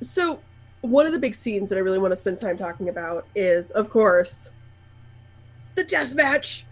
so 0.00 0.38
one 0.80 1.06
of 1.06 1.12
the 1.12 1.18
big 1.18 1.34
scenes 1.34 1.68
that 1.68 1.76
I 1.76 1.80
really 1.80 1.98
want 1.98 2.12
to 2.12 2.16
spend 2.16 2.38
time 2.40 2.56
talking 2.56 2.88
about 2.88 3.26
is, 3.34 3.70
of 3.72 3.90
course, 3.90 4.52
the 5.74 5.82
death 5.84 6.14
match, 6.14 6.64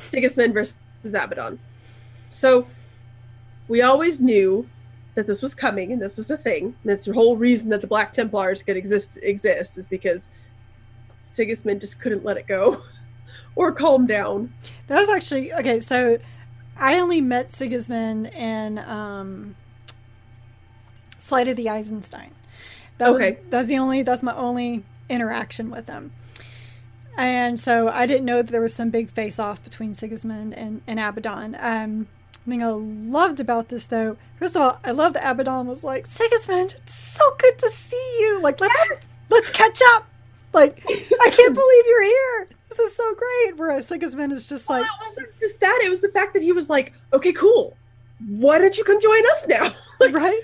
Sigismund 0.00 0.54
versus 0.54 0.76
Abaddon. 1.04 1.58
So 2.30 2.66
we 3.66 3.82
always 3.82 4.20
knew 4.20 4.68
that 5.16 5.26
this 5.26 5.42
was 5.42 5.54
coming 5.54 5.92
and 5.92 6.00
this 6.00 6.16
was 6.16 6.30
a 6.30 6.36
thing. 6.36 6.66
And 6.66 6.74
that's 6.84 7.04
the 7.06 7.12
whole 7.12 7.36
reason 7.36 7.68
that 7.70 7.80
the 7.80 7.86
Black 7.88 8.12
Templars 8.12 8.62
could 8.62 8.76
exist 8.76 9.18
exist 9.22 9.76
is 9.76 9.88
because 9.88 10.28
Sigismund 11.24 11.80
just 11.80 12.00
couldn't 12.00 12.24
let 12.24 12.36
it 12.36 12.46
go 12.46 12.80
or 13.58 13.72
calm 13.72 14.06
down. 14.06 14.52
That 14.86 14.96
was 15.00 15.08
actually 15.10 15.52
okay. 15.52 15.80
So 15.80 16.18
I 16.78 16.98
only 17.00 17.20
met 17.20 17.50
Sigismund 17.50 18.28
in 18.28 18.78
um, 18.78 19.56
Flight 21.18 21.48
of 21.48 21.56
the 21.56 21.68
Eisenstein. 21.68 22.30
That 22.98 23.08
Okay. 23.10 23.30
was 23.32 23.36
that's 23.50 23.68
the 23.68 23.76
only 23.78 24.02
that's 24.02 24.22
my 24.22 24.34
only 24.34 24.84
interaction 25.08 25.70
with 25.70 25.88
him. 25.88 26.12
And 27.16 27.58
so 27.58 27.88
I 27.88 28.06
didn't 28.06 28.26
know 28.26 28.42
that 28.42 28.52
there 28.52 28.60
was 28.60 28.72
some 28.74 28.90
big 28.90 29.10
face 29.10 29.40
off 29.40 29.62
between 29.64 29.92
Sigismund 29.92 30.54
and, 30.54 30.82
and 30.86 31.00
Abaddon. 31.00 31.56
Um, 31.58 32.06
thing 32.46 32.62
I 32.62 32.68
loved 32.70 33.40
about 33.40 33.68
this 33.70 33.86
though, 33.88 34.16
first 34.38 34.54
of 34.56 34.62
all, 34.62 34.78
I 34.84 34.92
love 34.92 35.14
that 35.14 35.28
Abaddon 35.28 35.66
was 35.66 35.82
like, 35.82 36.06
Sigismund, 36.06 36.74
it's 36.78 36.94
so 36.94 37.24
good 37.38 37.58
to 37.58 37.68
see 37.70 38.16
you. 38.20 38.40
Like 38.40 38.60
let's 38.60 38.74
Yes! 38.88 39.18
let's 39.30 39.50
catch 39.50 39.80
up. 39.94 40.06
Like, 40.52 40.82
I 40.88 41.30
can't 41.30 41.54
believe 41.54 41.84
you're 41.86 42.04
here. 42.04 42.48
This 42.68 42.78
is 42.78 42.94
so 42.94 43.14
great. 43.14 43.56
Whereas 43.56 43.86
Sigismund 43.86 44.32
is 44.32 44.46
just 44.46 44.68
like, 44.68 44.82
Well, 44.82 44.90
it 45.00 45.08
wasn't 45.08 45.38
just 45.38 45.60
that. 45.60 45.80
It 45.84 45.88
was 45.88 46.00
the 46.00 46.08
fact 46.08 46.34
that 46.34 46.42
he 46.42 46.52
was 46.52 46.68
like, 46.68 46.92
okay, 47.12 47.32
cool. 47.32 47.76
Why 48.26 48.58
don't 48.58 48.76
you 48.76 48.84
come 48.84 49.00
join 49.00 49.26
us 49.30 49.46
now? 49.48 49.70
like, 50.00 50.14
right? 50.14 50.42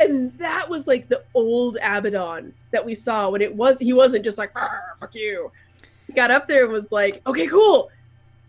and 0.00 0.36
that 0.38 0.68
was 0.68 0.86
like 0.86 1.08
the 1.08 1.22
old 1.34 1.76
Abaddon 1.82 2.52
that 2.70 2.84
we 2.84 2.94
saw 2.94 3.28
when 3.30 3.42
it 3.42 3.54
was, 3.54 3.78
he 3.78 3.92
wasn't 3.92 4.24
just 4.24 4.38
like, 4.38 4.54
"Arr, 4.54 4.96
fuck 5.00 5.14
you. 5.14 5.50
He 6.06 6.12
got 6.12 6.30
up 6.30 6.48
there 6.48 6.64
and 6.64 6.72
was 6.72 6.92
like, 6.92 7.20
okay, 7.26 7.46
cool. 7.46 7.90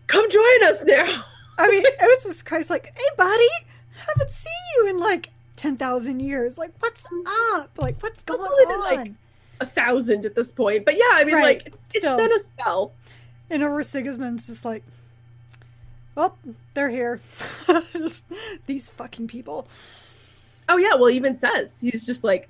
Come 0.06 0.30
join 0.30 0.64
us 0.64 0.84
now. 0.84 1.24
I 1.58 1.68
mean, 1.68 1.82
it 1.84 1.96
was 2.00 2.24
just 2.24 2.46
Christ 2.46 2.70
like, 2.70 2.92
hey, 2.96 3.10
buddy, 3.16 3.48
haven't 3.96 4.30
seen 4.30 4.52
you 4.76 4.90
in 4.90 4.98
like 4.98 5.30
10,000 5.56 6.20
years. 6.20 6.56
Like, 6.56 6.72
what's 6.80 7.06
up? 7.52 7.70
Like, 7.78 8.02
what's 8.02 8.22
going 8.22 8.40
only 8.40 8.66
been, 8.66 8.74
on? 8.76 8.80
like, 8.80 9.12
A 9.60 9.66
thousand 9.66 10.24
at 10.24 10.34
this 10.34 10.50
point. 10.50 10.84
But 10.84 10.96
yeah, 10.96 11.10
I 11.12 11.24
mean, 11.24 11.34
Right, 11.34 11.64
like, 11.64 11.74
it's 11.94 11.98
still. 11.98 12.16
been 12.16 12.32
a 12.32 12.38
spell. 12.38 12.92
and 13.50 13.62
over 13.62 13.82
Sigismund's 13.82 14.46
just 14.46 14.64
like, 14.64 14.82
well, 16.14 16.36
they're 16.74 16.88
here. 16.90 17.20
just 17.92 18.24
these 18.66 18.88
fucking 18.90 19.28
people. 19.28 19.66
Oh 20.68 20.76
yeah, 20.76 20.94
well, 20.94 21.10
even 21.10 21.34
says 21.36 21.80
he's 21.80 22.06
just 22.06 22.24
like, 22.24 22.48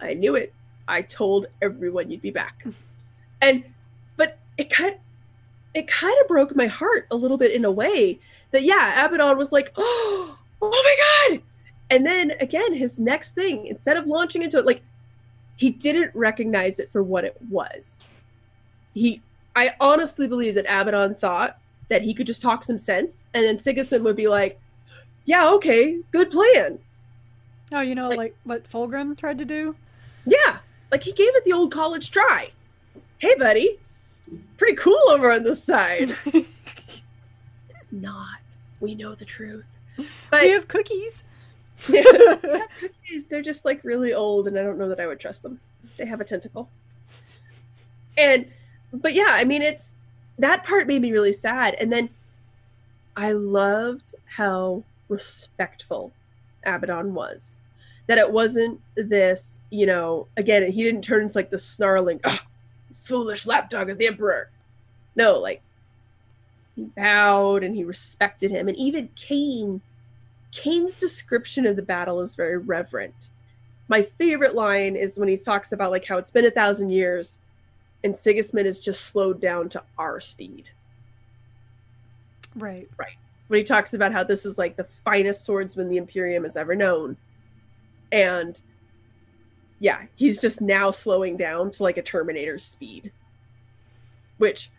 I 0.00 0.14
knew 0.14 0.34
it. 0.34 0.52
I 0.86 1.02
told 1.02 1.46
everyone 1.60 2.10
you'd 2.10 2.22
be 2.22 2.30
back, 2.30 2.64
and 3.42 3.64
but 4.16 4.38
it 4.56 4.70
kind 4.70 4.96
it 5.74 5.86
kind 5.86 6.16
of 6.20 6.28
broke 6.28 6.56
my 6.56 6.66
heart 6.66 7.06
a 7.10 7.16
little 7.16 7.36
bit 7.36 7.52
in 7.52 7.64
a 7.64 7.70
way 7.70 8.18
that 8.52 8.62
yeah, 8.62 9.04
Abaddon 9.04 9.36
was 9.36 9.52
like, 9.52 9.72
oh, 9.76 10.38
oh 10.62 10.70
my 11.30 11.36
god, 11.36 11.42
and 11.90 12.06
then 12.06 12.32
again, 12.40 12.72
his 12.74 12.98
next 12.98 13.34
thing 13.34 13.66
instead 13.66 13.96
of 13.96 14.06
launching 14.06 14.42
into 14.42 14.58
it, 14.58 14.64
like 14.66 14.82
he 15.58 15.70
didn't 15.70 16.12
recognize 16.14 16.78
it 16.78 16.90
for 16.90 17.02
what 17.02 17.24
it 17.24 17.36
was. 17.50 18.04
He, 18.94 19.20
I 19.54 19.72
honestly 19.80 20.26
believe 20.26 20.54
that 20.54 20.64
Abaddon 20.64 21.16
thought 21.16 21.58
that 21.88 22.02
he 22.02 22.14
could 22.14 22.26
just 22.26 22.40
talk 22.40 22.62
some 22.64 22.78
sense, 22.78 23.26
and 23.34 23.44
then 23.44 23.58
Sigismund 23.58 24.04
would 24.04 24.16
be 24.16 24.28
like, 24.28 24.58
yeah, 25.24 25.50
okay, 25.54 25.98
good 26.12 26.30
plan. 26.30 26.78
Oh, 27.72 27.80
you 27.82 27.94
know, 27.94 28.08
Like- 28.08 28.18
like, 28.18 28.36
what 28.44 28.64
Fulgrim 28.64 29.16
tried 29.16 29.38
to 29.38 29.44
do? 29.44 29.74
Yeah, 30.24 30.58
like 30.90 31.02
he 31.02 31.12
gave 31.12 31.34
it 31.36 31.44
the 31.44 31.52
old 31.52 31.72
college 31.72 32.10
try. 32.10 32.52
Hey, 33.18 33.34
buddy, 33.36 33.78
pretty 34.56 34.76
cool 34.76 35.00
over 35.10 35.32
on 35.32 35.42
this 35.42 35.62
side. 35.62 36.14
it's 37.70 37.92
not. 37.92 38.38
We 38.80 38.94
know 38.94 39.14
the 39.14 39.24
truth. 39.24 39.78
But 40.30 40.42
we 40.42 40.50
have 40.50 40.68
cookies. 40.68 41.24
cookies, 41.84 43.26
they're 43.28 43.42
just 43.42 43.64
like 43.64 43.82
really 43.84 44.12
old, 44.12 44.48
and 44.48 44.58
I 44.58 44.62
don't 44.62 44.78
know 44.78 44.88
that 44.88 45.00
I 45.00 45.06
would 45.06 45.20
trust 45.20 45.42
them. 45.42 45.60
They 45.96 46.06
have 46.06 46.20
a 46.20 46.24
tentacle. 46.24 46.68
And, 48.16 48.50
but 48.92 49.14
yeah, 49.14 49.28
I 49.30 49.44
mean, 49.44 49.62
it's 49.62 49.94
that 50.38 50.64
part 50.64 50.86
made 50.86 51.02
me 51.02 51.12
really 51.12 51.32
sad. 51.32 51.74
And 51.80 51.92
then 51.92 52.10
I 53.16 53.32
loved 53.32 54.14
how 54.26 54.82
respectful 55.08 56.12
Abaddon 56.64 57.14
was. 57.14 57.58
That 58.06 58.18
it 58.18 58.32
wasn't 58.32 58.80
this, 58.96 59.60
you 59.70 59.84
know, 59.86 60.28
again, 60.36 60.70
he 60.70 60.82
didn't 60.82 61.02
turn 61.02 61.24
into 61.24 61.36
like 61.36 61.50
the 61.50 61.58
snarling, 61.58 62.20
"Ah, 62.24 62.42
foolish 62.96 63.46
lapdog 63.46 63.90
of 63.90 63.98
the 63.98 64.06
Emperor. 64.06 64.50
No, 65.14 65.38
like 65.38 65.62
he 66.76 66.84
bowed 66.84 67.64
and 67.64 67.74
he 67.74 67.84
respected 67.84 68.50
him. 68.50 68.68
And 68.68 68.76
even 68.76 69.10
Cain 69.16 69.80
Kane's 70.52 70.98
description 70.98 71.66
of 71.66 71.76
the 71.76 71.82
battle 71.82 72.20
is 72.20 72.34
very 72.34 72.58
reverent. 72.58 73.30
My 73.88 74.02
favorite 74.02 74.54
line 74.54 74.96
is 74.96 75.18
when 75.18 75.28
he 75.28 75.36
talks 75.36 75.72
about 75.72 75.90
like 75.90 76.06
how 76.06 76.18
it's 76.18 76.30
been 76.30 76.46
a 76.46 76.50
thousand 76.50 76.90
years 76.90 77.38
and 78.04 78.16
Sigismund 78.16 78.66
is 78.66 78.80
just 78.80 79.06
slowed 79.06 79.40
down 79.40 79.68
to 79.70 79.82
our 79.98 80.20
speed. 80.20 80.70
Right. 82.54 82.88
Right. 82.96 83.16
When 83.48 83.58
he 83.58 83.64
talks 83.64 83.94
about 83.94 84.12
how 84.12 84.24
this 84.24 84.44
is 84.44 84.58
like 84.58 84.76
the 84.76 84.84
finest 84.84 85.44
swordsman 85.44 85.88
the 85.88 85.96
Imperium 85.96 86.42
has 86.44 86.56
ever 86.56 86.74
known. 86.74 87.16
And 88.12 88.60
yeah, 89.80 90.02
he's 90.16 90.40
just 90.40 90.60
now 90.60 90.90
slowing 90.90 91.36
down 91.36 91.70
to 91.72 91.82
like 91.82 91.96
a 91.96 92.02
Terminator's 92.02 92.64
speed. 92.64 93.10
Which 94.38 94.70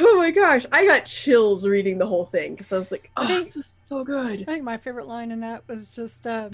oh 0.00 0.16
my 0.16 0.30
gosh, 0.30 0.66
I 0.72 0.84
got 0.86 1.04
chills 1.06 1.66
reading 1.66 1.98
the 1.98 2.06
whole 2.06 2.26
thing 2.26 2.52
because 2.52 2.72
I 2.72 2.76
was 2.76 2.90
like, 2.90 3.10
oh, 3.16 3.26
think- 3.26 3.44
this 3.44 3.56
is 3.56 3.80
so 3.88 4.04
good. 4.04 4.42
I 4.42 4.44
think 4.44 4.64
my 4.64 4.76
favorite 4.76 5.06
line 5.06 5.30
in 5.30 5.40
that 5.40 5.66
was 5.68 5.88
just 5.88 6.26
uh, 6.26 6.50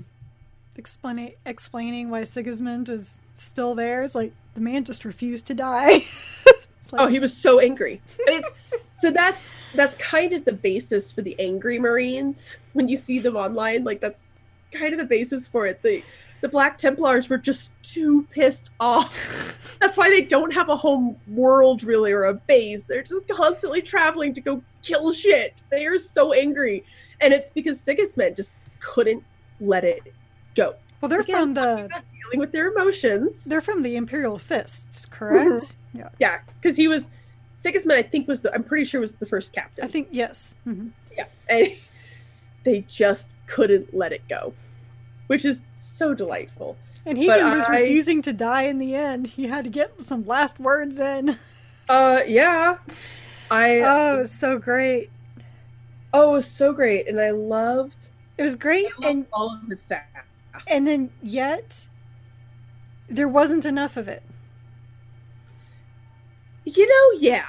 explaining 0.77 1.35
explaining 1.47 2.11
why 2.11 2.25
Sigismund 2.25 2.89
is 2.89 3.19
still 3.37 3.75
there. 3.75 4.03
It's 4.03 4.15
like 4.15 4.33
the 4.55 4.61
man 4.61 4.85
just 4.85 5.05
refused 5.05 5.47
to 5.49 5.55
die. 5.55 6.05
Like, 6.93 7.01
Oh, 7.01 7.07
he 7.07 7.19
was 7.19 7.35
so 7.35 7.61
angry. 7.61 8.03
It's 8.19 8.53
so 8.93 9.11
that's 9.11 9.49
that's 9.75 9.97
kind 9.97 10.35
of 10.35 10.45
the 10.45 10.53
basis 10.53 11.11
for 11.11 11.23
the 11.23 11.35
angry 11.41 11.79
Marines 11.79 12.59
when 12.75 12.89
you 12.89 12.99
see 12.99 13.19
them 13.21 13.37
online. 13.37 13.85
Like 13.85 14.01
that's 14.03 14.23
kind 14.71 14.93
of 14.93 14.99
the 15.01 15.07
basis 15.07 15.49
for 15.49 15.67
it. 15.67 15.81
The 15.83 16.05
the 16.45 16.49
Black 16.51 16.77
Templars 16.77 17.31
were 17.31 17.39
just 17.39 17.73
too 17.83 18.25
pissed 18.31 18.75
off. 18.79 19.17
That's 19.81 19.97
why 19.97 20.11
they 20.11 20.21
don't 20.21 20.53
have 20.53 20.69
a 20.69 20.77
home 20.77 21.17
world 21.27 21.83
really 21.83 22.13
or 22.13 22.25
a 22.25 22.35
base. 22.35 22.85
They're 22.85 23.03
just 23.03 23.27
constantly 23.29 23.81
traveling 23.81 24.35
to 24.35 24.43
go 24.43 24.63
kill 24.83 25.11
shit. 25.15 25.63
They 25.71 25.87
are 25.87 25.97
so 25.99 26.35
angry. 26.35 26.85
And 27.23 27.33
it's 27.33 27.49
because 27.49 27.81
Sigismund 27.81 28.37
just 28.37 28.57
couldn't 28.81 29.25
let 29.59 29.85
it 29.85 30.03
go. 30.55 30.75
well, 31.01 31.09
they're 31.09 31.21
Again, 31.21 31.35
from 31.35 31.55
the 31.55 31.89
dealing 32.13 32.39
with 32.41 32.53
their 32.53 32.69
emotions. 32.69 33.45
they're 33.47 33.63
from 33.63 33.81
the 33.81 33.97
Imperial 33.97 34.37
Fists, 34.37 35.07
correct? 35.07 35.49
Mm-hmm. 35.51 35.99
Yeah, 36.01 36.09
Yeah, 36.19 36.41
because 36.61 36.77
he 36.77 36.89
was 36.89 37.09
Sigismund. 37.57 37.99
I 37.99 38.03
think 38.03 38.29
was 38.29 38.43
the. 38.43 38.53
I'm 38.55 38.65
pretty 38.65 38.85
sure 38.85 39.01
was 39.01 39.15
the 39.15 39.25
first 39.25 39.55
captain. 39.55 39.83
I 39.83 39.89
think 39.89 40.09
yes. 40.11 40.57
hmm 40.65 40.89
Yeah. 41.17 41.25
And 41.49 41.69
they 42.65 42.83
just 42.83 43.35
couldn't 43.47 43.95
let 43.95 44.13
it 44.13 44.29
go, 44.29 44.53
which 45.27 45.45
is 45.45 45.61
so 45.75 46.15
delightful. 46.15 46.77
And 47.07 47.19
he 47.19 47.27
was 47.29 47.37
I- 47.39 47.69
refusing 47.81 48.23
to 48.23 48.33
die 48.33 48.63
in 48.63 48.79
the 48.79 48.95
end. 48.95 49.27
He 49.29 49.47
had 49.49 49.65
to 49.65 49.71
get 49.71 50.01
some 50.01 50.27
last 50.27 50.59
words 50.61 50.99
in. 50.99 51.37
Uh, 51.87 52.21
yeah. 52.27 52.79
I 53.51 53.81
Oh, 53.85 54.17
it 54.17 54.21
was 54.23 54.31
so 54.33 54.59
great. 54.59 55.11
oh, 56.15 56.31
it 56.31 56.33
was 56.33 56.47
so 56.51 56.73
great, 56.73 57.07
and 57.07 57.21
I 57.21 57.31
loved, 57.31 58.09
It 58.39 58.43
was 58.43 58.55
great, 58.55 58.87
I 59.03 59.09
and 59.11 59.27
all 59.35 59.53
of 59.55 59.69
his 59.69 59.83
sass. 59.83 60.03
and 60.71 60.87
then 60.87 61.11
yet 61.23 61.89
there 63.11 63.29
wasn't 63.29 63.67
enough 63.67 63.99
of 63.99 64.09
it. 64.09 64.23
you 66.65 66.89
know, 66.89 67.21
yeah. 67.21 67.49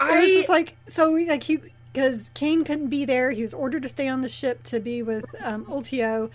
It 0.00 0.18
was 0.18 0.30
just 0.30 0.48
like 0.48 0.76
so 0.86 1.10
like 1.12 1.42
he 1.42 1.58
because 1.92 2.30
Kane 2.34 2.64
couldn't 2.64 2.88
be 2.88 3.04
there. 3.04 3.30
He 3.30 3.42
was 3.42 3.54
ordered 3.54 3.82
to 3.82 3.88
stay 3.88 4.08
on 4.08 4.20
the 4.22 4.28
ship 4.28 4.62
to 4.64 4.80
be 4.80 5.02
with 5.02 5.24
um, 5.42 5.64
Ultio, 5.66 6.30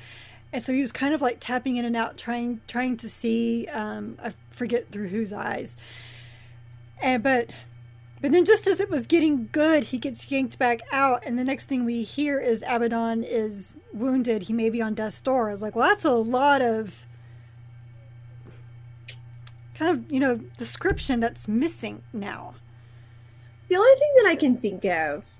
and 0.51 0.61
so 0.61 0.73
he 0.73 0.81
was 0.81 0.91
kind 0.91 1.13
of 1.13 1.21
like 1.21 1.37
tapping 1.39 1.77
in 1.77 1.85
and 1.85 1.95
out, 1.95 2.17
trying 2.17 2.61
trying 2.67 2.97
to 2.97 3.09
see. 3.09 3.67
Um, 3.67 4.17
I 4.23 4.33
forget 4.49 4.91
through 4.91 5.09
whose 5.09 5.33
eyes. 5.33 5.77
And 7.01 7.21
but 7.21 7.49
but 8.21 8.31
then 8.31 8.45
just 8.45 8.65
as 8.67 8.79
it 8.79 8.89
was 8.89 9.05
getting 9.05 9.49
good, 9.51 9.85
he 9.85 9.97
gets 9.97 10.31
yanked 10.31 10.57
back 10.57 10.81
out, 10.91 11.23
and 11.25 11.37
the 11.37 11.43
next 11.43 11.65
thing 11.65 11.85
we 11.85 12.03
hear 12.03 12.39
is 12.39 12.63
Abaddon 12.67 13.23
is 13.23 13.75
wounded. 13.93 14.43
He 14.43 14.53
may 14.53 14.69
be 14.69 14.81
on 14.81 14.93
death's 14.93 15.21
door. 15.21 15.49
I 15.49 15.51
was 15.51 15.61
like, 15.61 15.75
well, 15.75 15.89
that's 15.89 16.05
a 16.05 16.11
lot 16.11 16.61
of 16.61 17.05
kind 19.75 19.91
of 19.91 20.11
you 20.11 20.19
know 20.19 20.37
description 20.57 21.19
that's 21.19 21.47
missing 21.47 22.01
now. 22.13 22.55
the 23.67 23.75
only 23.75 23.99
thing 23.99 24.13
that 24.17 24.29
I 24.29 24.35
can 24.35 24.57
think 24.57 24.85
of 24.85 25.34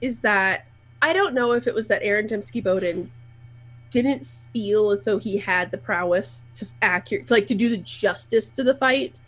is 0.00 0.20
that 0.20 0.66
I 1.00 1.12
don't 1.12 1.34
know 1.34 1.52
if 1.52 1.66
it 1.66 1.74
was 1.74 1.88
that 1.88 2.02
Aaron 2.02 2.26
Dembski 2.26 2.62
Bowden 2.62 3.10
didn't 3.90 4.26
feel 4.52 4.90
as 4.90 5.04
though 5.04 5.18
he 5.18 5.38
had 5.38 5.70
the 5.70 5.78
prowess 5.78 6.44
to 6.54 6.66
accurate, 6.82 7.30
like 7.30 7.46
to 7.46 7.54
do 7.54 7.68
the 7.68 7.78
justice 7.78 8.48
to 8.50 8.64
the 8.64 8.74
fight, 8.74 9.20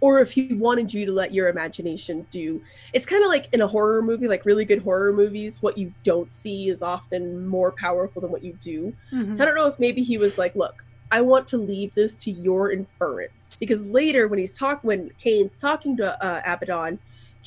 or 0.00 0.20
if 0.20 0.32
he 0.32 0.54
wanted 0.54 0.94
you 0.94 1.04
to 1.04 1.12
let 1.12 1.34
your 1.34 1.48
imagination 1.48 2.26
do. 2.30 2.62
It's 2.92 3.04
kind 3.04 3.22
of 3.22 3.28
like 3.28 3.48
in 3.52 3.60
a 3.60 3.66
horror 3.66 4.00
movie, 4.00 4.28
like 4.28 4.44
really 4.44 4.64
good 4.64 4.82
horror 4.82 5.12
movies, 5.12 5.60
what 5.60 5.76
you 5.76 5.92
don't 6.04 6.32
see 6.32 6.68
is 6.68 6.82
often 6.82 7.46
more 7.46 7.72
powerful 7.72 8.22
than 8.22 8.30
what 8.30 8.44
you 8.44 8.56
do. 8.60 8.94
Mhm. 9.12 9.34
So 9.34 9.42
I 9.42 9.46
don't 9.46 9.56
know 9.56 9.66
if 9.66 9.78
maybe 9.80 10.02
he 10.02 10.16
was 10.16 10.38
like, 10.38 10.54
look, 10.54 10.84
I 11.10 11.20
want 11.20 11.48
to 11.48 11.56
leave 11.56 11.94
this 11.94 12.22
to 12.24 12.30
your 12.30 12.70
inference. 12.70 13.56
Because 13.58 13.84
later 13.84 14.28
when 14.28 14.38
he's 14.38 14.52
talk 14.52 14.84
when 14.84 15.10
Kane's 15.18 15.56
talking 15.56 15.96
to 15.96 16.24
uh, 16.24 16.42
Abaddon, 16.46 16.98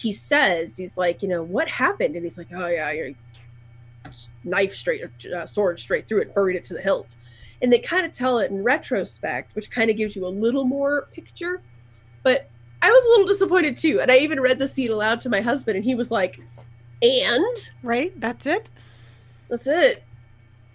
he 0.02 0.12
says, 0.12 0.78
he's 0.78 0.97
like, 0.97 1.22
you 1.22 1.30
know, 1.30 1.43
what 1.43 1.68
happened? 1.68 2.16
And 2.16 2.24
he's 2.24 2.38
like, 2.38 2.47
oh 2.54 2.68
yeah, 2.68 2.91
your 2.91 3.12
knife 4.43 4.74
straight, 4.74 5.04
uh, 5.26 5.45
sword 5.45 5.80
straight 5.80 6.08
through 6.08 6.22
it, 6.22 6.34
buried 6.34 6.56
it 6.56 6.66
to 6.66 6.74
the 6.74 6.82
hilt. 6.82 7.16
And 7.62 7.72
they 7.72 7.80
kind 7.80 8.06
of 8.06 8.12
tell 8.12 8.39
it 8.39 8.49
in 8.49 8.64
retrospect, 8.64 9.56
which 9.56 9.70
kind 9.70 9.91
of 9.91 9.97
gives 9.97 10.16
you 10.16 10.26
a 10.26 10.30
little 10.30 10.66
more 10.66 11.08
picture. 11.14 11.62
But 12.24 12.49
I 12.82 12.91
was 12.91 13.06
a 13.06 13.10
little 13.10 13.28
disappointed 13.28 13.78
too. 13.78 14.02
And 14.02 14.12
I 14.12 14.18
even 14.18 14.39
read 14.39 14.58
the 14.58 14.68
scene 14.68 14.91
aloud 14.91 15.22
to 15.22 15.30
my 15.30 15.41
husband, 15.41 15.76
and 15.76 15.86
he 15.86 15.93
was 15.93 16.10
like, 16.10 16.39
and 17.02 17.72
Right? 17.84 18.20
That's 18.20 18.45
it? 18.45 18.70
that's 19.49 19.68
it. 19.68 20.04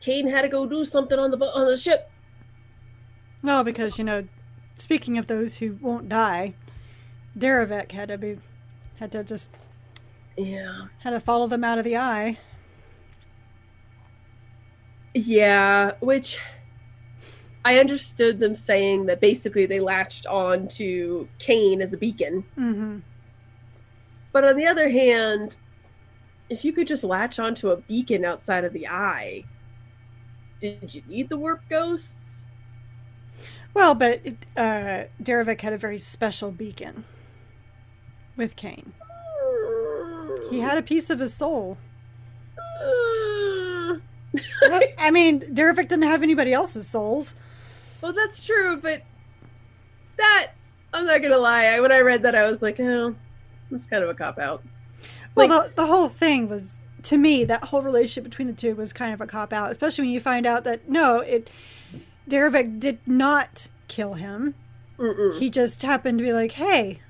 Kane 0.00 0.28
had 0.28 0.42
to 0.42 0.48
go 0.48 0.66
do 0.66 0.84
something 0.84 1.18
on 1.18 1.30
the 1.30 1.38
on 1.38 1.66
the 1.66 1.76
ship. 1.76 2.10
No, 3.42 3.64
because, 3.64 3.98
you 3.98 4.04
know, 4.04 4.28
speaking 4.76 5.18
of 5.18 5.26
those 5.26 5.56
who 5.56 5.78
won't 5.80 6.08
die, 6.08 6.54
Daravek 7.38 7.92
had 7.92 8.08
to 8.08 8.18
be, 8.18 8.38
had 8.98 9.12
to 9.12 9.24
just, 9.24 9.50
Yeah. 10.36 10.86
had 11.00 11.10
to 11.10 11.20
follow 11.20 11.46
them 11.46 11.64
out 11.64 11.78
of 11.78 11.84
the 11.84 11.96
eye. 11.96 12.38
Yeah, 15.14 15.92
which 16.00 16.38
I 17.64 17.78
understood 17.78 18.38
them 18.38 18.54
saying 18.54 19.06
that 19.06 19.20
basically 19.20 19.66
they 19.66 19.80
latched 19.80 20.26
on 20.26 20.68
to 20.68 21.28
Kane 21.38 21.80
as 21.80 21.92
a 21.92 21.98
beacon. 21.98 22.44
Mm-hmm. 22.56 22.98
But 24.32 24.44
on 24.44 24.56
the 24.56 24.66
other 24.66 24.90
hand, 24.90 25.56
if 26.48 26.64
you 26.64 26.72
could 26.72 26.86
just 26.86 27.02
latch 27.02 27.38
onto 27.38 27.70
a 27.70 27.78
beacon 27.78 28.24
outside 28.24 28.64
of 28.64 28.72
the 28.72 28.86
eye, 28.86 29.44
did 30.60 30.94
you 30.94 31.02
need 31.08 31.28
the 31.28 31.38
warp 31.38 31.62
ghosts? 31.68 32.44
Well, 33.74 33.94
but 33.94 34.20
uh, 34.56 35.04
had 35.62 35.72
a 35.72 35.78
very 35.78 35.98
special 35.98 36.50
beacon 36.50 37.04
with 38.36 38.56
Kane. 38.56 38.92
He 40.50 40.60
had 40.60 40.78
a 40.78 40.82
piece 40.82 41.10
of 41.10 41.18
his 41.18 41.34
soul. 41.34 41.78
I 45.00 45.10
mean, 45.10 45.40
Daravek 45.40 45.88
didn't 45.88 46.02
have 46.02 46.22
anybody 46.22 46.52
else's 46.52 46.86
souls. 46.88 47.34
well, 48.00 48.12
that's 48.12 48.44
true, 48.44 48.76
but 48.76 49.02
that 50.16 50.52
I'm 50.92 51.06
not 51.06 51.22
gonna 51.22 51.38
lie. 51.38 51.78
When 51.80 51.92
I 51.92 52.00
read 52.00 52.22
that, 52.22 52.34
I 52.34 52.46
was 52.46 52.62
like, 52.62 52.78
oh, 52.80 53.14
that's 53.70 53.86
kind 53.86 54.02
of 54.04 54.10
a 54.10 54.14
cop 54.14 54.38
out. 54.38 54.62
Well, 55.34 55.48
Like- 55.48 55.68
the, 55.74 55.82
the 55.82 55.86
whole 55.86 56.08
thing 56.08 56.48
was, 56.48 56.78
to 57.04 57.16
me, 57.18 57.44
that 57.44 57.64
whole 57.64 57.82
relationship 57.82 58.24
between 58.24 58.48
the 58.48 58.54
two 58.54 58.74
was 58.74 58.92
kind 58.92 59.12
of 59.14 59.20
a 59.20 59.26
cop 59.26 59.52
out, 59.52 59.70
especially 59.70 60.02
when 60.04 60.12
you 60.12 60.20
find 60.20 60.46
out 60.46 60.64
that 60.64 60.88
no, 60.88 61.20
it 61.20 61.50
Daravek 62.28 62.78
did 62.80 62.98
not 63.06 63.68
kill 63.88 64.14
him. 64.14 64.54
Mm-mm. 64.98 65.38
He 65.38 65.50
just 65.50 65.82
happened 65.82 66.18
to 66.18 66.24
be 66.24 66.32
like, 66.32 66.52
hey, 66.52 67.00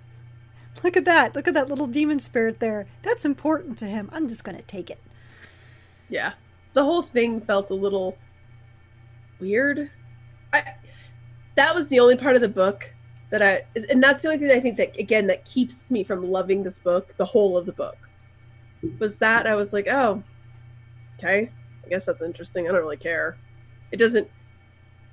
look 0.85 0.97
at 0.97 1.05
that. 1.07 1.35
Look 1.35 1.49
at 1.49 1.55
that 1.55 1.69
little 1.69 1.87
demon 1.87 2.21
spirit 2.21 2.61
there. 2.61 2.87
That's 3.03 3.25
important 3.25 3.79
to 3.79 3.87
him. 3.87 4.09
I'm 4.13 4.29
just 4.29 4.45
going 4.45 4.57
to 4.59 4.65
take 4.65 4.91
it. 4.91 5.01
yeah 6.09 6.33
the 6.75 6.85
whole 6.85 7.03
thing 7.03 7.41
felt 7.41 7.71
a 7.71 7.75
little 7.75 8.17
weird 9.41 9.91
I, 10.53 10.75
that 11.57 11.75
was 11.75 11.89
the 11.89 12.01
only 12.01 12.17
part 12.17 12.37
of 12.37 12.43
the 12.43 12.49
book 12.49 12.93
that 13.31 13.43
i 13.43 13.63
and 13.91 14.03
that's 14.03 14.23
the 14.23 14.29
only 14.29 14.41
thing 14.41 14.57
i 14.57 14.61
think 14.61 14.77
that 14.77 14.99
again 14.99 15.27
that 15.29 15.45
keeps 15.45 15.91
me 15.91 16.05
from 16.05 16.27
loving 16.27 16.63
this 16.63 16.79
book 16.79 17.15
the 17.17 17.25
whole 17.25 17.57
of 17.57 17.67
the 17.67 17.73
book 17.73 17.97
was 18.99 19.19
that 19.19 19.47
i 19.47 19.55
was 19.55 19.73
like 19.73 19.89
oh 19.89 20.23
okay 21.19 21.51
i 21.85 21.89
guess 21.89 22.05
that's 22.07 22.23
interesting 22.23 22.67
i 22.69 22.73
don't 22.73 22.81
really 22.83 22.97
care 22.97 23.37
it 23.91 23.97
doesn't 23.97 24.29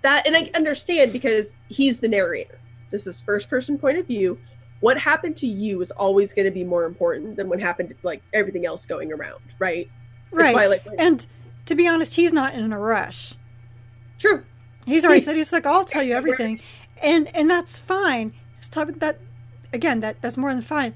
that 0.02 0.28
and 0.28 0.36
i 0.36 0.52
understand 0.56 1.12
because 1.14 1.56
he's 1.70 2.00
the 2.00 2.08
narrator 2.08 2.60
this 2.92 3.08
is 3.08 3.22
first 3.22 3.50
person 3.50 3.78
point 3.78 3.98
of 3.98 4.06
view 4.06 4.38
what 4.84 4.98
happened 4.98 5.38
to 5.38 5.48
you 5.48 5.80
is 5.82 5.92
always 5.92 6.34
going 6.34 6.44
to 6.46 6.52
be 6.52 6.66
more 6.66 6.84
important 6.84 7.38
than 7.38 7.48
what 7.48 7.62
happened 7.62 7.88
to 7.90 7.96
like 8.04 8.22
everything 8.34 8.66
else 8.66 8.86
going 8.86 9.14
around 9.14 9.42
right 9.58 9.90
Right. 10.30 10.54
why, 10.54 10.66
like, 10.66 10.84
And 10.98 11.26
to 11.68 11.76
be 11.76 11.88
honest, 11.88 12.16
he's 12.16 12.34
not 12.34 12.54
in 12.54 12.74
a 12.74 12.80
rush. 12.80 13.36
true 14.20 14.44
He's 14.86 15.06
already 15.06 15.22
said 15.22 15.36
he's 15.38 15.54
like, 15.54 15.66
I'll 15.66 15.86
tell 15.86 16.04
you 16.04 16.14
everything, 16.22 16.60
and 17.02 17.34
and 17.34 17.50
that's 17.50 17.80
fine. 17.80 18.34
It's 18.58 18.68
tough, 18.68 18.90
that 18.98 19.20
again, 19.72 20.02
that 20.02 20.22
that's 20.22 20.36
more 20.38 20.52
than 20.52 20.62
fine. 20.62 20.94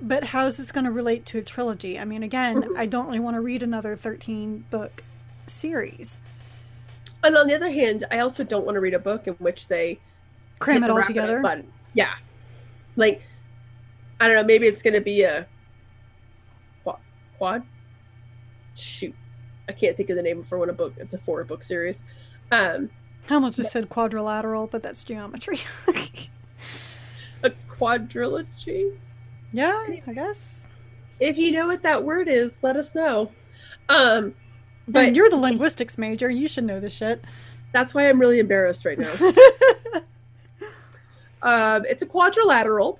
But 0.00 0.22
how 0.24 0.46
is 0.46 0.58
this 0.58 0.70
going 0.70 0.84
to 0.84 0.92
relate 0.92 1.26
to 1.26 1.38
a 1.38 1.42
trilogy? 1.42 1.98
I 1.98 2.04
mean, 2.04 2.22
again, 2.22 2.62
Mhm. 2.62 2.76
I 2.78 2.86
don't 2.86 3.06
really 3.06 3.18
want 3.20 3.34
to 3.36 3.40
read 3.40 3.62
another 3.64 3.96
thirteen 3.96 4.64
book 4.70 5.02
series. 5.48 6.20
And 7.24 7.36
on 7.36 7.46
the 7.48 7.54
other 7.54 7.70
hand, 7.70 8.04
I 8.12 8.18
also 8.20 8.44
don't 8.44 8.64
want 8.66 8.76
to 8.76 8.80
read 8.80 8.94
a 8.94 8.98
book 9.00 9.26
in 9.26 9.34
which 9.34 9.66
they 9.68 9.98
Cram 10.60 10.84
it 10.84 10.90
all 10.90 11.02
together. 11.02 11.40
button. 11.40 11.66
Yeah, 11.94 12.12
like 12.96 13.22
I 14.20 14.28
don't 14.28 14.36
know. 14.36 14.44
Maybe 14.44 14.66
it's 14.66 14.82
going 14.82 14.94
to 14.94 15.00
be 15.00 15.22
a 15.22 15.46
quad. 16.82 16.98
quad? 17.38 17.62
Shoot, 18.76 19.14
I 19.68 19.72
can't 19.72 19.96
think 19.96 20.10
of 20.10 20.16
the 20.16 20.22
name 20.22 20.42
for 20.44 20.58
one 20.58 20.70
a 20.70 20.72
book. 20.72 20.94
It's 20.96 21.14
a 21.14 21.18
four 21.18 21.42
book 21.44 21.62
series. 21.62 22.04
Um, 22.50 22.90
I 23.30 23.34
almost 23.34 23.56
just 23.56 23.72
said 23.72 23.88
quadrilateral, 23.88 24.66
but 24.68 24.82
that's 24.82 25.02
geometry. 25.04 25.60
a 27.42 27.50
quadrilogy. 27.70 28.96
yeah, 29.52 29.82
I 30.06 30.12
guess. 30.12 30.68
If 31.20 31.38
you 31.38 31.52
know 31.52 31.66
what 31.68 31.82
that 31.82 32.02
word 32.04 32.28
is, 32.28 32.58
let 32.62 32.76
us 32.76 32.94
know. 32.94 33.30
Um, 33.88 34.34
But 34.86 34.92
but 35.06 35.14
you're 35.14 35.30
the 35.30 35.36
linguistics 35.36 35.96
major. 35.98 36.28
You 36.28 36.48
should 36.48 36.64
know 36.64 36.80
this 36.80 36.92
shit. 36.94 37.22
that's 37.72 37.94
why 37.94 38.08
I'm 38.08 38.20
really 38.20 38.38
embarrassed 38.40 38.84
right 38.84 38.98
now. 38.98 39.12
um, 41.44 41.84
it's 41.86 42.02
a 42.02 42.06
quadrilateral, 42.06 42.98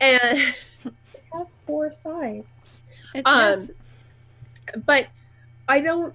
and 0.00 0.38
it 0.84 0.94
has 1.32 1.46
four 1.66 1.92
sides. 1.92 2.88
It- 3.14 3.22
Um, 3.26 3.40
yes. 3.40 3.70
but 4.84 5.06
I 5.68 5.80
don't. 5.80 6.14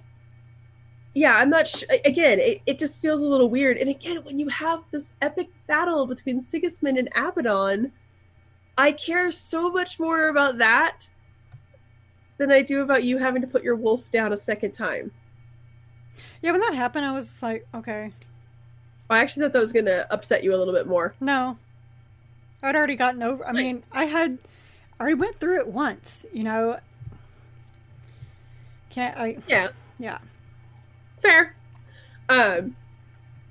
Yeah, 1.14 1.34
I'm 1.36 1.50
not. 1.50 1.66
Sh- 1.68 1.84
again, 2.04 2.38
it, 2.38 2.62
it 2.66 2.78
just 2.78 3.00
feels 3.00 3.20
a 3.22 3.26
little 3.26 3.48
weird. 3.48 3.76
And 3.76 3.90
again, 3.90 4.22
when 4.24 4.38
you 4.38 4.48
have 4.48 4.82
this 4.92 5.12
epic 5.20 5.48
battle 5.66 6.06
between 6.06 6.40
Sigismund 6.40 6.96
and 6.98 7.08
Abaddon, 7.16 7.92
I 8.78 8.92
care 8.92 9.30
so 9.30 9.70
much 9.70 9.98
more 9.98 10.28
about 10.28 10.58
that 10.58 11.08
than 12.38 12.50
I 12.50 12.62
do 12.62 12.80
about 12.82 13.04
you 13.04 13.18
having 13.18 13.42
to 13.42 13.48
put 13.48 13.62
your 13.62 13.76
wolf 13.76 14.10
down 14.10 14.32
a 14.32 14.36
second 14.36 14.72
time. 14.72 15.10
Yeah, 16.42 16.52
when 16.52 16.60
that 16.60 16.74
happened, 16.74 17.04
I 17.04 17.12
was 17.12 17.42
like, 17.42 17.66
okay, 17.74 18.12
I 19.12 19.20
actually 19.20 19.44
thought 19.44 19.52
that 19.54 19.60
was 19.60 19.72
going 19.72 19.84
to 19.86 20.10
upset 20.12 20.42
you 20.44 20.54
a 20.54 20.58
little 20.58 20.74
bit 20.74 20.86
more. 20.86 21.14
no. 21.20 21.58
I'd 22.64 22.76
already 22.76 22.94
gotten 22.94 23.22
over. 23.24 23.42
I 23.44 23.48
Like- 23.48 23.56
mean, 23.56 23.82
I 23.90 24.04
had 24.04 24.38
I 25.00 25.02
already 25.02 25.16
went 25.18 25.40
through 25.40 25.58
it 25.58 25.66
once. 25.66 26.24
You 26.32 26.44
know. 26.44 26.78
Can't 28.90 29.16
I? 29.18 29.38
Yeah, 29.48 29.68
Yeah. 29.98 30.18
fair. 31.20 31.56
Um, 32.28 32.76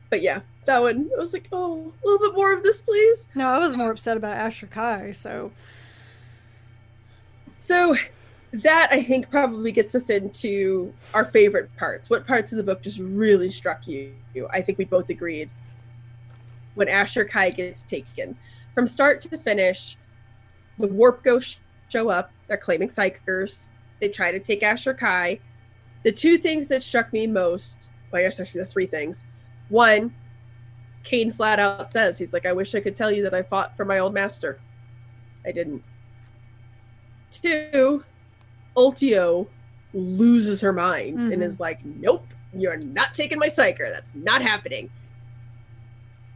but 0.10 0.22
yeah, 0.22 0.42
that 0.66 0.82
one. 0.82 1.10
I 1.14 1.20
was 1.20 1.34
like, 1.34 1.48
oh, 1.52 1.92
a 2.02 2.08
little 2.08 2.26
bit 2.26 2.36
more 2.36 2.54
of 2.54 2.64
this, 2.64 2.80
please. 2.82 3.28
No, 3.36 3.48
I 3.50 3.58
was 3.60 3.76
more 3.76 3.92
upset 3.92 4.16
about 4.16 4.38
Ashur-Kai. 4.38 5.12
So 5.12 5.52
So 7.58 7.96
that 8.54 8.90
I 8.92 9.02
think 9.02 9.30
probably 9.30 9.72
gets 9.72 9.96
us 9.96 10.10
into 10.10 10.94
our 11.14 11.26
favorite 11.26 11.70
parts. 11.78 12.10
What 12.10 12.28
parts 12.28 12.52
of 12.52 12.58
the 12.58 12.64
book 12.64 12.82
just 12.82 13.00
really 13.00 13.50
struck 13.50 13.88
you? 13.88 14.14
I 14.52 14.62
think 14.62 14.78
we 14.78 14.86
both 14.86 15.10
agreed 15.10 15.50
when 16.76 16.90
Ashur-Kai 16.90 17.52
gets 17.52 17.84
taken. 17.84 18.38
From 18.76 18.88
start 18.88 19.22
to 19.22 19.38
finish, 19.38 19.98
the 20.78 20.88
warp 20.88 21.24
ghosts 21.24 21.60
show 21.90 22.10
up. 22.10 22.32
They're 22.48 22.58
claiming 22.58 22.90
psykers. 22.90 23.70
They 24.00 24.10
try 24.10 24.32
to 24.32 24.40
take 24.40 24.64
Ashur-Kai. 24.64 25.40
The 26.04 26.12
two 26.12 26.38
things 26.38 26.68
that 26.70 26.84
struck 26.84 27.14
me 27.14 27.28
most, 27.28 27.90
well, 28.12 28.22
I 28.22 28.26
guess 28.26 28.40
actually 28.40 28.62
the 28.62 28.68
three 28.68 28.88
things. 28.88 29.26
One, 29.70 30.14
Kane 31.04 31.32
flat 31.32 31.60
out 31.60 31.90
says, 31.90 32.18
he's 32.18 32.34
like, 32.34 32.46
I 32.46 32.54
wish 32.54 32.76
I 32.76 32.80
could 32.80 32.96
tell 32.96 33.12
you 33.12 33.24
that 33.24 33.34
I 33.34 33.44
fought 33.44 33.78
for 33.78 33.86
my 33.86 34.00
old 34.00 34.14
master. 34.14 34.60
I 35.46 35.52
didn't. 35.52 35.84
Two, 37.32 38.04
Ultio 38.78 39.48
loses 39.94 40.62
her 40.62 40.72
mind 40.74 41.20
and 41.24 41.34
Mhm. 41.42 41.44
is 41.44 41.60
like, 41.60 41.84
Nope, 41.84 42.26
you're 42.54 42.78
not 42.78 43.14
taking 43.14 43.40
my 43.40 43.48
psyker. 43.48 43.90
That's 43.92 44.16
not 44.16 44.42
happening. 44.42 44.90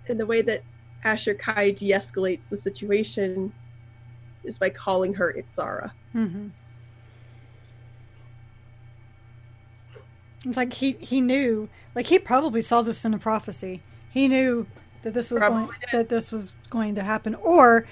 And 0.07 0.19
the 0.19 0.25
way 0.25 0.41
that 0.41 0.61
Ashur-Kai 1.03 1.71
de 1.71 1.91
escalates 1.91 2.49
the 2.49 2.57
situation 2.57 3.51
is 4.43 4.57
by 4.59 4.69
calling 4.69 5.13
her 5.15 5.33
Itzara. 5.33 5.91
mhm. 6.13 6.51
It's 10.45 10.57
like 10.57 10.73
he 10.73 10.91
he 10.99 11.21
knew, 11.21 11.69
like 11.95 12.05
he 12.07 12.19
probably 12.19 12.61
saw 12.61 12.81
this 12.83 13.03
in 13.03 13.13
a 13.13 13.17
prophecy. 13.17 13.81
He 14.11 14.27
knew 14.27 14.67
that 15.01 15.13
this 15.13 15.31
was 15.31 15.39
Probably 15.39 15.65
going 15.65 15.79
did. 15.79 15.89
that 15.91 16.09
this 16.09 16.31
was 16.31 16.51
going 16.69 16.95
to 16.95 17.03
happen, 17.03 17.33
or 17.35 17.85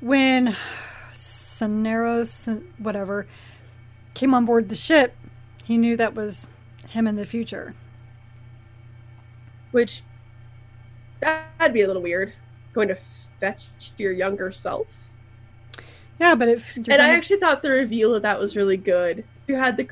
when 0.00 0.56
Sonorous, 1.12 2.48
whatever, 2.78 3.26
came 4.18 4.34
on 4.34 4.44
board 4.44 4.68
the 4.68 4.74
ship, 4.74 5.14
he 5.64 5.78
knew 5.78 5.96
that 5.96 6.12
was 6.12 6.50
him 6.88 7.06
in 7.06 7.14
the 7.14 7.24
future. 7.24 7.72
Which 9.70 10.02
that'd 11.20 11.72
be 11.72 11.82
a 11.82 11.86
little 11.86 12.02
weird. 12.02 12.32
Going 12.72 12.88
to 12.88 12.96
fetch 12.96 13.66
your 13.96 14.10
younger 14.10 14.50
self. 14.50 14.88
Yeah, 16.18 16.34
but 16.34 16.48
if 16.48 16.74
And 16.74 16.88
I 16.88 16.96
gonna- 16.96 17.12
actually 17.12 17.38
thought 17.38 17.62
the 17.62 17.70
reveal 17.70 18.12
of 18.12 18.22
that 18.22 18.40
was 18.40 18.56
really 18.56 18.76
good. 18.76 19.24
You 19.46 19.54
had 19.54 19.76
the 19.76 19.88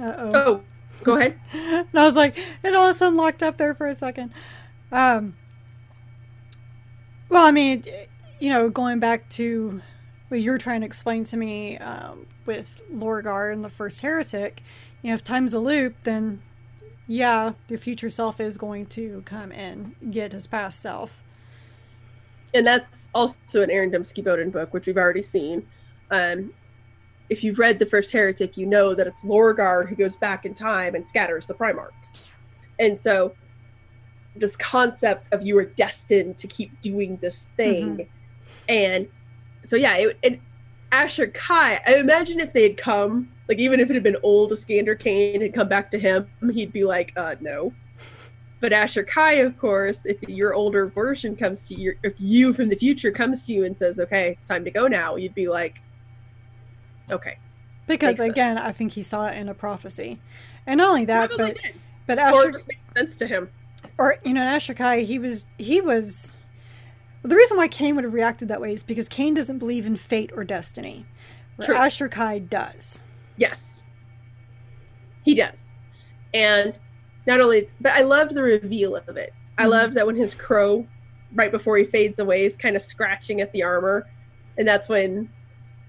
Uh-oh. 0.00 0.32
oh, 0.34 0.62
go 1.04 1.16
ahead. 1.16 1.38
and 1.52 1.88
I 1.94 2.06
was 2.06 2.16
like, 2.16 2.38
it 2.62 2.74
all 2.74 2.84
of 2.88 2.90
a 2.90 2.98
sudden 2.98 3.16
locked 3.16 3.42
up 3.42 3.56
there 3.58 3.74
for 3.74 3.86
a 3.86 3.94
second. 3.94 4.32
Um, 4.92 5.34
well, 7.28 7.44
I 7.46 7.50
mean, 7.50 7.84
you 8.38 8.50
know, 8.50 8.68
going 8.68 8.98
back 9.00 9.28
to 9.30 9.80
what 10.28 10.40
you're 10.40 10.58
trying 10.58 10.80
to 10.80 10.86
explain 10.86 11.24
to 11.24 11.36
me 11.36 11.78
um, 11.78 12.26
with 12.44 12.80
Lorgar 12.92 13.52
and 13.52 13.64
the 13.64 13.70
first 13.70 14.00
heretic, 14.00 14.62
you 15.02 15.08
know, 15.08 15.14
if 15.14 15.24
time's 15.24 15.54
a 15.54 15.60
loop, 15.60 15.94
then 16.02 16.42
yeah, 17.06 17.52
the 17.68 17.76
future 17.76 18.10
self 18.10 18.40
is 18.40 18.58
going 18.58 18.86
to 18.86 19.22
come 19.24 19.52
and 19.52 19.94
get 20.10 20.32
his 20.32 20.46
past 20.46 20.80
self. 20.80 21.22
and 22.52 22.66
that's 22.66 23.08
also 23.14 23.62
an 23.62 23.70
Aaron 23.70 23.90
Dembski 23.90 24.24
Bowden 24.24 24.50
book, 24.50 24.72
which 24.74 24.86
we've 24.86 24.96
already 24.96 25.22
seen. 25.22 25.66
Um, 26.10 26.52
if 27.28 27.42
you've 27.44 27.58
read 27.58 27.78
the 27.78 27.86
first 27.86 28.12
Heretic, 28.12 28.56
you 28.56 28.66
know 28.66 28.94
that 28.94 29.06
it's 29.06 29.24
Lorgar 29.24 29.88
who 29.88 29.96
goes 29.96 30.16
back 30.16 30.46
in 30.46 30.54
time 30.54 30.94
and 30.94 31.06
scatters 31.06 31.46
the 31.46 31.54
Primarchs. 31.54 32.28
And 32.78 32.98
so, 32.98 33.34
this 34.34 34.56
concept 34.56 35.32
of 35.32 35.44
you 35.44 35.58
are 35.58 35.64
destined 35.64 36.38
to 36.38 36.46
keep 36.46 36.80
doing 36.80 37.16
this 37.18 37.48
thing, 37.56 38.08
and 38.68 39.06
so 39.62 39.76
yeah, 39.76 39.96
it, 39.96 40.18
and 40.22 40.40
Ashur-Kai. 40.92 41.80
I 41.86 41.94
imagine 41.96 42.40
if 42.40 42.52
they 42.52 42.62
had 42.62 42.76
come, 42.76 43.28
like 43.48 43.58
even 43.58 43.80
if 43.80 43.90
it 43.90 43.94
had 43.94 44.02
been 44.02 44.16
old 44.22 44.52
Iskandar 44.52 44.98
Kane 44.98 45.40
had 45.40 45.52
come 45.54 45.68
back 45.68 45.90
to 45.90 45.98
him, 45.98 46.28
he'd 46.52 46.72
be 46.72 46.84
like, 46.84 47.12
uh, 47.16 47.34
no. 47.40 47.72
But 48.60 48.72
Ashur-Kai, 48.72 49.34
of 49.34 49.58
course, 49.58 50.06
if 50.06 50.22
your 50.22 50.54
older 50.54 50.86
version 50.86 51.36
comes 51.36 51.68
to 51.68 51.74
you, 51.74 51.94
if 52.02 52.14
you 52.18 52.52
from 52.54 52.68
the 52.68 52.76
future 52.76 53.10
comes 53.10 53.44
to 53.46 53.52
you 53.52 53.64
and 53.64 53.76
says, 53.76 54.00
"Okay, 54.00 54.30
it's 54.30 54.48
time 54.48 54.64
to 54.64 54.70
go 54.70 54.86
now," 54.86 55.16
you'd 55.16 55.34
be 55.34 55.46
like, 55.48 55.80
"Okay." 57.10 57.38
Because 57.86 58.12
Makes 58.14 58.18
sense. 58.18 58.30
again, 58.30 58.58
I 58.58 58.72
think 58.72 58.92
he 58.92 59.02
saw 59.02 59.26
it 59.28 59.36
in 59.36 59.48
a 59.48 59.54
prophecy, 59.54 60.18
and 60.66 60.78
not 60.78 60.88
only 60.88 61.04
that, 61.04 61.28
Probably 61.28 61.52
but 61.52 61.62
did. 61.62 61.74
but 62.06 62.18
Or 62.18 62.22
Ashur 62.22 62.48
it 62.48 62.52
just 62.52 62.68
makes 62.68 62.80
sense 62.96 63.16
to 63.18 63.26
him. 63.26 63.50
or 63.98 64.16
you 64.24 64.32
know, 64.32 64.42
Ashur-Kai, 64.42 65.02
he 65.02 65.18
was 65.18 65.44
he 65.58 65.80
was. 65.80 66.35
The 67.26 67.34
reason 67.36 67.56
why 67.56 67.66
Cain 67.66 67.96
would 67.96 68.04
have 68.04 68.14
reacted 68.14 68.46
that 68.48 68.60
way 68.60 68.72
is 68.72 68.84
because 68.84 69.08
Cain 69.08 69.34
doesn't 69.34 69.58
believe 69.58 69.84
in 69.86 69.96
fate 69.96 70.30
or 70.36 70.44
destiny, 70.44 71.06
where 71.56 71.66
True. 71.66 71.74
Ashur-Kai 71.76 72.38
does. 72.38 73.02
Yes, 73.36 73.82
he 75.24 75.34
does, 75.34 75.74
and 76.32 76.78
not 77.26 77.40
only, 77.40 77.68
but 77.80 77.92
I 77.94 78.02
loved 78.02 78.34
the 78.34 78.42
reveal 78.44 78.94
of 78.94 79.16
it. 79.16 79.32
I 79.58 79.64
Mhm. 79.64 79.70
loved 79.70 79.94
that 79.94 80.06
when 80.06 80.14
his 80.14 80.36
crow, 80.36 80.86
right 81.34 81.50
before 81.50 81.76
he 81.78 81.84
fades 81.84 82.20
away, 82.20 82.44
is 82.44 82.56
kind 82.56 82.76
of 82.76 82.82
scratching 82.82 83.40
at 83.40 83.52
the 83.52 83.64
armor, 83.64 84.06
and 84.56 84.66
that's 84.66 84.88
when, 84.88 85.28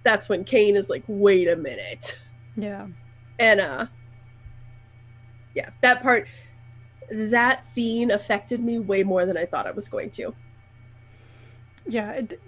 that's 0.04 0.30
when 0.30 0.44
Kane 0.44 0.76
is 0.76 0.90
like, 0.90 1.04
"Wait 1.08 1.48
a 1.48 1.56
minute." 1.56 2.18
Yeah, 2.56 2.88
and 3.38 3.60
uh 3.62 3.86
yeah 5.54 5.70
that 5.82 6.02
part 6.02 6.28
that 7.12 7.64
scene 7.64 8.10
affected 8.10 8.60
me 8.64 8.80
way 8.80 9.04
more 9.04 9.26
than 9.28 9.38
i 9.38 9.46
thought 9.46 9.66
it 9.68 9.76
was 9.76 9.88
going 9.90 10.10
to 10.10 10.34
yeah, 11.88 12.12
it, 12.14 12.40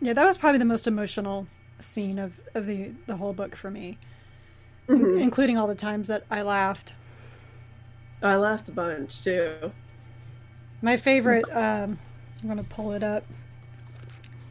yeah. 0.00 0.12
That 0.12 0.24
was 0.24 0.36
probably 0.38 0.58
the 0.58 0.64
most 0.64 0.86
emotional 0.86 1.46
scene 1.80 2.18
of 2.18 2.40
of 2.54 2.66
the 2.66 2.92
the 3.06 3.16
whole 3.16 3.32
book 3.32 3.54
for 3.56 3.70
me, 3.70 3.98
Mhm. 4.88 5.20
including 5.20 5.58
all 5.58 5.66
the 5.66 5.74
times 5.74 6.08
that 6.08 6.24
I 6.30 6.42
laughed. 6.42 6.92
i 8.22 8.34
laughed 8.36 8.68
a 8.68 8.72
bunch 8.72 9.22
too 9.22 9.72
My 10.80 10.96
favorite, 10.96 11.46
um, 11.54 11.98
I'm 12.42 12.48
gonna 12.48 12.62
pull 12.64 12.92
it 12.92 13.02
up. 13.02 13.24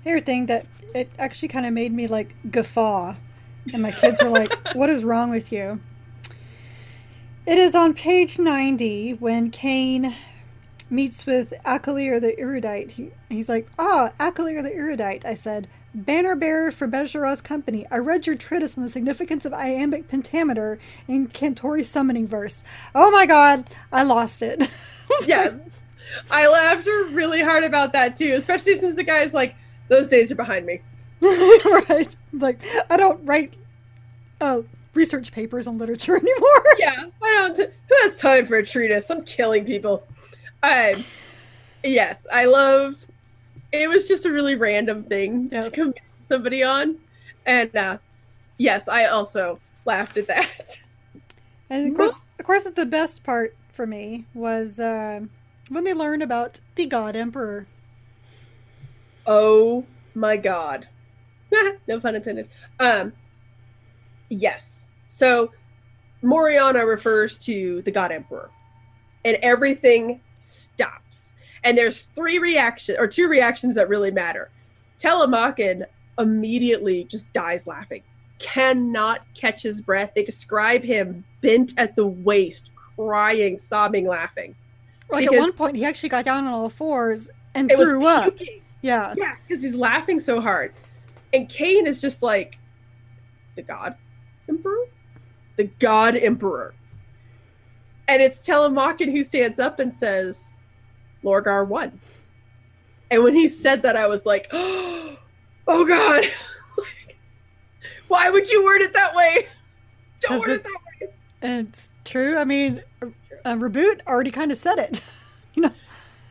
Favorite 0.03 0.25
thing 0.25 0.45
that 0.47 0.65
it 0.93 1.09
actually 1.17 1.47
kind 1.49 1.65
of 1.65 1.73
made 1.73 1.91
me 1.93 2.07
like 2.07 2.35
guffaw, 2.51 3.15
and 3.73 3.81
my 3.81 3.91
kids 3.91 4.21
were 4.21 4.29
like, 4.29 4.51
"What 4.73 4.89
is 4.89 5.03
wrong 5.03 5.29
with 5.31 5.51
you?" 5.51 5.79
It 7.45 7.57
is 7.57 7.75
on 7.75 7.93
page 7.93 8.37
ninety 8.39 9.13
when 9.13 9.49
Cain 9.51 10.15
meets 10.91 11.25
with 11.25 11.53
Akalir 11.65 12.19
the 12.21 12.37
erudite. 12.39 12.91
He, 12.91 13.11
he's 13.29 13.49
like, 13.49 13.67
"Ah, 13.79 14.11
Akalir 14.19 14.61
the 14.63 14.73
erudite." 14.73 15.25
I 15.25 15.33
said, 15.33 15.67
"Banner 15.93 16.35
bearer 16.35 16.71
for 16.71 16.87
Bezheraz's 16.87 17.41
company. 17.41 17.85
I 17.91 17.97
read 17.97 18.27
your 18.27 18.35
treatise 18.35 18.77
on 18.77 18.83
the 18.83 18.89
significance 18.89 19.45
of 19.45 19.53
iambic 19.53 20.07
pentameter 20.07 20.79
in 21.07 21.27
Cantori 21.27 21.85
summoning 21.85 22.27
verse. 22.27 22.63
Oh 22.93 23.11
my 23.11 23.25
god, 23.25 23.69
I 23.91 24.03
lost 24.03 24.41
it." 24.41 24.63
yes 25.27 25.53
i 26.31 26.47
laughed 26.47 26.85
really 27.11 27.41
hard 27.41 27.63
about 27.63 27.93
that 27.93 28.15
too 28.15 28.33
especially 28.37 28.75
since 28.75 28.95
the 28.95 29.03
guy's 29.03 29.33
like 29.33 29.55
those 29.87 30.07
days 30.07 30.31
are 30.31 30.35
behind 30.35 30.65
me 30.65 30.81
right. 31.21 32.15
Like 32.33 32.59
I 32.89 32.97
don't 32.97 33.23
write 33.25 33.53
uh, 34.41 34.61
research 34.93 35.31
papers 35.31 35.67
on 35.67 35.77
literature 35.77 36.15
anymore. 36.17 36.65
yeah 36.77 37.05
i 37.21 37.53
don't 37.53 37.57
who 37.57 37.95
has 38.01 38.17
time 38.17 38.45
for 38.45 38.57
a 38.57 38.65
treatise 38.65 39.09
i'm 39.09 39.23
killing 39.23 39.65
people 39.65 40.03
yes 41.83 42.25
i 42.33 42.45
loved 42.45 43.05
it 43.71 43.89
was 43.89 44.07
just 44.07 44.25
a 44.25 44.31
really 44.31 44.55
random 44.55 45.03
thing 45.03 45.49
Yes. 45.51 45.65
to 45.65 45.71
commend 45.71 45.99
somebody 46.29 46.63
on 46.63 46.97
and 47.45 47.75
uh 47.75 47.97
yes 48.57 48.87
i 48.87 49.05
also 49.05 49.59
laughed 49.85 50.17
at 50.17 50.27
that 50.27 50.77
And 51.69 51.89
of 51.91 51.97
course, 51.97 52.35
of 52.39 52.45
course, 52.45 52.63
the 52.63 52.85
best 52.85 53.23
part 53.23 53.55
for 53.71 53.87
me 53.87 54.25
was 54.35 54.79
uh, 54.79 55.21
when 55.69 55.83
they 55.83 55.93
learned 55.93 56.21
about 56.21 56.59
the 56.75 56.85
God 56.85 57.15
Emperor. 57.15 57.65
Oh 59.25 59.83
my 60.13 60.37
god. 60.37 60.87
no 61.87 61.99
pun 61.99 62.15
intended. 62.15 62.47
Um 62.79 63.13
yes. 64.29 64.85
So 65.07 65.51
Moriana 66.23 66.87
refers 66.87 67.37
to 67.39 67.81
the 67.81 67.91
God 67.91 68.11
Emperor. 68.11 68.51
And 69.23 69.37
everything 69.41 70.21
stops. 70.45 71.33
And 71.63 71.77
there's 71.77 72.03
three 72.03 72.39
reactions 72.39 72.97
or 72.99 73.07
two 73.07 73.27
reactions 73.27 73.75
that 73.75 73.89
really 73.89 74.11
matter. 74.11 74.51
Telemachon 74.99 75.85
immediately 76.17 77.03
just 77.05 77.31
dies 77.33 77.67
laughing. 77.67 78.03
Cannot 78.37 79.21
catch 79.33 79.63
his 79.63 79.81
breath. 79.81 80.13
They 80.15 80.23
describe 80.23 80.83
him 80.83 81.25
bent 81.41 81.73
at 81.77 81.95
the 81.95 82.05
waist, 82.05 82.69
crying, 82.95 83.57
sobbing, 83.57 84.07
laughing. 84.07 84.55
Like 85.09 85.25
at 85.25 85.33
one 85.33 85.53
point, 85.53 85.75
he 85.75 85.85
actually 85.85 86.09
got 86.09 86.25
down 86.25 86.45
on 86.45 86.53
all 86.53 86.69
fours 86.69 87.29
and 87.53 87.71
threw 87.71 88.05
up. 88.05 88.37
Yeah, 88.81 89.13
Yeah, 89.17 89.35
because 89.47 89.63
he's 89.63 89.75
laughing 89.75 90.19
so 90.19 90.41
hard. 90.41 90.73
And 91.33 91.49
Kane 91.49 91.87
is 91.87 92.01
just 92.01 92.21
like, 92.21 92.57
the 93.55 93.61
God 93.61 93.95
Emperor? 94.47 94.85
The 95.57 95.65
God 95.79 96.15
Emperor. 96.15 96.73
And 98.07 98.21
it's 98.21 98.45
Telemachon 98.45 99.11
who 99.11 99.23
stands 99.23 99.59
up 99.59 99.79
and 99.79 99.93
says, 99.93 100.53
Lorgar 101.23 101.67
won. 101.67 101.99
And 103.09 103.23
when 103.23 103.33
he 103.33 103.47
said 103.47 103.81
that, 103.83 103.95
I 103.95 104.07
was 104.07 104.25
like, 104.25 104.47
oh 104.51 105.17
God. 105.67 106.25
Why 108.07 108.29
would 108.29 108.49
you 108.49 108.63
word 108.63 108.81
it 108.81 108.93
that 108.93 109.15
way? 109.15 109.47
Don't 110.21 110.39
word 110.39 110.49
it 110.51 110.63
that 110.63 110.79
way. 111.01 111.13
it's 111.41 111.89
true. 112.03 112.37
I 112.37 112.43
mean, 112.43 112.83
uh, 113.01 113.55
Reboot 113.55 114.01
already 114.07 114.31
kind 114.31 114.51
of 114.51 114.57
said 114.57 114.77
it. 114.77 115.03
you 115.55 115.63
know, 115.63 115.71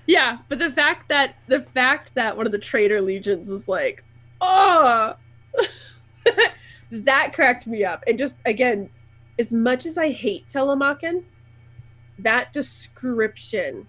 Yeah, 0.07 0.39
but 0.49 0.59
the 0.59 0.71
fact 0.71 1.09
that 1.09 1.37
the 1.49 1.63
fact 1.63 2.15
that 2.15 2.37
one 2.37 2.47
of 2.47 2.53
the 2.53 2.59
traitor 2.59 3.01
legions 3.01 3.51
was 3.51 3.69
like, 3.69 4.05
oh, 4.41 5.15
that 6.91 7.33
cracked 7.33 7.67
me 7.67 7.85
up. 7.85 8.05
And 8.07 8.19
just 8.19 8.39
again, 8.47 8.89
as 9.39 9.53
much 9.53 9.87
as 9.87 9.99
I 9.99 10.11
hate 10.11 10.49
Telemachon, 10.49 11.25
that 12.19 12.53
description 12.53 13.87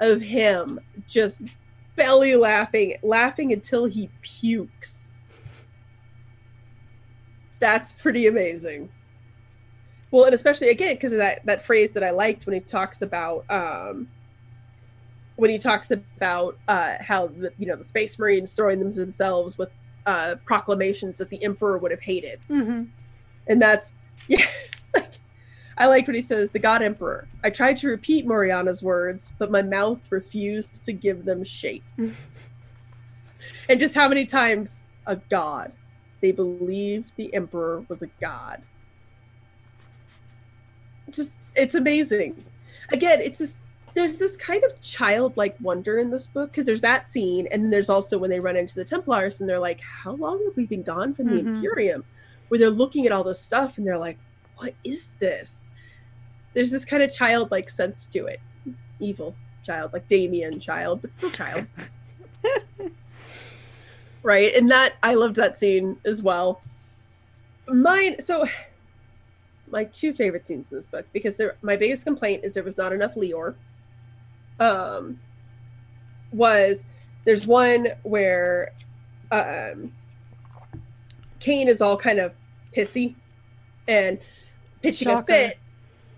of 0.00 0.20
him 0.20 0.80
just 1.08 1.54
belly 1.96 2.34
laughing, 2.36 2.96
laughing 3.02 3.52
until 3.52 3.84
he 3.84 4.10
pukes. 4.22 5.12
That's 7.60 7.92
pretty 7.92 8.26
amazing. 8.26 8.90
Well, 10.10 10.24
and 10.24 10.34
especially 10.34 10.68
again 10.68 10.94
because 10.94 11.12
of 11.12 11.18
that 11.18 11.46
that 11.46 11.64
phrase 11.64 11.92
that 11.92 12.04
I 12.04 12.10
liked 12.10 12.44
when 12.44 12.54
he 12.54 12.60
talks 12.60 13.00
about 13.00 13.44
um, 13.48 14.08
when 15.36 15.50
he 15.50 15.58
talks 15.58 15.90
about 15.90 16.58
uh, 16.68 16.94
how 17.00 17.28
the 17.28 17.52
you 17.58 17.66
know 17.66 17.76
the 17.76 17.84
space 17.84 18.18
marines 18.18 18.52
throwing 18.52 18.80
themselves 18.80 19.56
with 19.56 19.70
uh, 20.04 20.34
proclamations 20.44 21.18
that 21.18 21.30
the 21.30 21.42
emperor 21.42 21.78
would 21.78 21.90
have 21.92 22.00
hated. 22.00 22.40
Mm-hmm. 22.50 22.84
And 23.46 23.62
that's 23.62 23.94
yeah. 24.28 24.44
I 25.78 25.86
like 25.86 26.06
what 26.06 26.14
he 26.14 26.22
says, 26.22 26.50
the 26.50 26.58
God 26.58 26.82
Emperor. 26.82 27.26
I 27.42 27.50
tried 27.50 27.78
to 27.78 27.88
repeat 27.88 28.26
Moriana's 28.26 28.82
words, 28.82 29.32
but 29.38 29.50
my 29.50 29.62
mouth 29.62 30.06
refused 30.10 30.84
to 30.84 30.92
give 30.92 31.24
them 31.24 31.44
shape. 31.44 31.84
and 33.68 33.80
just 33.80 33.94
how 33.94 34.08
many 34.08 34.26
times 34.26 34.84
a 35.06 35.16
god. 35.16 35.72
They 36.20 36.32
believed 36.32 37.12
the 37.16 37.34
Emperor 37.34 37.84
was 37.88 38.02
a 38.02 38.06
god. 38.20 38.62
Just 41.10 41.34
it's 41.56 41.74
amazing. 41.74 42.44
Again, 42.90 43.20
it's 43.20 43.38
this 43.38 43.58
there's 43.94 44.16
this 44.16 44.36
kind 44.38 44.64
of 44.64 44.80
childlike 44.80 45.54
wonder 45.60 45.98
in 45.98 46.10
this 46.10 46.26
book 46.26 46.50
because 46.50 46.64
there's 46.64 46.80
that 46.80 47.08
scene, 47.08 47.46
and 47.50 47.62
then 47.64 47.70
there's 47.70 47.90
also 47.90 48.16
when 48.18 48.30
they 48.30 48.40
run 48.40 48.56
into 48.56 48.74
the 48.74 48.84
Templars 48.84 49.40
and 49.40 49.48
they're 49.48 49.58
like, 49.58 49.80
How 49.80 50.12
long 50.12 50.42
have 50.46 50.56
we 50.56 50.64
been 50.66 50.82
gone 50.82 51.14
from 51.14 51.28
the 51.28 51.42
Mhm. 51.42 51.56
Imperium? 51.56 52.04
Where 52.48 52.58
they're 52.58 52.70
looking 52.70 53.06
at 53.06 53.12
all 53.12 53.24
this 53.24 53.40
stuff 53.40 53.78
and 53.78 53.86
they're 53.86 53.98
like, 53.98 54.18
What 54.56 54.74
is 54.84 55.12
this? 55.18 55.76
There's 56.54 56.70
this 56.70 56.84
kind 56.84 57.02
of 57.02 57.12
childlike 57.12 57.70
sense 57.70 58.06
to 58.08 58.26
it. 58.26 58.40
Evil 59.00 59.34
child, 59.64 59.92
like 59.92 60.08
Damien 60.08 60.60
child, 60.60 61.00
but 61.02 61.12
still 61.12 61.30
child. 61.30 61.66
right? 64.22 64.54
And 64.54 64.70
that 64.70 64.94
I 65.02 65.14
loved 65.14 65.36
that 65.36 65.58
scene 65.58 65.98
as 66.04 66.22
well. 66.22 66.60
Mine 67.68 68.20
so 68.20 68.44
my 69.70 69.84
two 69.84 70.12
favorite 70.12 70.46
scenes 70.46 70.70
in 70.70 70.76
this 70.76 70.86
book 70.86 71.06
because 71.12 71.36
there 71.36 71.56
my 71.62 71.76
biggest 71.76 72.04
complaint 72.04 72.44
is 72.44 72.54
there 72.54 72.62
was 72.62 72.78
not 72.78 72.92
enough 72.92 73.14
Lheor. 73.14 73.54
Um 74.60 75.20
was 76.32 76.86
there's 77.24 77.46
one 77.46 77.88
where 78.02 78.72
um 79.30 79.92
Kane 81.40 81.68
is 81.68 81.80
all 81.80 81.96
kind 81.96 82.18
of 82.18 82.32
pissy 82.76 83.14
and 83.88 84.18
pitching 84.82 85.08
Shocker. 85.08 85.32
a 85.32 85.48
fit. 85.48 85.58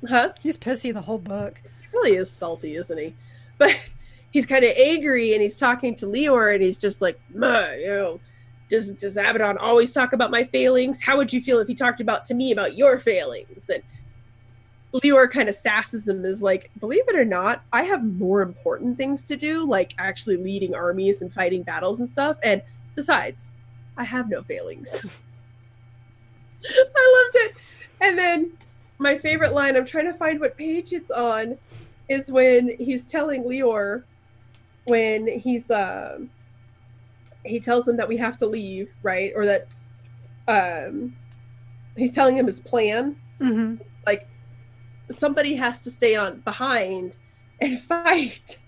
Huh? 0.09 0.33
He's 0.41 0.57
pissy 0.57 0.93
the 0.93 1.01
whole 1.03 1.19
book. 1.19 1.61
He 1.65 1.97
really 1.97 2.17
is 2.17 2.31
salty, 2.31 2.75
isn't 2.77 2.99
he? 2.99 3.15
But 3.57 3.79
he's 4.33 4.47
kind 4.47 4.65
of 4.65 4.73
angry 4.77 5.33
and 5.33 5.41
he's 5.41 5.57
talking 5.57 5.95
to 5.95 6.07
Lheor 6.07 6.53
and 6.53 6.61
he's 6.61 6.77
just 6.77 7.01
like, 7.01 7.21
"Meh, 7.33 7.77
you 7.77 7.87
know, 7.87 8.21
does 8.69 8.93
does 8.95 9.17
Abaddon 9.17 9.59
always 9.59 9.93
talk 9.93 10.13
about 10.13 10.33
my 10.33 10.43
failings? 10.43 11.01
How 11.01 11.17
would 11.17 11.33
you 11.33 11.41
feel 11.41 11.61
if 11.61 11.69
he 11.69 11.75
talked 11.75 12.01
about 12.01 12.25
to 12.27 12.35
me 12.35 12.51
about 12.51 12.77
your 12.77 12.99
failings? 12.99 13.71
And 13.71 13.83
Lheor 14.93 15.31
kind 15.31 15.49
of 15.49 15.55
sasses 15.55 16.09
him 16.09 16.25
as 16.25 16.43
like, 16.43 16.71
believe 16.81 17.09
it 17.09 17.17
or 17.17 17.25
not, 17.25 17.63
I 17.73 17.83
have 17.83 18.05
more 18.05 18.43
important 18.43 18.97
things 18.97 19.25
to 19.25 19.37
do, 19.37 19.67
like 19.67 19.95
actually 19.99 20.37
leading 20.37 20.75
armies 20.75 21.23
and 21.23 21.33
fighting 21.33 21.63
battles 21.63 22.01
and 22.01 22.09
stuff. 22.09 22.37
And 22.43 22.63
besides, 22.95 23.53
I 23.97 24.05
have 24.05 24.29
no 24.29 24.43
failings. 24.43 25.05
I 26.65 27.25
loved 27.25 27.37
it. 27.37 27.55
And 28.05 28.19
then 28.19 28.53
my 28.99 29.17
favorite 29.17 29.55
line, 29.55 29.77
I'm 29.77 29.87
trying 29.87 30.13
to 30.13 30.19
find 30.19 30.39
what 30.39 30.59
page 30.59 30.93
it's 30.93 31.11
on, 31.11 31.57
is 32.11 32.31
when 32.31 32.77
he's 32.79 33.07
telling 33.07 33.45
Lheor 33.45 34.05
when 34.85 35.27
he's 35.27 35.71
um 35.71 36.29
he 37.47 37.59
tells 37.59 37.89
him 37.89 37.97
that 37.97 38.07
we 38.07 38.19
have 38.19 38.37
to 38.39 38.47
leave, 38.47 38.91
right? 39.03 39.33
Or 39.35 39.47
that 39.47 39.67
um 40.47 41.17
he's 41.97 42.13
telling 42.13 42.37
him 42.37 42.47
his 42.47 42.61
plan. 42.61 43.17
Mm-hmm. 43.41 43.83
Like 44.07 44.29
somebody 45.11 45.55
has 45.55 45.83
to 45.85 45.91
stay 45.91 46.15
on 46.15 46.41
behind 46.41 47.17
and 47.63 47.81
fight. 47.91 48.59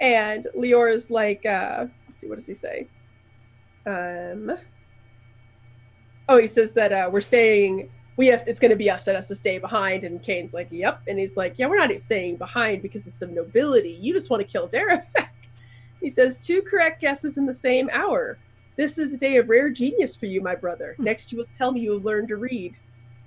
And 0.00 0.46
Lheor's 0.54 1.10
like 1.10 1.46
uh 1.46 1.86
let's 2.06 2.20
see, 2.20 2.28
what 2.28 2.36
does 2.36 2.46
he 2.46 2.52
say? 2.54 2.88
Um 3.86 4.52
Oh, 6.28 6.38
he 6.38 6.46
says 6.46 6.72
that 6.72 6.92
uh 6.92 7.08
we're 7.10 7.22
staying 7.22 7.88
we 8.16 8.28
have 8.28 8.44
it's 8.46 8.58
going 8.58 8.70
to 8.70 8.76
be 8.76 8.90
us 8.90 9.04
that 9.04 9.14
has 9.14 9.28
to 9.28 9.34
stay 9.34 9.58
behind. 9.58 10.04
And 10.04 10.22
kane's 10.22 10.54
like 10.54 10.68
yep. 10.70 11.00
And 11.06 11.18
he's 11.18 11.36
like 11.36 11.54
yeah 11.56 11.66
we're 11.66 11.76
not 11.76 11.90
staying 12.00 12.36
behind 12.36 12.82
because 12.82 13.06
of 13.06 13.12
some 13.12 13.34
nobility. 13.34 13.98
You 14.00 14.12
just 14.12 14.30
want 14.30 14.42
to 14.42 14.48
kill 14.48 14.68
Daravek. 14.68 15.28
he 16.00 16.10
says 16.10 16.44
two 16.44 16.62
correct 16.62 17.00
guesses 17.00 17.38
in 17.38 17.46
the 17.46 17.54
same 17.54 17.90
hour. 17.92 18.38
This 18.76 18.98
is 18.98 19.14
a 19.14 19.18
day 19.18 19.36
of 19.36 19.48
rare 19.48 19.70
genius 19.70 20.16
for 20.16 20.26
you 20.26 20.40
my 20.40 20.54
brother. 20.54 20.94
Hmm. 20.96 21.04
Next 21.04 21.32
you 21.32 21.38
will 21.38 21.46
tell 21.56 21.72
me 21.72 21.80
you 21.80 21.92
have 21.92 22.04
learned 22.04 22.28
to 22.28 22.36
read. 22.36 22.74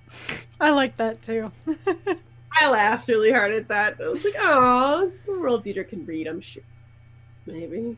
I 0.59 0.71
like 0.71 0.97
that 0.97 1.21
too. 1.21 1.51
i 2.61 2.69
laughed 2.69 3.07
really 3.07 3.31
hard 3.31 3.51
at 3.51 3.67
that. 3.67 3.97
I 4.01 4.09
was 4.09 4.23
like 4.23 4.35
oh 4.39 5.11
world 5.27 5.65
eater 5.67 5.83
can 5.83 6.05
read 6.05 6.27
i'm 6.27 6.41
sure. 6.41 6.63
Maybe. 7.45 7.97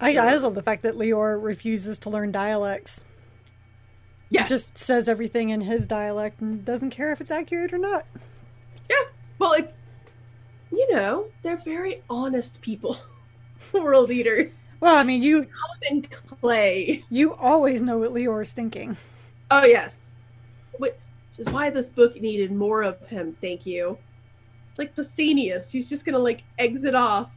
I, 0.00 0.10
I 0.10 0.30
just 0.30 0.44
love 0.44 0.54
the 0.54 0.62
fact 0.62 0.82
that 0.82 0.94
Lheor 0.94 1.42
refuses 1.42 1.98
to 2.00 2.10
learn 2.10 2.32
dialects. 2.32 3.04
Yes 4.30 4.48
Just 4.48 4.78
says 4.78 5.08
everything 5.08 5.50
in 5.50 5.60
his 5.62 5.86
dialect 5.86 6.40
and 6.40 6.64
doesn't 6.64 6.90
care 6.90 7.12
if 7.12 7.20
it's 7.20 7.30
accurate 7.30 7.72
or 7.72 7.78
not. 7.78 8.06
Yeah. 8.90 8.96
Well 9.38 9.52
it's 9.52 9.76
you 10.72 10.92
know 10.92 11.26
they're 11.42 11.56
very 11.56 12.02
honest 12.10 12.60
people 12.60 12.96
world 13.72 14.10
eaters 14.10 14.74
Well, 14.80 14.96
I 14.96 15.04
mean, 15.04 15.22
you 15.22 15.46
in 15.90 16.02
clay 16.02 17.04
you 17.10 17.34
always 17.34 17.82
know 17.82 17.98
what 17.98 18.12
Lheor 18.12 18.42
is 18.42 18.52
thinking. 18.52 18.96
Oh 19.50 19.64
yes, 19.64 20.14
which 20.78 20.94
is 21.38 21.46
why 21.50 21.70
this 21.70 21.88
book 21.88 22.20
needed 22.20 22.50
more 22.50 22.82
of 22.82 23.00
him. 23.06 23.36
Thank 23.40 23.64
you. 23.64 23.96
Like 24.76 24.94
Pesenius, 24.96 25.70
he's 25.70 25.88
just 25.88 26.04
gonna 26.04 26.18
like 26.18 26.42
exit 26.58 26.94
off, 26.94 27.30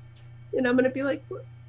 and 0.53 0.67
I'm 0.67 0.75
gonna 0.75 0.89
be 0.89 1.03
like, 1.03 1.23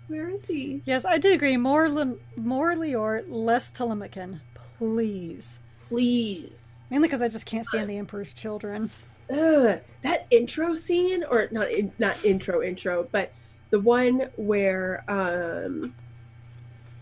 where 0.09 0.31
is 0.31 0.47
he? 0.47 0.83
Yes, 0.87 1.05
I 1.05 1.19
do 1.19 1.33
agree. 1.35 1.57
More, 1.57 1.89
Le- 1.89 2.17
more 2.37 2.73
Lheor, 2.73 3.23
less 3.29 3.71
Telemachus, 3.71 4.37
please. 4.81 5.59
Please. 5.89 6.81
Mainly 6.89 7.09
because 7.09 7.21
I 7.21 7.29
just 7.29 7.45
can't 7.45 7.67
stand 7.67 7.91
the 7.91 7.99
Emperor's 7.99 8.33
children. 8.33 8.91
Ugh, 9.31 9.79
that 10.03 10.27
intro 10.31 10.75
scene, 10.75 11.23
or 11.23 11.49
not 11.51 11.71
in, 11.71 11.93
not 11.99 12.25
intro 12.25 12.63
intro, 12.63 13.07
but 13.13 13.31
the 13.69 13.79
one 13.79 14.31
where 14.37 15.05
um 15.07 15.95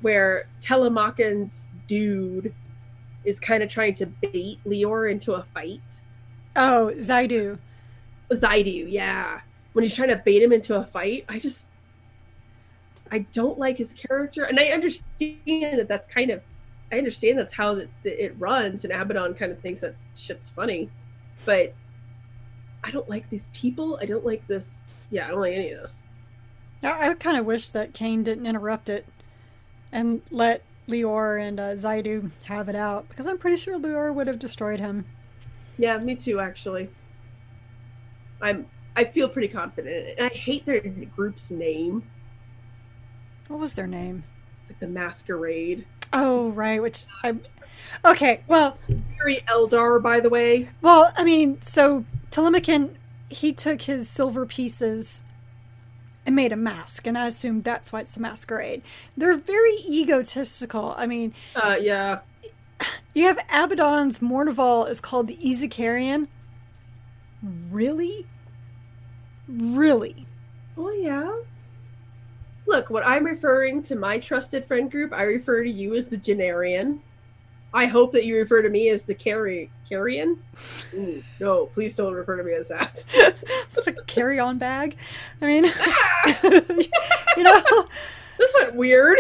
where 0.00 0.48
Telemachus 0.60 1.68
dude 1.86 2.52
is 3.24 3.38
kind 3.38 3.62
of 3.62 3.68
trying 3.68 3.94
to 3.94 4.06
bait 4.06 4.58
Lheor 4.66 5.10
into 5.10 5.34
a 5.34 5.44
fight. 5.54 6.02
Oh, 6.56 6.92
Zaidu. 6.96 7.58
Zaidu, 8.30 8.90
yeah. 8.90 9.40
When 9.72 9.84
he's 9.84 9.94
trying 9.94 10.08
to 10.08 10.16
bait 10.16 10.42
him 10.42 10.52
into 10.52 10.74
a 10.76 10.84
fight, 10.84 11.24
I 11.28 11.38
just 11.38 11.68
I 13.12 13.20
don't 13.32 13.58
like 13.58 13.78
his 13.78 13.94
character, 13.94 14.42
and 14.44 14.58
I 14.58 14.66
understand 14.66 15.78
that 15.78 15.86
that's 15.86 16.08
kind 16.08 16.30
of 16.30 16.42
I 16.91 16.99
understand 16.99 17.39
that's 17.39 17.53
how 17.53 17.74
that 17.74 17.89
that 18.05 18.24
it 18.24 18.34
runs, 18.39 18.84
and 18.84 18.93
Abaddon 18.93 19.34
kind 19.34 19.53
of 19.53 19.61
thinks 19.61 19.82
that 19.82 19.95
shit's 20.14 20.51
funny, 20.51 20.91
but 21.45 21.74
I 22.82 22.91
don't 22.91 23.09
like 23.09 23.28
these 23.28 23.49
people. 23.53 23.99
I 24.01 24.07
don't 24.07 24.24
like 24.24 24.47
this. 24.47 25.07
Yeah, 25.11 25.26
I 25.26 25.30
don't 25.30 25.41
like 25.41 25.55
any 25.55 25.70
of 25.72 25.80
this. 25.80 26.05
I, 26.82 27.11
I 27.11 27.14
kind 27.14 27.36
of 27.36 27.45
wish 27.45 27.70
that 27.70 27.93
Kane 27.93 28.22
didn't 28.22 28.47
interrupt 28.47 28.89
it 28.89 29.07
and 29.93 30.22
let 30.30 30.62
Lheor 30.89 31.41
and 31.41 31.61
uh, 31.61 31.74
Zaidu 31.74 32.30
have 32.45 32.68
it 32.68 32.76
out 32.76 33.09
because 33.09 33.26
I'm 33.26 33.39
pretty 33.39 33.57
sure 33.57 33.78
Lheor 33.78 34.14
would 34.14 34.26
have 34.26 34.39
destroyed 34.39 34.80
him. 34.80 35.05
Yeah, 35.76 35.99
me 35.99 36.14
too. 36.14 36.41
Actually, 36.41 36.89
I'm. 38.41 38.66
I 38.97 39.05
feel 39.05 39.28
pretty 39.28 39.49
confident, 39.49 40.18
and 40.18 40.26
I 40.26 40.34
hate 40.34 40.66
their 40.66 40.80
group's 40.80 41.51
name. 41.51 42.03
What 43.47 43.61
was 43.61 43.74
their 43.74 43.86
name? 43.86 44.24
It's 44.62 44.70
like 44.70 44.80
the 44.80 44.89
Masquerade. 44.89 45.86
Oh, 46.12 46.50
right. 46.50 46.80
Which 46.82 47.04
I'm 47.22 47.40
Okay, 48.04 48.42
well, 48.46 48.78
Very 49.18 49.36
Eldar, 49.48 50.00
by 50.02 50.20
the 50.20 50.28
way. 50.28 50.68
well, 50.82 51.12
I 51.16 51.24
mean, 51.24 51.61
so 51.62 52.04
Telemachus, 52.30 52.90
he 53.28 53.52
took 53.52 53.82
his 53.82 54.09
silver 54.09 54.46
pieces 54.46 55.22
and 56.24 56.36
made 56.36 56.52
a 56.52 56.56
mask, 56.56 57.06
and 57.06 57.16
I 57.18 57.26
assume 57.26 57.62
that's 57.62 57.90
why 57.92 58.00
it's 58.00 58.16
a 58.16 58.20
masquerade. 58.20 58.82
They're 59.16 59.36
very 59.36 59.76
egotistical. 59.88 60.94
I 60.96 61.06
mean, 61.06 61.34
Uh, 61.56 61.76
yeah. 61.80 62.20
you 63.14 63.24
have 63.26 63.38
Abaddon's 63.50 64.20
Mournival 64.20 64.88
is 64.88 65.00
called 65.00 65.26
the 65.26 65.36
Ezekarion. 65.36 66.28
Really? 67.70 68.26
Really? 69.48 70.26
Oh 70.76 70.90
yeah. 70.90 71.32
Look, 72.68 72.90
when 72.90 73.02
I'm 73.02 73.24
referring 73.24 73.82
to 73.84 73.96
my 73.96 74.18
trusted 74.18 74.64
friend 74.64 74.90
group, 74.90 75.12
I 75.12 75.22
refer 75.22 75.64
to 75.64 75.70
you 75.70 75.94
as 75.94 76.06
the 76.06 76.18
Genarian. 76.18 77.00
I 77.74 77.86
hope 77.86 78.12
that 78.12 78.24
you 78.24 78.36
refer 78.36 78.62
to 78.62 78.70
me 78.70 78.88
as 78.90 79.04
the 79.04 79.14
Carry 79.14 79.70
Carrion. 79.88 80.40
Ooh, 80.94 81.22
no, 81.40 81.66
please 81.66 81.96
don't 81.96 82.14
refer 82.14 82.36
to 82.36 82.44
me 82.44 82.52
as 82.52 82.68
that. 82.68 83.04
It's 83.12 83.86
a 83.86 83.92
carry-on 83.92 84.58
bag. 84.58 84.96
I 85.42 85.46
mean, 85.46 85.64
you 87.36 87.42
know, 87.42 87.88
This 88.38 88.54
went 88.56 88.76
weird. 88.76 89.18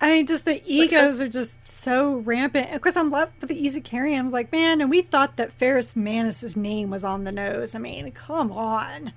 I 0.00 0.12
mean, 0.12 0.26
just 0.26 0.44
the 0.44 0.62
egos 0.64 1.20
are 1.20 1.28
just 1.28 1.62
so 1.82 2.16
rampant. 2.16 2.72
Of 2.72 2.80
course, 2.80 2.96
I'm 2.96 3.10
left 3.10 3.40
with 3.40 3.50
the 3.50 3.66
Ezekarion. 3.66 4.18
I 4.18 4.22
was 4.22 4.32
like, 4.32 4.50
man, 4.50 4.80
and 4.80 4.90
we 4.90 5.02
thought 5.02 5.36
that 5.36 5.52
Ferrus 5.52 5.94
Manus's 5.94 6.56
name 6.56 6.90
was 6.90 7.04
on 7.04 7.24
the 7.24 7.32
nose. 7.32 7.74
I 7.74 7.78
mean, 7.78 8.10
come 8.12 8.50
on. 8.50 9.12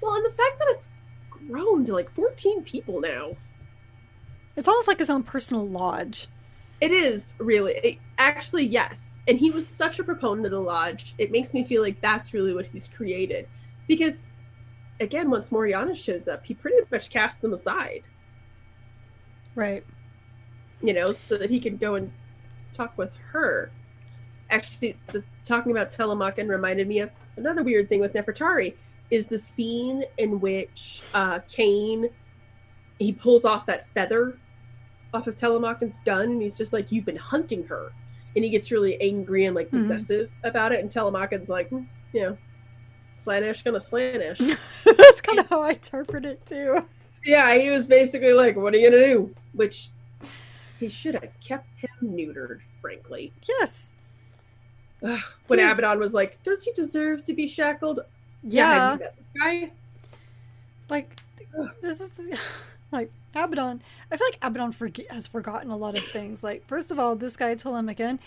Well, 0.00 0.14
and 0.14 0.24
the 0.24 0.30
fact 0.30 0.58
that 0.58 0.68
it's 0.68 0.88
grown 1.48 1.84
to 1.86 1.92
like 1.92 2.10
14 2.14 2.62
people 2.64 3.00
now. 3.00 3.36
It's 4.56 4.68
almost 4.68 4.88
like 4.88 4.98
his 4.98 5.10
own 5.10 5.22
personal 5.22 5.66
lodge. 5.66 6.28
It 6.80 6.90
is 6.90 7.32
really. 7.38 7.72
It, 7.74 7.98
actually, 8.18 8.66
yes. 8.66 9.18
And 9.28 9.38
he 9.38 9.50
was 9.50 9.66
such 9.66 9.98
a 9.98 10.04
proponent 10.04 10.46
of 10.46 10.52
the 10.52 10.60
lodge. 10.60 11.14
It 11.18 11.30
makes 11.30 11.54
me 11.54 11.64
feel 11.64 11.82
like 11.82 12.00
that's 12.00 12.34
really 12.34 12.54
what 12.54 12.66
he's 12.66 12.88
created. 12.88 13.48
Because, 13.86 14.22
again, 15.00 15.30
once 15.30 15.50
Moriana 15.50 15.96
shows 15.96 16.28
up, 16.28 16.44
he 16.44 16.54
pretty 16.54 16.76
much 16.90 17.10
casts 17.10 17.40
them 17.40 17.52
aside. 17.52 18.02
Right. 19.54 19.84
You 20.82 20.92
know, 20.92 21.06
so 21.12 21.38
that 21.38 21.50
he 21.50 21.60
can 21.60 21.76
go 21.76 21.94
and 21.94 22.12
talk 22.74 22.96
with 22.98 23.12
her. 23.32 23.70
Actually, 24.50 24.96
the, 25.08 25.24
talking 25.44 25.72
about 25.72 25.90
Telemachon 25.90 26.48
reminded 26.48 26.86
me 26.86 27.00
of 27.00 27.10
another 27.36 27.62
weird 27.62 27.88
thing 27.88 28.00
with 28.00 28.12
Nefertari 28.12 28.74
is 29.10 29.26
the 29.26 29.38
scene 29.38 30.04
in 30.18 30.40
which 30.40 31.02
uh, 31.14 31.38
Cain 31.48 32.08
he 32.98 33.12
pulls 33.12 33.44
off 33.44 33.66
that 33.66 33.86
feather 33.94 34.38
off 35.14 35.26
of 35.26 35.36
Telemachon's 35.36 35.98
gun 36.04 36.30
and 36.32 36.42
he's 36.42 36.56
just 36.56 36.72
like, 36.72 36.90
You've 36.90 37.04
been 37.06 37.16
hunting 37.16 37.64
her. 37.64 37.92
And 38.34 38.44
he 38.44 38.50
gets 38.50 38.70
really 38.70 39.00
angry 39.00 39.44
and 39.46 39.54
like 39.54 39.68
Mhm. 39.70 39.82
possessive 39.82 40.30
about 40.44 40.72
it. 40.72 40.80
And 40.80 40.90
Telemachon's 40.90 41.48
like, 41.48 41.68
"Hmm, 41.70 41.84
You 42.12 42.20
know, 42.20 42.38
Slaanesh 43.16 43.64
gonna 43.64 43.78
Slaanesh. 43.78 44.38
That's 44.84 45.20
kind 45.20 45.38
of 45.38 45.48
how 45.48 45.62
I 45.62 45.70
interpret 45.70 46.24
it 46.24 46.44
too. 46.46 46.84
yeah, 47.24 47.56
he 47.56 47.70
was 47.70 47.86
basically 47.86 48.32
like, 48.32 48.56
What 48.56 48.74
are 48.74 48.78
you 48.78 48.90
gonna 48.90 49.04
do? 49.06 49.34
Which 49.52 49.90
he 50.80 50.88
should 50.88 51.14
have 51.14 51.28
kept 51.40 51.68
him 51.76 51.88
neutered, 52.02 52.60
frankly. 52.82 53.32
Yes. 53.48 53.90
Ugh, 55.02 55.20
when 55.46 55.60
Abaddon 55.60 55.98
was 55.98 56.12
like, 56.14 56.42
Does 56.42 56.62
he 56.64 56.72
deserve 56.72 57.24
to 57.24 57.32
be 57.34 57.46
shackled? 57.46 58.00
Yeah. 58.46 58.90
have 58.90 59.00
you 59.00 59.04
met 59.04 59.16
the 59.16 59.38
guy? 59.40 59.70
like 60.88 61.20
this 61.80 62.00
is 62.00 62.10
the, 62.10 62.38
like 62.92 63.10
Abaddon. 63.34 63.82
I 64.10 64.16
feel 64.16 64.26
like 64.28 64.38
Abaddon 64.42 64.72
has 65.10 65.26
forgotten 65.26 65.70
a 65.70 65.76
lot 65.76 65.96
of 65.96 66.04
things. 66.04 66.42
Like 66.44 66.66
first 66.66 66.90
of 66.90 66.98
all, 66.98 67.16
this 67.16 67.36
guy 67.36 67.54
Telemachus, 67.54 68.18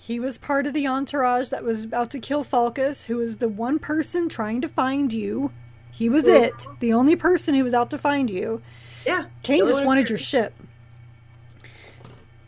he 0.00 0.18
was 0.20 0.38
part 0.38 0.66
of 0.66 0.74
the 0.74 0.86
entourage 0.86 1.48
that 1.50 1.64
was 1.64 1.84
about 1.84 2.10
to 2.12 2.18
kill 2.18 2.44
Falkus, 2.44 3.06
who 3.06 3.16
was 3.16 3.38
the 3.38 3.48
one 3.48 3.78
person 3.78 4.28
trying 4.28 4.60
to 4.60 4.68
find 4.68 5.12
you. 5.12 5.52
He 5.90 6.08
was 6.08 6.28
it, 6.28 6.66
the 6.80 6.92
only 6.92 7.16
person 7.16 7.54
who 7.54 7.64
was 7.64 7.74
out 7.74 7.90
to 7.90 7.98
find 7.98 8.30
you. 8.30 8.62
Yeah. 9.04 9.26
Kane 9.42 9.66
just 9.66 9.84
wanted 9.84 10.08
your 10.08 10.18
ship, 10.18 10.54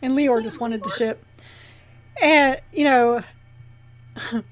and 0.01 0.13
Lheor 0.13 0.41
just 0.41 0.59
wanted 0.59 0.83
the 0.83 0.89
ship, 0.89 1.25
and 2.21 2.61
you 2.71 2.85
know, 2.85 3.23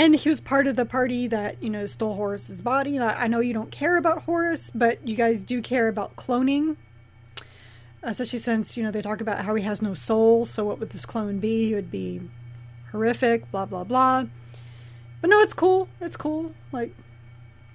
and 0.00 0.16
he 0.16 0.30
was 0.30 0.40
part 0.40 0.66
of 0.66 0.76
the 0.76 0.86
party 0.86 1.26
that 1.26 1.62
you 1.62 1.68
know 1.68 1.84
stole 1.84 2.14
Horus's 2.14 2.62
body. 2.62 2.96
And 2.96 3.04
I, 3.04 3.24
I 3.24 3.26
know 3.26 3.40
you 3.40 3.52
don't 3.52 3.70
care 3.70 3.98
about 3.98 4.22
Horus, 4.22 4.70
but 4.74 5.06
you 5.06 5.14
guys 5.14 5.44
do 5.44 5.60
care 5.60 5.88
about 5.88 6.16
cloning, 6.16 6.76
especially 8.02 8.38
since 8.38 8.78
you 8.78 8.82
know 8.82 8.90
they 8.90 9.02
talk 9.02 9.20
about 9.20 9.44
how 9.44 9.54
he 9.54 9.62
has 9.64 9.82
no 9.82 9.92
soul. 9.92 10.46
So 10.46 10.64
what 10.64 10.80
would 10.80 10.88
this 10.88 11.04
clone 11.04 11.38
be? 11.38 11.68
He 11.68 11.74
would 11.74 11.90
be 11.90 12.22
horrific. 12.92 13.50
Blah 13.50 13.66
blah 13.66 13.84
blah. 13.84 14.24
But 15.20 15.28
no, 15.28 15.40
it's 15.40 15.52
cool. 15.52 15.86
It's 16.00 16.16
cool. 16.16 16.54
Like 16.72 16.94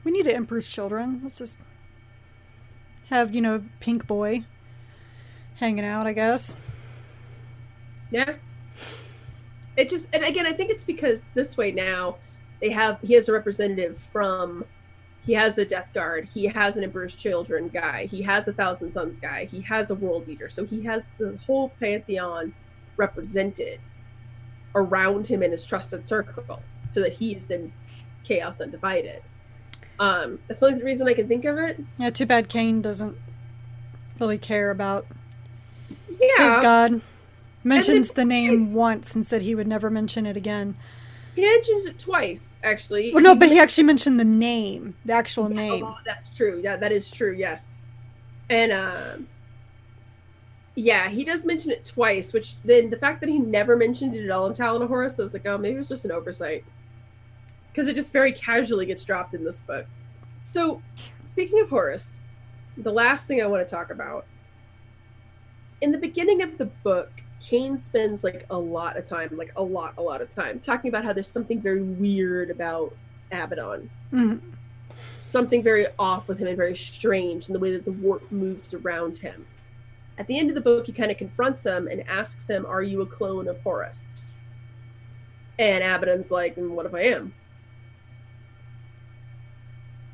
we 0.04 0.12
need 0.12 0.24
to 0.24 0.34
Emperor's 0.34 0.68
children. 0.68 1.20
Let's 1.22 1.38
just 1.38 1.60
have 3.12 3.36
you 3.36 3.42
know 3.42 3.64
Pink 3.80 4.08
Boy 4.08 4.46
hanging 5.58 5.86
out. 5.86 6.08
I 6.08 6.14
guess. 6.14 6.56
Yeah. 8.10 8.34
It 9.78 9.90
just 9.90 10.08
and 10.14 10.24
again 10.24 10.46
I 10.46 10.54
think 10.54 10.70
it's 10.70 10.84
because 10.84 11.26
this 11.34 11.58
way 11.58 11.72
now 11.72 12.18
they 12.62 12.70
have 12.72 13.00
he 13.02 13.14
has 13.14 13.28
a 13.30 13.34
representative 13.34 13.98
from 14.12 14.66
he 15.26 15.34
has 15.34 15.58
a 15.58 15.66
Death 15.66 15.92
Guard, 15.94 16.28
he 16.32 16.46
has 16.46 16.78
an 16.78 16.84
Emperor's 16.84 17.16
Children 17.16 17.70
guy, 17.70 18.06
he 18.06 18.22
has 18.22 18.48
a 18.48 18.54
Thousand 18.54 18.92
Sons 18.92 19.20
guy, 19.20 19.46
he 19.46 19.62
has 19.62 19.90
a 19.90 19.96
World 19.96 20.30
Eater. 20.30 20.50
So 20.50 20.66
he 20.66 20.84
has 20.84 21.10
the 21.18 21.38
whole 21.48 21.70
pantheon 21.80 22.54
represented 22.96 23.80
around 24.76 25.28
him 25.28 25.42
in 25.42 25.52
his 25.52 25.66
trusted 25.66 26.06
circle 26.06 26.62
so 26.92 27.02
that 27.02 27.14
he 27.14 27.34
is 27.36 27.48
then 27.48 27.74
chaos 28.24 28.62
undivided. 28.62 29.22
Um 30.00 30.40
that's 30.48 30.60
the 30.60 30.68
only 30.68 30.84
reason 30.84 31.08
I 31.08 31.14
can 31.14 31.28
think 31.28 31.46
of 31.46 31.58
it. 31.58 31.80
Yeah. 31.98 32.12
Too 32.12 32.26
bad 32.26 32.48
Kane 32.48 32.82
doesn't 32.82 33.18
really 34.20 34.38
care 34.38 34.70
about 34.72 35.06
Yeah. 36.20 36.56
his 36.56 36.62
god. 36.62 37.02
Mentions 37.66 38.12
it- 38.12 38.16
the 38.16 38.24
name 38.24 38.74
once 38.74 39.16
and 39.16 39.26
said 39.26 39.42
he 39.42 39.56
would 39.56 39.68
never 39.68 39.90
mention 39.90 40.26
it 40.26 40.38
again. 40.38 40.78
He 41.36 41.42
mentions 41.42 41.86
it 41.86 42.00
twice, 42.00 42.58
actually. 42.64 43.12
Well, 43.14 43.24
no, 43.24 43.36
but 43.36 43.50
he 43.50 43.60
actually 43.60 43.84
mentioned 43.84 44.18
the 44.20 44.24
name, 44.24 44.96
the 45.04 45.12
actual 45.14 45.50
name. 45.50 45.84
Oh, 45.84 45.98
that's 46.06 46.34
true. 46.34 46.62
Yeah, 46.64 46.78
that 46.78 46.94
is 46.94 47.12
true. 47.12 47.34
Yes, 47.34 47.82
and 48.50 48.72
um, 48.72 49.28
yeah, 50.76 51.10
he 51.10 51.26
does 51.26 51.44
mention 51.44 51.72
it 51.72 51.84
twice. 51.84 52.32
Which 52.32 52.56
then 52.64 52.90
the 52.90 52.98
fact 52.98 53.20
that 53.20 53.30
he 53.30 53.40
never 53.40 53.76
mentioned 53.76 54.16
it 54.16 54.24
at 54.24 54.32
all 54.32 54.46
in 54.48 54.54
Talon 54.54 54.82
of 54.84 54.88
Horus, 54.88 55.20
I 55.20 55.24
was 55.24 55.34
like, 55.34 55.46
oh, 55.46 55.58
maybe 55.58 55.76
it 55.76 55.80
was 55.80 55.90
just 55.90 56.06
an 56.06 56.12
oversight, 56.12 56.64
because 57.72 57.88
it 57.90 57.96
just 57.96 58.14
very 58.14 58.32
casually 58.32 58.86
gets 58.86 59.04
dropped 59.04 59.34
in 59.34 59.44
this 59.44 59.60
book. 59.60 59.88
So, 60.52 60.82
speaking 61.24 61.60
of 61.60 61.70
Horus, 61.70 62.20
the 62.78 62.94
last 62.94 63.28
thing 63.28 63.42
I 63.42 63.48
want 63.48 63.68
to 63.68 63.70
talk 63.76 63.90
about 63.90 64.26
in 65.82 65.92
the 65.92 65.98
beginning 65.98 66.42
of 66.44 66.58
the 66.58 66.66
book. 66.66 67.10
Kane 67.42 67.78
spends 67.78 68.24
like 68.24 68.46
a 68.50 68.58
lot 68.58 68.98
of 68.98 69.06
time, 69.08 69.30
like 69.38 69.52
a 69.56 69.64
lot, 69.64 69.94
a 69.98 70.02
lot 70.02 70.22
of 70.22 70.30
time, 70.30 70.60
talking 70.60 70.90
about 70.90 71.04
how 71.04 71.14
there's 71.14 71.28
something 71.28 71.62
very 71.62 71.82
weird 71.84 72.50
about 72.50 72.96
Abaddon 73.32 73.90
Mhm. 74.12 74.40
something 75.16 75.62
very 75.64 75.88
off 76.00 76.28
with 76.28 76.38
him 76.40 76.48
and 76.48 76.58
very 76.58 76.76
strange 76.76 77.48
in 77.48 77.54
the 77.54 77.60
way 77.60 77.72
that 77.72 77.86
the 77.86 77.92
warp 77.92 78.32
moves 78.32 78.74
around 78.74 79.18
him. 79.18 79.46
At 80.18 80.28
the 80.28 80.38
end 80.40 80.50
of 80.50 80.56
the 80.56 80.62
book, 80.62 80.86
he 80.86 80.94
kind 80.94 81.12
of 81.12 81.18
confronts 81.18 81.66
him 81.66 81.88
and 81.88 82.08
asks 82.08 82.50
him, 82.50 82.66
Are 82.66 82.82
you 82.82 83.02
a 83.02 83.06
clone 83.06 83.48
of 83.48 83.60
Horus? 83.62 84.32
And 85.60 85.84
Abaddon's 85.84 86.32
like, 86.32 86.56
"Mm, 86.56 86.70
What 86.72 86.86
if 86.86 86.94
I 86.94 87.02
am? 87.02 87.34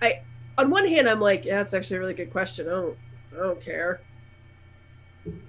I 0.01 0.21
on 0.57 0.69
one 0.69 0.87
hand, 0.87 1.07
I'm 1.07 1.19
like, 1.19 1.45
yeah, 1.45 1.57
that's 1.57 1.73
actually 1.73 1.97
a 1.97 1.99
really 1.99 2.13
good 2.13 2.31
question. 2.31 2.67
I 2.67 2.71
don't 2.71 2.97
I 3.33 3.37
don't 3.37 3.61
care. 3.61 4.01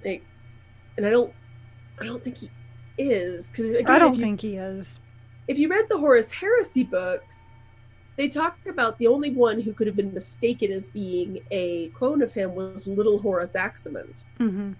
Like 0.05 0.23
and 0.97 1.05
I 1.05 1.09
don't 1.09 1.33
I 1.99 2.05
don't 2.05 2.23
think 2.23 2.37
he 2.37 2.49
is 2.97 3.49
because 3.49 3.75
I 3.85 3.99
don't 3.99 4.19
think 4.19 4.41
he 4.41 4.55
is. 4.57 4.99
if 5.47 5.57
you 5.57 5.67
read 5.69 5.85
the 5.89 5.97
Horus 5.97 6.31
Heresy 6.31 6.83
books, 6.83 7.55
they 8.17 8.27
talk 8.27 8.57
about 8.67 8.97
the 8.99 9.07
only 9.07 9.31
one 9.31 9.59
who 9.61 9.73
could 9.73 9.87
have 9.87 9.95
been 9.95 10.13
mistaken 10.13 10.71
as 10.71 10.89
being 10.89 11.39
a 11.51 11.87
clone 11.89 12.21
of 12.21 12.33
him 12.33 12.55
was 12.55 12.85
little 12.87 13.19
Horus 13.19 13.51
Aximand. 13.51 14.23
hmm 14.37 14.73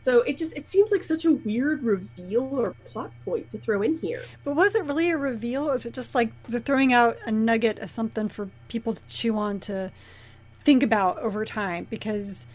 So 0.00 0.22
it 0.22 0.38
just 0.38 0.56
it 0.56 0.66
seems 0.66 0.92
like 0.92 1.02
such 1.02 1.24
a 1.24 1.32
weird 1.32 1.82
reveal 1.82 2.44
or 2.44 2.74
plot 2.86 3.10
point 3.24 3.50
to 3.50 3.58
throw 3.58 3.82
in 3.82 3.98
here. 3.98 4.22
But 4.44 4.54
was 4.54 4.74
it 4.74 4.84
really 4.84 5.10
a 5.10 5.16
reveal, 5.18 5.68
or 5.68 5.74
is 5.74 5.84
it 5.86 5.92
just 5.92 6.14
like 6.14 6.30
they're 6.44 6.60
throwing 6.60 6.92
out 6.92 7.18
a 7.26 7.32
nugget 7.32 7.78
of 7.80 7.90
something 7.90 8.28
for 8.28 8.48
people 8.68 8.94
to 8.94 9.02
chew 9.08 9.36
on 9.36 9.58
to 9.60 9.90
think 10.62 10.82
about 10.84 11.18
over 11.18 11.44
time? 11.44 11.88
Because 11.90 12.46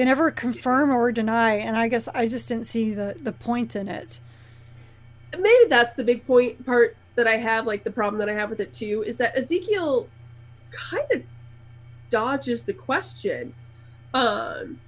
they 0.00 0.06
never 0.06 0.30
confirm 0.30 0.90
or 0.90 1.12
deny, 1.12 1.56
and 1.56 1.76
I 1.76 1.88
guess 1.88 2.08
I 2.08 2.26
just 2.26 2.48
didn't 2.48 2.64
see 2.64 2.94
the 2.94 3.16
the 3.22 3.32
point 3.32 3.76
in 3.76 3.86
it. 3.86 4.18
Maybe 5.38 5.68
that's 5.68 5.92
the 5.92 6.02
big 6.02 6.26
point 6.26 6.64
part 6.64 6.96
that 7.16 7.26
I 7.26 7.36
have, 7.36 7.66
like 7.66 7.84
the 7.84 7.90
problem 7.90 8.18
that 8.20 8.30
I 8.30 8.32
have 8.32 8.48
with 8.48 8.60
it 8.60 8.72
too, 8.72 9.04
is 9.06 9.18
that 9.18 9.36
Ezekyle 9.36 10.08
kind 10.70 11.04
of 11.12 11.22
dodges 12.08 12.62
the 12.62 12.72
question. 12.72 13.52
Um 14.14 14.80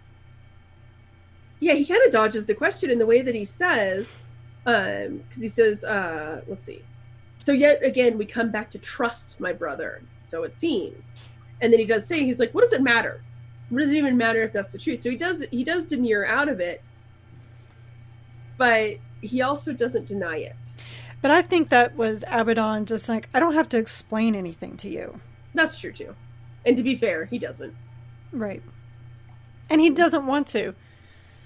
yeah, 1.61 1.75
he 1.75 1.85
kind 1.85 2.01
of 2.07 2.11
dodges 2.11 2.47
the 2.47 2.55
question 2.55 2.91
in 2.91 2.99
the 2.99 3.05
way 3.05 3.21
that 3.21 3.35
he 3.35 3.45
says, 3.45 4.17
um, 4.65 5.19
because 5.29 5.43
he 5.43 5.51
says, 5.51 5.85
uh, 5.85 6.41
let's 6.49 6.65
see. 6.65 6.83
So 7.39 7.53
yet 7.53 7.85
again, 7.85 8.17
we 8.17 8.25
come 8.25 8.51
back 8.51 8.71
to 8.71 8.79
trust 8.79 9.39
my 9.41 9.53
brother. 9.53 10.01
So 10.21 10.45
it 10.45 10.57
seems, 10.57 11.17
and 11.61 11.71
then 11.71 11.81
he 11.81 11.85
does 11.85 12.07
say, 12.07 12.25
he's 12.25 12.39
like, 12.41 12.53
what 12.53 12.63
does 12.63 12.73
it 12.73 12.81
matter? 12.81 13.21
It 13.73 13.89
even 13.95 14.17
matter 14.17 14.43
if 14.43 14.53
that's 14.53 14.73
the 14.73 14.79
truth? 14.79 15.03
So 15.03 15.11
he 15.11 15.17
does, 15.17 15.45
he 15.51 15.65
does 15.65 15.87
demur 15.87 16.27
out 16.27 16.49
of 16.49 16.61
it, 16.61 16.83
but 18.59 18.97
he 19.21 19.41
also 19.41 19.73
doesn't 19.73 20.07
deny 20.07 20.37
it. 20.39 20.57
But 21.23 21.31
I 21.31 21.43
think 21.43 21.69
that 21.71 21.97
was 21.97 22.25
Abaddon 22.29 22.85
just 22.87 23.09
like 23.09 23.29
I 23.33 23.41
don't 23.41 23.55
have 23.55 23.69
to 23.71 23.79
explain 23.79 24.35
anything 24.35 24.77
to 24.79 24.89
you, 24.89 25.21
That's 25.55 25.79
true 25.79 25.93
too. 25.93 26.15
And 26.67 26.77
to 26.77 26.83
be 26.83 26.95
fair, 26.97 27.25
he 27.27 27.39
doesn't. 27.39 27.75
right? 28.33 28.63
And 29.71 29.81
he 29.81 29.91
doesn't 29.91 30.27
want 30.27 30.49
to. 30.49 30.75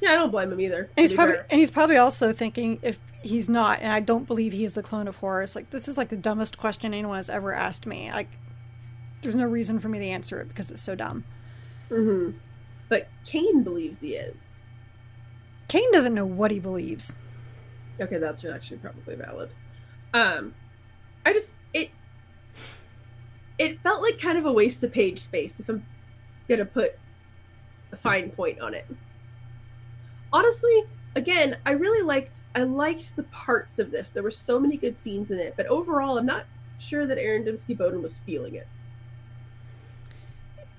Yeah, 0.01 0.11
I 0.13 0.15
don't 0.17 0.31
blame 0.31 0.51
him 0.53 0.61
either. 0.61 0.91
And 0.97 1.05
he's 1.05 1.13
probably 1.13 1.37
fair. 1.37 1.47
and 1.51 1.61
he's 1.61 1.71
probably 1.71 1.97
also 1.97 2.33
thinking 2.33 2.79
if 2.83 2.99
he's 3.23 3.49
not, 3.49 3.81
and 3.83 3.93
I 3.93 4.01
don't 4.01 4.27
believe 4.27 4.53
he 4.53 4.65
is 4.65 4.75
the 4.75 4.83
clone 4.83 5.07
of 5.09 5.17
Horus. 5.17 5.55
Like 5.55 5.71
this 5.71 5.89
is 5.89 5.97
like 5.97 6.09
the 6.09 6.17
dumbest 6.17 6.59
question 6.59 6.93
anyone 6.93 7.17
has 7.17 7.31
ever 7.31 7.53
asked 7.55 7.87
me. 7.87 8.11
Like 8.13 8.29
there's 9.23 9.37
no 9.37 9.47
reason 9.47 9.79
for 9.79 9.89
me 9.89 9.99
to 10.01 10.07
answer 10.07 10.41
it 10.41 10.49
because 10.49 10.71
it's 10.71 10.83
so 10.83 10.95
dumb. 10.95 11.25
Mhm. 11.91 12.35
But 12.89 13.09
Khayon 13.25 13.65
believes 13.65 14.01
he 14.01 14.15
is. 14.15 14.55
Khayon 15.69 15.93
doesn't 15.93 16.15
know 16.15 16.27
what 16.27 16.51
he 16.51 16.61
believes. 16.61 17.17
Okay, 18.01 18.19
that's 18.19 18.45
actually 18.45 18.79
probably 18.79 19.15
valid. 19.17 19.51
Um, 20.15 20.55
I 21.25 21.33
just 21.33 21.55
it 21.75 21.91
it 23.59 23.81
felt 23.81 24.03
like 24.03 24.21
kind 24.21 24.39
of 24.39 24.47
a 24.47 24.53
waste 24.53 24.85
of 24.85 24.93
page 24.93 25.21
space 25.21 25.61
if 25.61 25.69
I'm 25.69 25.85
gonna 26.49 26.65
put 26.65 26.99
a 27.93 27.97
fine 27.97 28.31
point 28.31 28.61
on 28.61 28.75
it. 28.75 28.87
Honestly, 30.33 30.85
again, 31.15 31.57
I 31.65 31.73
really 31.73 32.03
liked 32.03 32.45
I 32.55 32.63
liked 32.63 33.17
the 33.17 33.23
parts 33.25 33.79
of 33.79 33.91
this. 33.91 34.11
There 34.11 34.23
were 34.23 34.31
so 34.31 34.61
many 34.61 34.77
good 34.77 34.99
scenes 34.99 35.31
in 35.31 35.39
it, 35.39 35.55
but 35.57 35.67
overall, 35.67 36.19
I'm 36.19 36.27
not 36.27 36.45
sure 36.79 37.07
that 37.07 37.19
Aaron 37.19 37.45
Dembski 37.45 37.77
Bowden 37.77 38.03
was 38.03 38.19
feeling 38.21 38.55
it. 38.55 38.69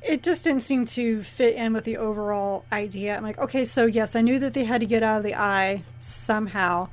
It 0.08 0.24
just 0.24 0.46
didn't 0.46 0.62
seem 0.62 0.86
to 0.86 1.22
fit 1.22 1.56
in 1.56 1.74
with 1.74 1.84
the 1.84 1.98
overall 1.98 2.64
idea. 2.72 3.18
I'm 3.18 3.24
like, 3.24 3.38
okay, 3.40 3.66
so 3.66 3.86
yes, 3.86 4.16
I 4.16 4.22
knew 4.22 4.40
that 4.40 4.54
they 4.54 4.64
had 4.64 4.80
to 4.80 4.88
get 4.88 5.04
out 5.04 5.18
of 5.18 5.24
the 5.24 5.36
eye 5.36 5.84
somehow, 6.00 6.88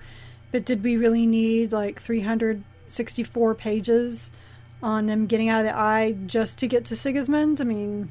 but 0.50 0.64
did 0.64 0.82
we 0.82 0.96
really 0.96 1.24
need 1.24 1.70
like 1.70 2.00
364 2.00 3.54
pages 3.54 4.32
on 4.82 5.06
them 5.06 5.26
getting 5.26 5.48
out 5.48 5.60
of 5.60 5.66
the 5.66 5.76
eye 5.76 6.16
just 6.26 6.58
to 6.58 6.66
get 6.66 6.84
to 6.86 6.96
Sigismund? 6.96 7.60
I 7.60 7.64
mean, 7.64 8.10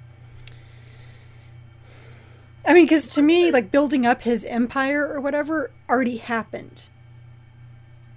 I 2.66 2.74
mean, 2.74 2.86
because 2.86 3.08
to 3.16 3.22
me, 3.22 3.52
like 3.52 3.72
building 3.72 4.06
up 4.06 4.22
his 4.22 4.46
empire 4.46 5.06
or 5.06 5.20
whatever 5.20 5.72
already 5.90 6.18
happened. 6.18 6.88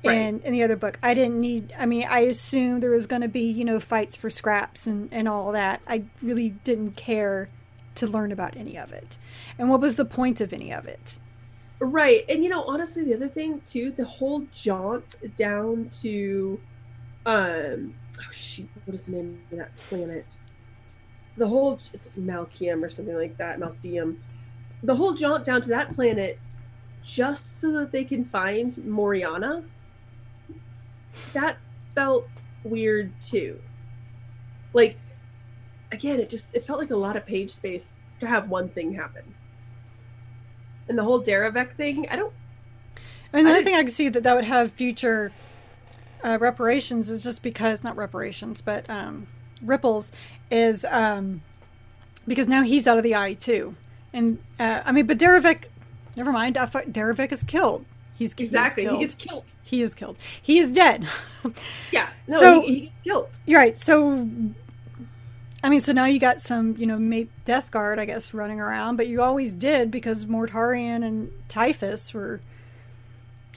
Right. 0.06 0.14
And 0.14 0.42
in 0.42 0.52
the 0.52 0.62
other 0.62 0.76
book, 0.76 0.98
I 1.02 1.14
didn't 1.14 1.40
need. 1.40 1.72
I 1.78 1.86
mean, 1.86 2.06
I 2.08 2.20
assumed 2.20 2.82
there 2.82 2.90
was 2.90 3.06
going 3.06 3.22
to 3.22 3.28
be, 3.28 3.50
you 3.50 3.64
know, 3.64 3.80
fights 3.80 4.16
for 4.16 4.30
scraps 4.30 4.86
and 4.86 5.08
and 5.12 5.28
all 5.28 5.52
that. 5.52 5.80
I 5.86 6.04
really 6.22 6.50
didn't 6.50 6.96
care 6.96 7.48
to 7.96 8.06
learn 8.06 8.32
about 8.32 8.56
any 8.56 8.76
of 8.78 8.92
it. 8.92 9.18
And 9.58 9.70
what 9.70 9.80
was 9.80 9.96
the 9.96 10.04
point 10.04 10.40
of 10.40 10.52
any 10.52 10.72
of 10.72 10.86
it? 10.86 11.18
Right. 11.78 12.24
And 12.28 12.42
you 12.42 12.50
know, 12.50 12.64
honestly, 12.64 13.04
the 13.04 13.14
other 13.14 13.28
thing 13.28 13.62
too, 13.66 13.90
the 13.90 14.04
whole 14.04 14.46
jaunt 14.52 15.16
down 15.36 15.90
to, 16.00 16.60
um, 17.24 17.94
oh 18.18 18.30
shoot, 18.30 18.68
what 18.84 18.94
is 18.94 19.06
the 19.06 19.12
name 19.12 19.40
of 19.50 19.58
that 19.58 19.76
planet? 19.76 20.26
The 21.36 21.48
whole 21.48 21.78
it's 21.92 22.08
Malkium 22.18 22.82
or 22.82 22.90
something 22.90 23.16
like 23.16 23.36
that, 23.38 23.58
Malcium 23.58 24.18
the 24.82 24.94
whole 24.94 25.14
jaunt 25.14 25.44
down 25.44 25.62
to 25.62 25.68
that 25.68 25.94
planet 25.94 26.38
just 27.04 27.60
so 27.60 27.72
that 27.72 27.92
they 27.92 28.04
can 28.04 28.24
find 28.24 28.72
Moriana, 28.74 29.64
that 31.32 31.58
felt 31.94 32.28
weird 32.64 33.12
too. 33.20 33.60
Like, 34.72 34.96
again, 35.92 36.20
it 36.20 36.30
just 36.30 36.54
it 36.54 36.64
felt 36.66 36.78
like 36.78 36.90
a 36.90 36.96
lot 36.96 37.16
of 37.16 37.26
page 37.26 37.50
space 37.50 37.94
to 38.20 38.26
have 38.26 38.48
one 38.48 38.68
thing 38.68 38.94
happen. 38.94 39.34
And 40.88 40.96
the 40.96 41.02
whole 41.02 41.22
Daravek 41.22 41.72
thing, 41.72 42.06
I 42.10 42.16
don't. 42.16 42.32
I 43.32 43.36
mean, 43.36 43.46
the 43.46 43.50
only 43.52 43.64
thing 43.64 43.74
I 43.74 43.82
can 43.82 43.90
see 43.90 44.08
that 44.08 44.22
that 44.22 44.34
would 44.34 44.44
have 44.44 44.72
future 44.72 45.32
uh, 46.24 46.38
reparations 46.40 47.10
is 47.10 47.22
just 47.24 47.42
because 47.42 47.82
not 47.82 47.96
reparations, 47.96 48.60
but 48.60 48.88
um, 48.88 49.26
ripples 49.60 50.12
is 50.50 50.84
um, 50.88 51.42
because 52.26 52.48
now 52.48 52.62
he's 52.62 52.86
out 52.86 52.98
of 52.98 53.02
the 53.04 53.14
eye 53.14 53.34
too. 53.34 53.74
And 54.12 54.38
uh, 54.58 54.82
I 54.84 54.92
mean, 54.92 55.06
but 55.06 55.18
Daravek, 55.18 55.64
never 56.16 56.32
mind. 56.32 56.56
Daravek 56.56 57.32
is 57.32 57.42
killed. 57.42 57.84
He's 58.16 58.32
exactly 58.34 58.84
he's 58.84 58.92
he 58.92 58.98
gets 58.98 59.14
killed. 59.14 59.44
He 59.62 59.82
is 59.82 59.94
killed. 59.94 60.16
He 60.40 60.58
is 60.58 60.72
dead. 60.72 61.06
yeah. 61.92 62.08
No, 62.26 62.40
so, 62.40 62.60
he, 62.62 62.66
he, 62.66 62.80
gets 62.80 63.00
killed. 63.04 63.28
You're 63.44 63.60
right. 63.60 63.76
So, 63.76 64.28
I 65.62 65.68
mean, 65.68 65.80
so 65.80 65.92
now 65.92 66.06
you 66.06 66.18
got 66.18 66.40
some, 66.40 66.76
you 66.78 66.86
know, 66.86 66.98
Mape 66.98 67.30
Death 67.44 67.70
Guard, 67.70 67.98
I 67.98 68.06
guess, 68.06 68.32
running 68.32 68.58
around, 68.58 68.96
but 68.96 69.06
you 69.06 69.20
always 69.20 69.54
did 69.54 69.90
because 69.90 70.24
Mortarion 70.24 71.04
and 71.04 71.30
Typhus 71.48 72.14
were 72.14 72.40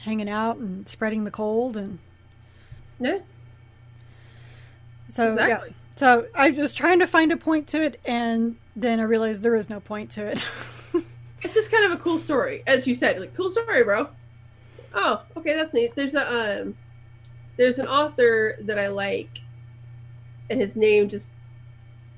hanging 0.02 0.28
out 0.28 0.56
and 0.56 0.86
spreading 0.86 1.24
the 1.24 1.30
cold 1.30 1.76
and. 1.76 1.98
Yeah. 2.98 3.20
So 5.08 5.30
exactly. 5.32 5.68
yeah. 5.70 5.74
So 5.96 6.26
I 6.34 6.50
was 6.50 6.74
trying 6.74 6.98
to 6.98 7.06
find 7.06 7.32
a 7.32 7.36
point 7.36 7.66
to 7.68 7.82
it, 7.82 7.98
and 8.04 8.56
then 8.76 9.00
I 9.00 9.04
realized 9.04 9.42
there 9.42 9.56
is 9.56 9.70
no 9.70 9.80
point 9.80 10.10
to 10.12 10.26
it. 10.26 10.46
it's 11.42 11.54
just 11.54 11.70
kind 11.70 11.84
of 11.84 11.92
a 11.92 11.96
cool 11.96 12.18
story, 12.18 12.62
as 12.66 12.86
you 12.86 12.94
said. 12.94 13.18
Like, 13.18 13.34
cool 13.34 13.50
story, 13.50 13.84
bro. 13.84 14.08
Oh, 14.94 15.22
okay, 15.36 15.54
that's 15.54 15.74
neat. 15.74 15.94
There's 15.94 16.14
a 16.14 16.62
um, 16.62 16.76
there's 17.56 17.78
an 17.78 17.86
author 17.86 18.56
that 18.62 18.78
I 18.78 18.88
like, 18.88 19.40
and 20.48 20.60
his 20.60 20.76
name 20.76 21.08
just 21.08 21.32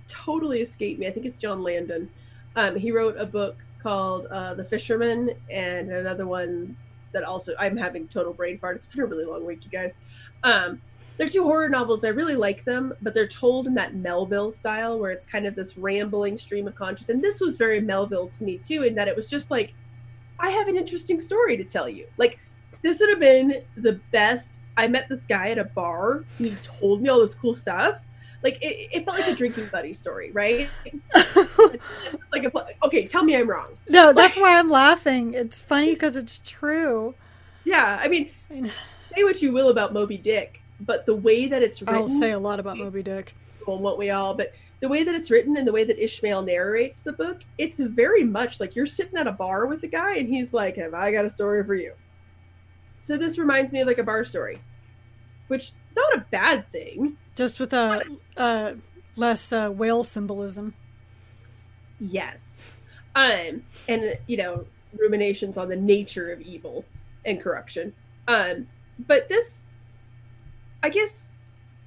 totally 0.08 0.60
escaped 0.60 1.00
me. 1.00 1.06
I 1.06 1.10
think 1.10 1.26
it's 1.26 1.36
John 1.36 1.62
Langan. 1.62 2.08
Um, 2.56 2.76
he 2.76 2.92
wrote 2.92 3.16
a 3.18 3.26
book 3.26 3.56
called 3.82 4.26
uh, 4.26 4.54
The 4.54 4.64
Fisherman, 4.64 5.30
and 5.50 5.90
another 5.90 6.26
one 6.26 6.76
that 7.12 7.24
also 7.24 7.54
I'm 7.58 7.76
having 7.76 8.08
total 8.08 8.32
brain 8.32 8.58
fart. 8.58 8.76
It's 8.76 8.86
been 8.86 9.00
a 9.00 9.06
really 9.06 9.24
long 9.24 9.44
week, 9.44 9.64
you 9.64 9.70
guys. 9.70 9.98
Um, 10.42 10.80
they're 11.18 11.28
two 11.28 11.44
horror 11.44 11.68
novels. 11.68 12.04
I 12.04 12.08
really 12.08 12.36
like 12.36 12.64
them, 12.64 12.94
but 13.02 13.14
they're 13.14 13.28
told 13.28 13.66
in 13.66 13.74
that 13.74 13.94
Melville 13.94 14.50
style 14.50 14.98
where 14.98 15.10
it's 15.10 15.26
kind 15.26 15.46
of 15.46 15.54
this 15.54 15.76
rambling 15.76 16.38
stream 16.38 16.66
of 16.66 16.74
consciousness. 16.74 17.10
And 17.10 17.22
this 17.22 17.40
was 17.40 17.58
very 17.58 17.80
Melville 17.80 18.28
to 18.28 18.44
me 18.44 18.58
too, 18.58 18.82
in 18.82 18.94
that 18.94 19.08
it 19.08 19.16
was 19.16 19.28
just 19.28 19.50
like, 19.50 19.74
I 20.38 20.48
have 20.50 20.68
an 20.68 20.76
interesting 20.76 21.20
story 21.20 21.56
to 21.58 21.64
tell 21.64 21.88
you. 21.88 22.06
Like, 22.16 22.38
this 22.82 23.00
would 23.00 23.10
have 23.10 23.20
been 23.20 23.62
the 23.76 24.00
best. 24.12 24.60
I 24.76 24.88
met 24.88 25.08
this 25.08 25.24
guy 25.26 25.50
at 25.50 25.58
a 25.58 25.64
bar. 25.64 26.24
and 26.38 26.46
He 26.48 26.54
told 26.56 27.02
me 27.02 27.08
all 27.08 27.20
this 27.20 27.34
cool 27.34 27.54
stuff. 27.54 28.04
Like 28.42 28.58
it, 28.62 28.88
it 28.92 29.04
felt 29.04 29.18
like 29.20 29.28
a 29.28 29.36
drinking 29.36 29.66
buddy 29.66 29.92
story, 29.92 30.32
right? 30.32 30.68
like 32.32 32.44
a, 32.44 32.52
okay, 32.84 33.06
tell 33.06 33.22
me 33.22 33.36
I'm 33.36 33.48
wrong. 33.48 33.68
No, 33.88 34.12
that's 34.12 34.36
why 34.36 34.58
I'm 34.58 34.68
laughing. 34.68 35.34
It's 35.34 35.60
funny 35.60 35.92
because 35.94 36.16
it's 36.16 36.40
true. 36.44 37.14
Yeah, 37.64 38.00
I 38.02 38.08
mean, 38.08 38.30
say 39.14 39.22
what 39.22 39.40
you 39.42 39.52
will 39.52 39.68
about 39.68 39.92
Moby 39.92 40.16
Dick, 40.16 40.60
but 40.80 41.06
the 41.06 41.14
way 41.14 41.46
that 41.46 41.62
it's 41.62 41.80
written, 41.82 41.94
I'll 41.94 42.08
say 42.08 42.32
a 42.32 42.38
lot 42.38 42.58
about 42.58 42.78
Moby 42.78 43.02
Dick. 43.04 43.36
Well, 43.66 43.78
won't 43.78 43.98
we 43.98 44.10
all? 44.10 44.34
But 44.34 44.52
the 44.80 44.88
way 44.88 45.04
that 45.04 45.14
it's 45.14 45.30
written 45.30 45.56
and 45.56 45.66
the 45.66 45.72
way 45.72 45.84
that 45.84 46.02
Ishmael 46.02 46.42
narrates 46.42 47.02
the 47.02 47.12
book, 47.12 47.42
it's 47.58 47.78
very 47.78 48.24
much 48.24 48.58
like 48.58 48.74
you're 48.74 48.86
sitting 48.86 49.16
at 49.16 49.28
a 49.28 49.32
bar 49.32 49.66
with 49.66 49.84
a 49.84 49.86
guy 49.86 50.16
and 50.16 50.28
he's 50.28 50.52
like, 50.52 50.74
"Have 50.76 50.94
I 50.94 51.12
got 51.12 51.24
a 51.24 51.30
story 51.30 51.62
for 51.64 51.76
you?" 51.76 51.92
So 53.04 53.16
this 53.16 53.38
reminds 53.38 53.72
me 53.72 53.80
of 53.80 53.86
like 53.86 53.98
a 53.98 54.04
bar 54.04 54.24
story, 54.24 54.60
which 55.48 55.72
not 55.96 56.16
a 56.16 56.20
bad 56.30 56.70
thing. 56.70 57.16
Just 57.34 57.58
with 57.58 57.72
a, 57.72 58.04
uh, 58.36 58.74
less 59.16 59.52
uh, 59.52 59.70
whale 59.70 60.04
symbolism. 60.04 60.74
Yes, 61.98 62.72
um, 63.14 63.62
and 63.88 64.18
you 64.26 64.36
know 64.36 64.66
ruminations 64.98 65.56
on 65.56 65.68
the 65.68 65.76
nature 65.76 66.32
of 66.32 66.40
evil 66.40 66.84
and 67.24 67.40
corruption. 67.40 67.92
Um, 68.28 68.68
but 69.06 69.28
this 69.28 69.66
I 70.82 70.88
guess 70.88 71.32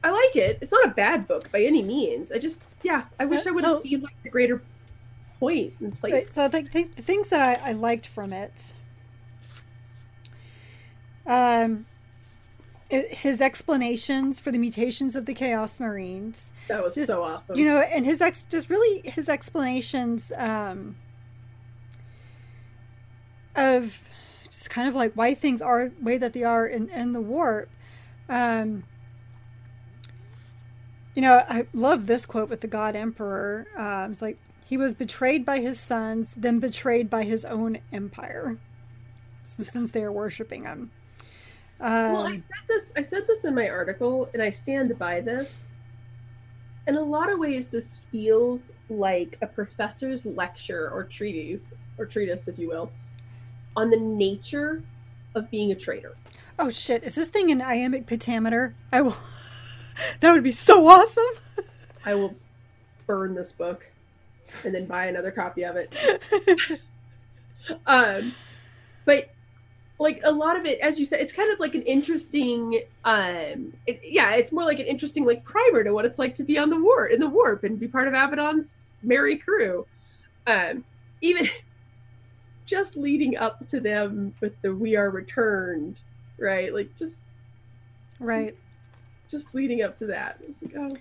I 0.04 0.12
like 0.12 0.36
it. 0.36 0.60
It's 0.62 0.72
not 0.72 0.86
a 0.86 0.90
bad 0.90 1.28
book 1.28 1.52
by 1.52 1.62
any 1.62 1.82
means. 1.82 2.32
I 2.32 2.38
just, 2.38 2.64
yeah, 2.84 3.06
I 3.20 3.26
wish 3.26 3.46
I 3.48 3.52
would 3.52 3.64
have 3.64 3.82
seen 3.82 4.02
like 4.02 4.16
the 4.24 4.30
greater 4.30 4.62
point 5.40 5.74
and 5.80 5.98
place. 6.00 6.14
Right, 6.14 6.24
so 6.24 6.48
the, 6.48 6.62
the, 6.62 6.84
the, 6.84 7.02
things 7.02 7.30
that 7.30 7.42
I, 7.42 7.70
I 7.70 7.72
liked 7.74 8.08
from 8.08 8.32
it, 8.32 8.74
um, 11.26 11.86
it, 12.90 13.14
his 13.14 13.42
explanations 13.42 14.40
for 14.40 14.52
the 14.52 14.58
mutations 14.58 15.16
of 15.16 15.26
the 15.26 15.34
Chaos 15.34 15.80
Marines. 15.80 16.54
That 16.68 16.84
was 16.84 16.96
just, 16.96 17.08
so 17.08 17.24
awesome. 17.24 17.58
You 17.58 17.66
know, 17.66 17.80
and 17.80 18.06
his 18.06 18.22
ex, 18.22 18.46
just 18.46 18.70
really 18.70 19.02
his 19.10 19.30
explanations, 19.30 20.32
um, 20.38 20.96
of 23.56 24.02
just 24.46 24.70
kind 24.70 24.88
of 24.88 24.96
like 24.96 25.14
why 25.14 25.34
things 25.34 25.62
are 25.62 25.90
the 25.90 26.04
way 26.04 26.18
that 26.18 26.34
they 26.34 26.44
are 26.44 26.66
in, 26.68 26.90
in 26.90 27.14
the 27.14 27.22
warp 27.22 27.70
um, 28.30 28.84
you 31.14 31.22
know, 31.22 31.44
I 31.48 31.68
love 31.74 32.08
this 32.08 32.26
quote 32.26 32.50
with 32.50 32.62
the 32.62 32.68
God 32.68 32.96
Emperor. 32.96 33.68
Uh, 33.78 34.08
it's 34.10 34.22
like, 34.22 34.38
he 34.66 34.78
was 34.78 34.94
betrayed 34.94 35.46
by 35.46 35.60
his 35.60 35.80
sons, 35.80 36.34
then 36.36 36.60
betrayed 36.60 37.10
by 37.10 37.24
his 37.24 37.46
own 37.46 37.78
empire, 37.94 38.58
since 39.44 39.92
they 39.92 40.04
are 40.04 40.12
worshiping 40.12 40.64
him. 40.64 40.92
Um, 41.80 42.14
well, 42.14 42.28
I 42.28 42.32
um, 42.32 42.38
said 42.38 42.68
this. 42.68 42.94
I 42.96 43.02
said 43.02 43.28
this 43.28 43.44
in 43.44 43.54
my 43.54 43.70
article, 43.70 44.30
and 44.34 44.42
I 44.42 44.50
stand 44.50 44.98
by 44.98 45.20
this. 45.20 45.68
In 46.88 46.96
a 46.96 47.02
lot 47.02 47.32
of 47.32 47.40
ways, 47.40 47.70
this 47.70 48.00
feels 48.12 48.62
like 48.90 49.38
a 49.42 49.48
professor's 49.48 50.26
lecture 50.26 50.90
or 50.92 51.04
treatise, 51.04 51.74
or 51.98 52.06
treatise, 52.06 52.48
if 52.48 52.58
you 52.60 52.70
will, 52.70 52.92
on 53.76 53.90
the 53.90 53.98
nature 53.98 54.84
of 55.34 55.50
being 55.52 55.72
a 55.72 55.76
traitor. 55.76 56.16
Oh 56.58 56.70
shit! 56.70 57.04
Is 57.04 57.16
this 57.16 57.28
thing 57.28 57.52
an 57.52 57.62
iambic 57.62 58.06
pentameter? 58.06 58.74
I 58.92 59.02
will. 59.02 59.18
that 60.22 60.32
would 60.32 60.44
be 60.44 60.52
so 60.52 60.88
awesome. 60.88 61.66
I 62.06 62.16
will 62.16 62.36
burn 63.08 63.36
this 63.36 63.52
book 63.52 63.92
and 64.64 64.74
then 64.74 64.86
buy 64.86 65.06
another 65.06 65.32
copy 65.32 65.64
of 65.64 65.76
it. 65.76 65.94
um, 67.86 68.34
but 69.06 69.30
like 70.00 70.20
a 70.24 70.32
lot 70.32 70.58
of 70.58 70.66
it, 70.66 70.80
as 70.80 71.00
you 71.00 71.06
said, 71.06 71.22
it's 71.22 71.34
kind 71.34 71.52
of 71.52 71.60
like 71.60 71.74
an 71.76 71.84
interesting. 71.84 72.82
Um, 73.06 73.74
it, 73.88 74.02
yeah, 74.04 74.36
it's 74.36 74.52
more 74.52 74.66
like 74.66 74.80
an 74.80 74.88
interesting 74.88 75.26
like 75.26 75.44
primer 75.44 75.84
to 75.84 75.92
what 75.94 76.06
it's 76.06 76.20
like 76.20 76.36
to 76.36 76.44
be 76.44 76.58
on 76.58 76.70
the 76.70 76.80
warp 76.80 77.12
in 77.12 77.20
the 77.20 77.30
warp 77.30 77.64
and 77.64 77.80
be 77.80 77.88
part 77.88 78.08
of 78.08 78.14
Abaddon's 78.14 78.82
merry 79.04 79.38
crew. 79.38 79.86
Um, 80.48 80.84
even 81.22 81.48
just 82.66 82.98
leading 82.98 83.38
up 83.38 83.68
to 83.70 83.80
them 83.80 84.34
with 84.42 84.60
the 84.62 84.74
"We 84.74 84.96
are 84.96 85.10
returned." 85.10 86.00
right? 86.38 86.74
Like 86.74 86.96
just 86.98 87.24
right, 88.20 88.56
just 89.30 89.56
leading 89.56 89.82
up 89.82 89.98
to 89.98 90.08
that. 90.08 90.40
Like, 90.62 90.76
oh. 90.78 90.98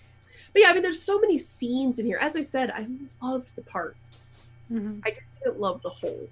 But 0.52 0.62
yeah, 0.62 0.68
I 0.68 0.72
mean, 0.72 0.82
there's 0.82 1.02
so 1.02 1.18
many 1.18 1.36
scenes 1.38 1.98
in 1.98 2.06
here. 2.06 2.18
As 2.20 2.36
I 2.36 2.42
said, 2.42 2.70
I 2.70 2.86
loved 3.20 3.48
the 3.56 3.62
parts. 3.62 4.46
Mhm. 4.70 5.00
I 5.04 5.10
just 5.10 5.30
didn't 5.42 5.58
love 5.58 5.82
the 5.82 5.90
whole. 5.90 6.28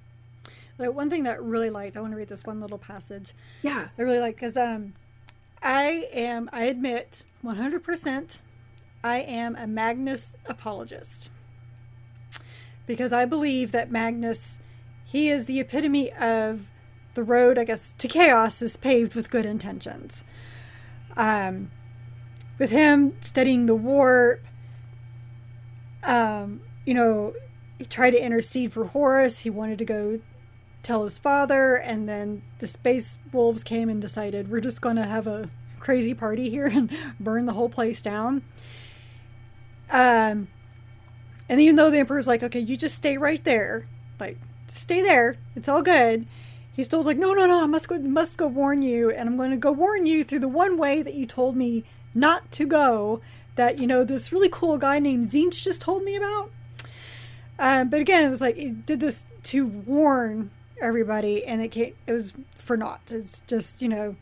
Like 0.83 0.95
one 0.95 1.09
thing 1.09 1.23
that 1.23 1.35
I 1.35 1.37
really 1.37 1.71
liked, 1.71 1.97
I 1.97 2.01
want 2.01 2.13
to 2.13 2.17
read 2.17 2.29
this 2.29 2.45
one 2.45 2.61
little 2.61 2.79
passage. 2.79 3.35
Yeah. 3.63 3.89
I 3.97 4.03
really 4.03 4.19
like 4.19 4.35
because 4.35 4.57
um, 4.57 4.95
I 5.63 6.09
am. 6.13 6.51
I 6.53 6.65
admit, 6.65 7.25
one 7.41 7.57
hundred 7.57 7.85
percent, 7.85 8.41
I 9.05 9.19
am 9.19 9.55
a 9.55 9.67
Magnus 9.67 10.35
apologist 10.47 11.31
because 12.87 13.13
I 13.13 13.25
believe 13.27 13.71
that 13.71 13.93
Magnus, 13.93 14.59
he 15.05 15.31
is 15.31 15.47
the 15.47 15.61
epitome 15.61 16.13
of 16.13 16.69
the 17.15 17.23
road. 17.23 17.59
I 17.59 17.65
guess 17.65 17.95
to 17.99 18.09
chaos 18.09 18.61
is 18.61 18.77
paved 18.77 19.15
with 19.15 19.31
good 19.31 19.47
intentions. 19.47 20.25
Um, 21.17 21.71
with 22.59 22.71
him 22.71 23.17
studying 23.21 23.67
the 23.67 23.75
warp, 23.77 24.43
um, 26.03 26.63
you 26.85 26.95
know, 26.95 27.35
he 27.79 27.85
tried 27.85 28.11
to 28.11 28.21
intercede 28.21 28.73
for 28.73 28.87
Horus. 28.87 29.41
He 29.41 29.51
wanted 29.51 29.79
to 29.79 29.85
go 29.85 30.21
tell 30.83 31.05
his 31.05 31.19
father, 31.19 31.75
and 31.77 32.09
then 32.09 32.43
the 32.59 32.67
space 32.67 33.17
wolves 33.33 33.63
came 33.63 33.89
and 33.89 34.01
decided 34.01 34.51
we're 34.51 34.61
just 34.61 34.81
going 34.81 34.97
to 34.97 35.05
have 35.05 35.27
a 35.27 35.49
crazy 35.81 36.15
party 36.15 36.51
here 36.51 36.67
and 36.67 36.91
burn 37.21 37.47
the 37.47 37.53
whole 37.53 37.69
place 37.69 38.03
down. 38.03 38.43
Um, 39.91 40.49
and 41.49 41.61
even 41.61 41.77
though 41.77 41.91
the 41.91 41.99
emperor's 41.99 42.27
like, 42.27 42.43
okay, 42.43 42.61
you 42.61 42.77
just 42.77 42.95
stay 42.95 43.17
right 43.17 43.43
there, 43.45 43.87
like 44.19 44.39
stay 44.67 45.03
there, 45.03 45.37
it's 45.55 45.69
all 45.69 45.83
good. 45.83 46.27
He 46.75 46.83
still's 46.83 47.07
like, 47.07 47.19
no, 47.19 47.35
no, 47.35 47.47
no, 47.47 47.63
I 47.63 47.67
must 47.67 47.89
go, 47.89 47.99
must 47.99 48.39
go 48.39 48.47
warn 48.47 48.81
you, 48.81 49.11
and 49.11 49.29
I'm 49.29 49.37
going 49.37 49.51
to 49.51 49.59
go 49.59 49.73
warn 49.73 50.07
you 50.07 50.25
through 50.25 50.39
the 50.39 50.49
one 50.49 50.79
way 50.79 51.03
that 51.03 51.15
you 51.15 51.27
told 51.27 51.57
me 51.57 51.85
not 52.15 52.51
to 52.53 52.67
go. 52.67 53.21
That 53.57 53.79
you 53.79 53.87
know, 53.87 54.03
this 54.05 54.33
really 54.33 54.49
cool 54.49 54.79
guy 54.79 54.99
named 54.99 55.31
Tzeentch 55.31 55.63
just 55.63 55.83
told 55.83 56.03
me 56.05 56.17
about. 56.17 56.51
Um, 57.59 57.91
but 57.91 58.01
again, 58.01 58.25
it 58.25 58.31
was 58.31 58.41
like 58.41 58.57
it 58.57 58.87
did 58.87 59.01
this 59.01 59.27
to 59.45 59.67
warn 59.67 60.51
everybody, 60.83 61.45
and 61.45 61.63
it 61.63 61.69
came, 61.69 61.95
it 62.07 62.13
was 62.13 62.35
for 62.57 62.77
naught. 62.77 63.11
It's 63.11 63.43
just 63.43 63.81
you 63.81 63.89
know, 63.89 64.17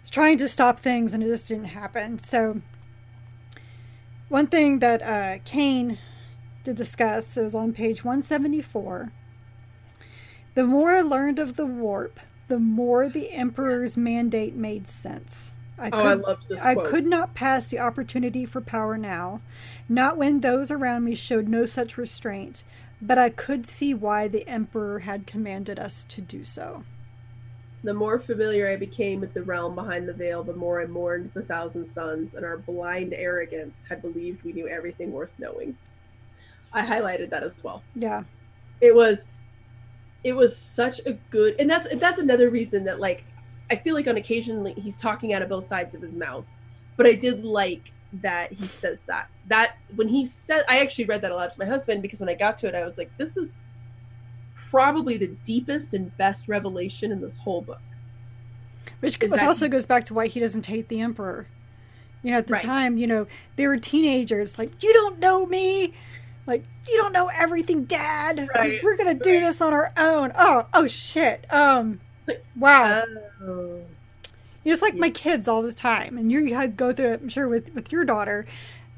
it's 0.00 0.10
trying 0.10 0.38
to 0.38 0.48
stop 0.48 0.80
things, 0.80 1.14
and 1.14 1.22
it 1.22 1.26
just 1.26 1.48
didn't 1.48 1.66
happen. 1.66 2.18
So, 2.18 2.60
one 4.28 4.46
thing 4.46 4.80
that 4.80 5.02
uh, 5.02 5.38
Khayon 5.44 5.98
did 6.64 6.76
discuss 6.76 7.36
it 7.36 7.42
was 7.42 7.54
on 7.54 7.72
page 7.72 8.04
one 8.04 8.20
seventy 8.22 8.60
four. 8.60 9.12
The 10.54 10.64
more 10.64 10.90
I 10.90 11.00
learned 11.02 11.38
of 11.38 11.56
the 11.56 11.66
warp, 11.66 12.18
the 12.48 12.58
more 12.58 13.08
the 13.08 13.30
Emperor's 13.30 13.96
mandate 13.96 14.54
made 14.56 14.88
sense. 14.88 15.52
I 15.78 15.90
Oh, 15.92 15.98
I 15.98 16.14
loved 16.14 16.48
this 16.48 16.60
I 16.64 16.74
quote. 16.74 16.86
could 16.86 17.06
not 17.06 17.34
pass 17.34 17.68
the 17.68 17.78
opportunity 17.78 18.44
for 18.44 18.60
power 18.60 18.98
now, 18.98 19.40
not 19.88 20.16
when 20.16 20.40
those 20.40 20.70
around 20.72 21.04
me 21.04 21.14
showed 21.14 21.46
no 21.48 21.66
such 21.66 21.96
restraint, 21.96 22.64
but 23.00 23.18
I 23.18 23.30
could 23.30 23.66
see 23.66 23.94
why 23.94 24.28
the 24.28 24.46
Emperor 24.48 25.00
had 25.00 25.26
commanded 25.26 25.78
us 25.78 26.04
to 26.06 26.20
do 26.20 26.44
so. 26.44 26.84
The 27.84 27.94
more 27.94 28.18
familiar 28.18 28.68
I 28.68 28.76
became 28.76 29.20
with 29.20 29.34
the 29.34 29.42
realm 29.42 29.76
behind 29.76 30.08
the 30.08 30.12
veil, 30.12 30.42
the 30.42 30.54
more 30.54 30.80
I 30.80 30.86
mourned 30.86 31.30
the 31.32 31.42
thousand 31.42 31.84
suns, 31.86 32.34
and 32.34 32.44
our 32.44 32.56
blind 32.56 33.14
arrogance 33.14 33.84
had 33.88 34.02
believed 34.02 34.42
we 34.42 34.52
knew 34.52 34.66
everything 34.66 35.12
worth 35.12 35.30
knowing. 35.38 35.76
I 36.72 36.84
highlighted 36.84 37.30
that 37.30 37.44
as 37.44 37.62
well. 37.62 37.82
Yeah. 37.94 38.24
It 38.80 38.94
was 38.94 39.26
it 40.24 40.34
was 40.34 40.56
such 40.56 41.00
a 41.06 41.12
good 41.30 41.54
and 41.60 41.70
that's 41.70 41.86
that's 41.96 42.18
another 42.18 42.50
reason 42.50 42.84
that 42.84 42.98
like 42.98 43.24
I 43.70 43.76
feel 43.76 43.94
like 43.94 44.08
on 44.08 44.16
occasion 44.16 44.64
like, 44.64 44.76
he's 44.76 44.96
talking 44.96 45.32
out 45.32 45.42
of 45.42 45.48
both 45.48 45.64
sides 45.64 45.94
of 45.94 46.02
his 46.02 46.16
mouth. 46.16 46.44
But 46.96 47.06
I 47.06 47.14
did 47.14 47.44
like 47.44 47.92
that 48.12 48.52
he 48.52 48.66
says 48.66 49.02
that. 49.04 49.28
That 49.48 49.82
when 49.96 50.08
he 50.08 50.24
said 50.26 50.64
I 50.68 50.80
actually 50.80 51.04
read 51.06 51.20
that 51.22 51.30
aloud 51.30 51.50
to 51.50 51.58
my 51.58 51.66
husband 51.66 52.02
because 52.02 52.20
when 52.20 52.28
I 52.28 52.34
got 52.34 52.58
to 52.58 52.68
it 52.68 52.74
I 52.74 52.84
was 52.84 52.96
like 52.98 53.10
this 53.18 53.36
is 53.36 53.58
probably 54.70 55.16
the 55.16 55.28
deepest 55.44 55.94
and 55.94 56.14
best 56.16 56.48
revelation 56.48 57.10
in 57.12 57.20
this 57.20 57.36
whole 57.38 57.62
book. 57.62 57.80
Which, 59.00 59.22
Is 59.22 59.30
which 59.30 59.40
that- 59.40 59.46
also 59.46 59.68
goes 59.68 59.86
back 59.86 60.04
to 60.06 60.14
why 60.14 60.26
he 60.26 60.40
doesn't 60.40 60.66
hate 60.66 60.88
the 60.88 61.00
Emperor. 61.00 61.46
You 62.22 62.32
know, 62.32 62.38
at 62.38 62.46
the 62.48 62.54
Right. 62.54 62.62
time, 62.62 62.98
you 62.98 63.06
know, 63.06 63.26
they 63.56 63.66
were 63.68 63.76
teenagers. 63.76 64.58
Like, 64.58 64.82
you 64.82 64.92
don't 64.92 65.18
know 65.20 65.46
me. 65.46 65.94
Like, 66.46 66.64
you 66.88 66.96
don't 66.96 67.12
know 67.12 67.28
everything, 67.32 67.84
Dad. 67.84 68.48
Right, 68.54 68.82
We're 68.82 68.96
gonna 68.96 69.14
do 69.14 69.34
right. 69.34 69.40
this 69.40 69.60
on 69.60 69.72
our 69.72 69.92
own. 69.96 70.32
Oh, 70.36 70.66
oh 70.74 70.86
shit. 70.88 71.44
Um, 71.52 72.00
wow. 72.56 73.04
Oh. 73.42 73.82
It's 74.72 74.82
like 74.82 74.94
my 74.94 75.10
kids 75.10 75.48
all 75.48 75.62
the 75.62 75.72
time, 75.72 76.18
and 76.18 76.30
you 76.30 76.54
had 76.54 76.76
go 76.76 76.92
through 76.92 77.14
it. 77.14 77.20
I'm 77.22 77.28
sure 77.28 77.48
with 77.48 77.74
with 77.74 77.92
your 77.92 78.04
daughter, 78.04 78.46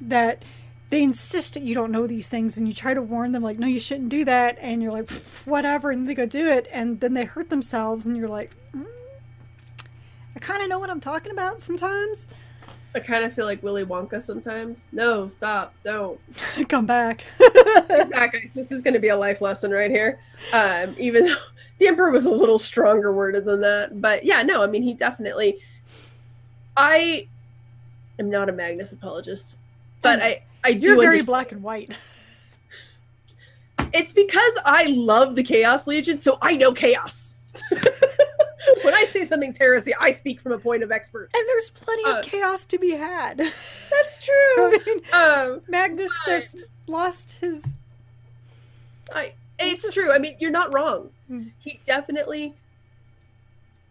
that 0.00 0.44
they 0.90 1.02
insist 1.02 1.54
that 1.54 1.62
you 1.62 1.74
don't 1.74 1.92
know 1.92 2.06
these 2.06 2.28
things, 2.28 2.56
and 2.56 2.66
you 2.66 2.74
try 2.74 2.94
to 2.94 3.02
warn 3.02 3.32
them, 3.32 3.42
like, 3.42 3.58
no, 3.58 3.66
you 3.66 3.78
shouldn't 3.78 4.08
do 4.08 4.24
that, 4.24 4.58
and 4.60 4.82
you're 4.82 4.92
like, 4.92 5.10
whatever, 5.44 5.90
and 5.90 6.08
they 6.08 6.14
go 6.14 6.26
do 6.26 6.48
it, 6.48 6.66
and 6.72 7.00
then 7.00 7.14
they 7.14 7.24
hurt 7.24 7.48
themselves, 7.48 8.06
and 8.06 8.16
you're 8.16 8.28
like, 8.28 8.54
mm, 8.76 8.86
I 10.34 10.38
kind 10.40 10.62
of 10.62 10.68
know 10.68 10.80
what 10.80 10.90
I'm 10.90 11.00
talking 11.00 11.30
about 11.30 11.60
sometimes. 11.60 12.28
I 12.92 12.98
kind 12.98 13.22
of 13.22 13.32
feel 13.32 13.44
like 13.44 13.62
Willy 13.62 13.84
Wonka 13.84 14.20
sometimes. 14.20 14.88
No, 14.90 15.28
stop, 15.28 15.74
don't. 15.84 16.18
Come 16.68 16.86
back. 16.86 17.24
exactly. 17.88 18.50
This 18.52 18.72
is 18.72 18.82
going 18.82 18.94
to 18.94 19.00
be 19.00 19.08
a 19.08 19.16
life 19.16 19.40
lesson 19.40 19.70
right 19.70 19.90
here. 19.90 20.18
Um, 20.52 20.96
even 20.98 21.26
though 21.26 21.36
the 21.80 21.88
emperor 21.88 22.10
was 22.12 22.24
a 22.26 22.30
little 22.30 22.58
stronger 22.60 23.12
worded 23.12 23.44
than 23.44 23.60
that, 23.62 24.00
but 24.00 24.24
yeah, 24.24 24.42
no, 24.42 24.62
I 24.62 24.68
mean 24.68 24.82
he 24.84 24.94
definitely. 24.94 25.58
I 26.76 27.26
am 28.18 28.30
not 28.30 28.48
a 28.48 28.52
Magnus 28.52 28.92
apologist, 28.92 29.56
but 30.02 30.22
I 30.22 30.42
I 30.62 30.74
do. 30.74 30.80
you're 30.86 30.94
very 30.96 31.06
understand- 31.06 31.26
black 31.26 31.52
and 31.52 31.62
white. 31.62 31.90
It's 33.92 34.12
because 34.12 34.56
I 34.64 34.84
love 34.84 35.34
the 35.34 35.42
Chaos 35.42 35.88
Legion, 35.88 36.20
so 36.20 36.38
I 36.40 36.56
know 36.56 36.72
chaos. 36.72 37.34
when 37.70 38.94
I 38.94 39.02
say 39.08 39.24
something's 39.24 39.58
heresy, 39.58 39.92
I 40.00 40.12
speak 40.12 40.40
from 40.40 40.52
a 40.52 40.58
point 40.58 40.84
of 40.84 40.92
expert. 40.92 41.28
And 41.34 41.42
there's 41.48 41.70
plenty 41.70 42.04
Uh, 42.04 42.18
of 42.20 42.24
chaos 42.24 42.64
to 42.66 42.78
be 42.78 42.90
had. 42.92 43.38
That's 43.90 44.24
true. 44.24 44.34
I 44.58 44.78
mean, 44.86 45.00
um, 45.12 45.60
Magnus 45.66 46.12
just 46.24 46.64
lost 46.86 47.38
his. 47.40 47.74
I 49.12 49.32
it's 49.58 49.92
true. 49.92 50.12
I 50.12 50.18
mean, 50.18 50.36
you're 50.38 50.52
not 50.52 50.72
wrong. 50.72 51.10
Mm. 51.30 51.52
He 51.58 51.80
definitely 51.84 52.54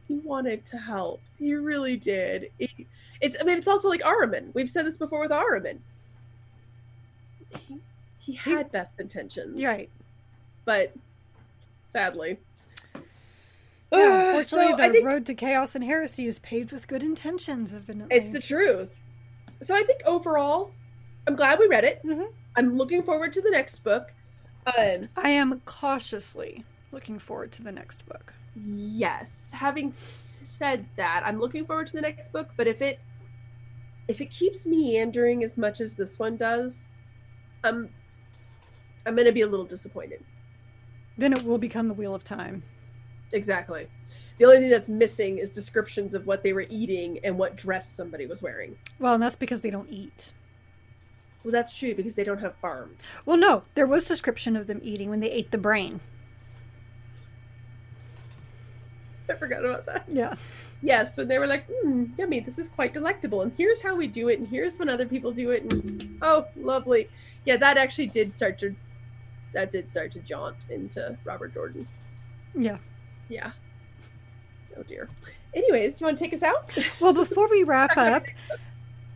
he 0.08 0.16
wanted 0.16 0.66
to 0.68 0.78
help. 0.78 1.22
He 1.38 1.54
really 1.56 1.96
did. 1.98 2.52
He- 2.58 2.88
it's 3.22 3.36
I 3.40 3.44
mean, 3.44 3.58
it's 3.58 3.68
also 3.68 3.90
like 3.90 4.02
Ahriman. 4.02 4.54
We've 4.54 4.70
said 4.70 4.86
this 4.86 4.98
before 4.98 5.20
with 5.22 5.32
Ahriman. 5.32 5.80
He, 7.68 7.80
he 8.20 8.34
had 8.34 8.72
best 8.72 9.00
intentions. 9.00 9.62
Right. 9.62 9.90
But 10.66 10.94
sadly. 11.90 12.38
Yeah, 13.92 14.28
unfortunately, 14.38 14.72
So 14.84 14.92
the 14.92 15.04
road 15.04 15.26
to 15.26 15.34
chaos 15.34 15.76
and 15.76 15.84
heresy 15.84 16.28
is 16.28 16.40
paved 16.40 16.72
with 16.72 16.88
good 16.88 17.04
intentions, 17.04 17.74
evidently. 17.74 18.16
it's 18.16 18.32
the 18.32 18.40
truth. 18.40 18.92
So 19.62 19.76
I 19.76 19.84
think 19.84 20.02
overall, 20.06 20.72
I'm 21.28 21.36
glad 21.36 21.60
we 21.60 21.68
read 21.68 21.84
it. 21.84 22.02
Mhm. 22.06 22.32
I'm 22.56 22.78
looking 22.78 23.04
forward 23.04 23.34
to 23.34 23.42
the 23.42 23.50
next 23.50 23.80
book. 23.84 24.14
Um, 24.66 25.10
I 25.18 25.30
am 25.32 25.62
cautiously 25.66 26.64
looking 26.92 27.20
forward 27.20 27.52
to 27.54 27.64
the 27.64 27.72
next 27.72 28.06
book. 28.08 28.34
Yes. 28.56 29.52
Having 29.54 29.94
said 29.94 30.86
that, 30.96 31.24
I'm 31.26 31.40
looking 31.40 31.66
forward 31.66 31.88
to 31.88 31.94
the 31.94 32.02
next 32.02 32.32
book, 32.32 32.50
but 32.58 32.68
if 32.68 32.82
it 32.82 33.00
if 34.08 34.22
it 34.22 34.32
keeps 34.32 34.66
meandering 34.66 35.44
as 35.44 35.58
much 35.58 35.80
as 35.80 35.96
this 35.96 36.18
one 36.18 36.36
does, 36.36 36.90
I'm 37.64 37.90
I'm 39.06 39.16
going 39.16 39.28
to 39.28 39.32
be 39.32 39.42
a 39.42 39.48
little 39.48 39.66
disappointed. 39.66 40.24
Then 41.18 41.34
it 41.34 41.44
will 41.44 41.58
become 41.58 41.88
the 41.88 41.94
Wheel 41.94 42.16
of 42.16 42.24
Time. 42.24 42.64
Exactly. 43.32 43.88
The 44.38 44.46
only 44.46 44.60
thing 44.60 44.70
that's 44.70 44.90
missing 44.90 45.38
is 45.38 45.52
descriptions 45.52 46.14
of 46.14 46.28
what 46.28 46.44
they 46.44 46.54
were 46.54 46.66
eating 46.70 47.20
and 47.24 47.38
what 47.38 47.56
dress 47.56 47.92
somebody 47.92 48.26
was 48.26 48.42
wearing. 48.42 48.78
Well, 48.98 49.14
and 49.14 49.22
that's 49.22 49.36
because 49.36 49.62
they 49.62 49.70
don't 49.70 49.90
eat. 49.90 50.32
Well, 51.44 51.52
that's 51.52 51.78
true 51.78 51.94
because 51.94 52.16
they 52.16 52.24
don't 52.24 52.40
have 52.40 52.56
farms. 52.56 53.02
Well, 53.26 53.38
no, 53.38 53.64
there 53.76 53.88
was 53.88 54.08
description 54.08 54.56
of 54.56 54.68
them 54.68 54.80
eating 54.84 55.10
when 55.10 55.20
they 55.20 55.32
ate 55.32 55.52
the 55.52 55.58
brain. 55.58 56.00
I 59.34 59.36
forgot 59.36 59.66
about 59.66 59.86
that. 59.86 60.06
Yeah. 60.08 60.36
Yes, 60.82 61.18
when 61.18 61.28
they 61.28 61.38
were 61.40 61.48
like, 61.48 61.66
hmm, 61.84 62.06
yummy, 62.18 62.40
this 62.40 62.58
is 62.58 62.70
quite 62.70 62.94
delectable, 62.94 63.42
and 63.42 63.52
here's 63.58 63.82
how 63.82 63.96
we 63.96 64.08
do 64.08 64.30
it, 64.30 64.40
and 64.40 64.48
here's 64.48 64.80
when 64.80 64.88
other 64.90 65.06
people 65.06 65.32
do 65.32 65.52
it, 65.52 65.72
and 65.74 66.18
oh, 66.22 66.46
lovely. 66.56 67.10
Yeah, 67.46 67.58
that 67.58 67.78
actually 67.78 68.08
did 68.08 68.34
start 68.34 68.58
to 68.60 68.76
that 69.54 69.72
did 69.72 69.88
start 69.88 70.12
to 70.14 70.20
jaunt 70.20 70.56
into 70.70 71.18
Robert 71.26 71.54
Jordan. 71.54 71.88
Yeah. 72.56 72.78
Yeah. 73.30 73.52
Oh 74.78 74.84
dear. 74.84 75.10
Anyways, 75.54 75.98
do 75.98 76.04
you 76.04 76.08
want 76.08 76.18
to 76.20 76.24
take 76.24 76.34
us 76.34 76.44
out? 76.44 76.70
Well, 77.00 77.14
before 77.14 77.50
we 77.50 77.64
wrap 77.66 77.98
up, 77.98 78.26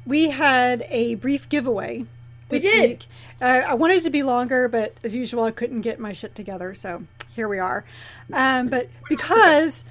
we 0.05 0.29
had 0.29 0.85
a 0.89 1.15
brief 1.15 1.47
giveaway 1.47 1.99
We 1.99 2.07
this 2.49 2.63
did. 2.63 2.89
week. 2.89 3.05
Uh, 3.41 3.61
I 3.67 3.73
wanted 3.75 3.97
it 3.97 4.03
to 4.03 4.09
be 4.09 4.23
longer, 4.23 4.67
but 4.67 4.95
as 5.03 5.15
usual, 5.15 5.43
I 5.43 5.51
couldn't 5.51 5.81
get 5.81 5.99
my 5.99 6.11
shit 6.13 6.33
together, 6.35 6.73
so 6.73 7.03
here 7.35 7.47
we 7.47 7.59
are. 7.59 7.85
Um, 8.31 8.69
but 8.69 8.89
because 9.07 9.85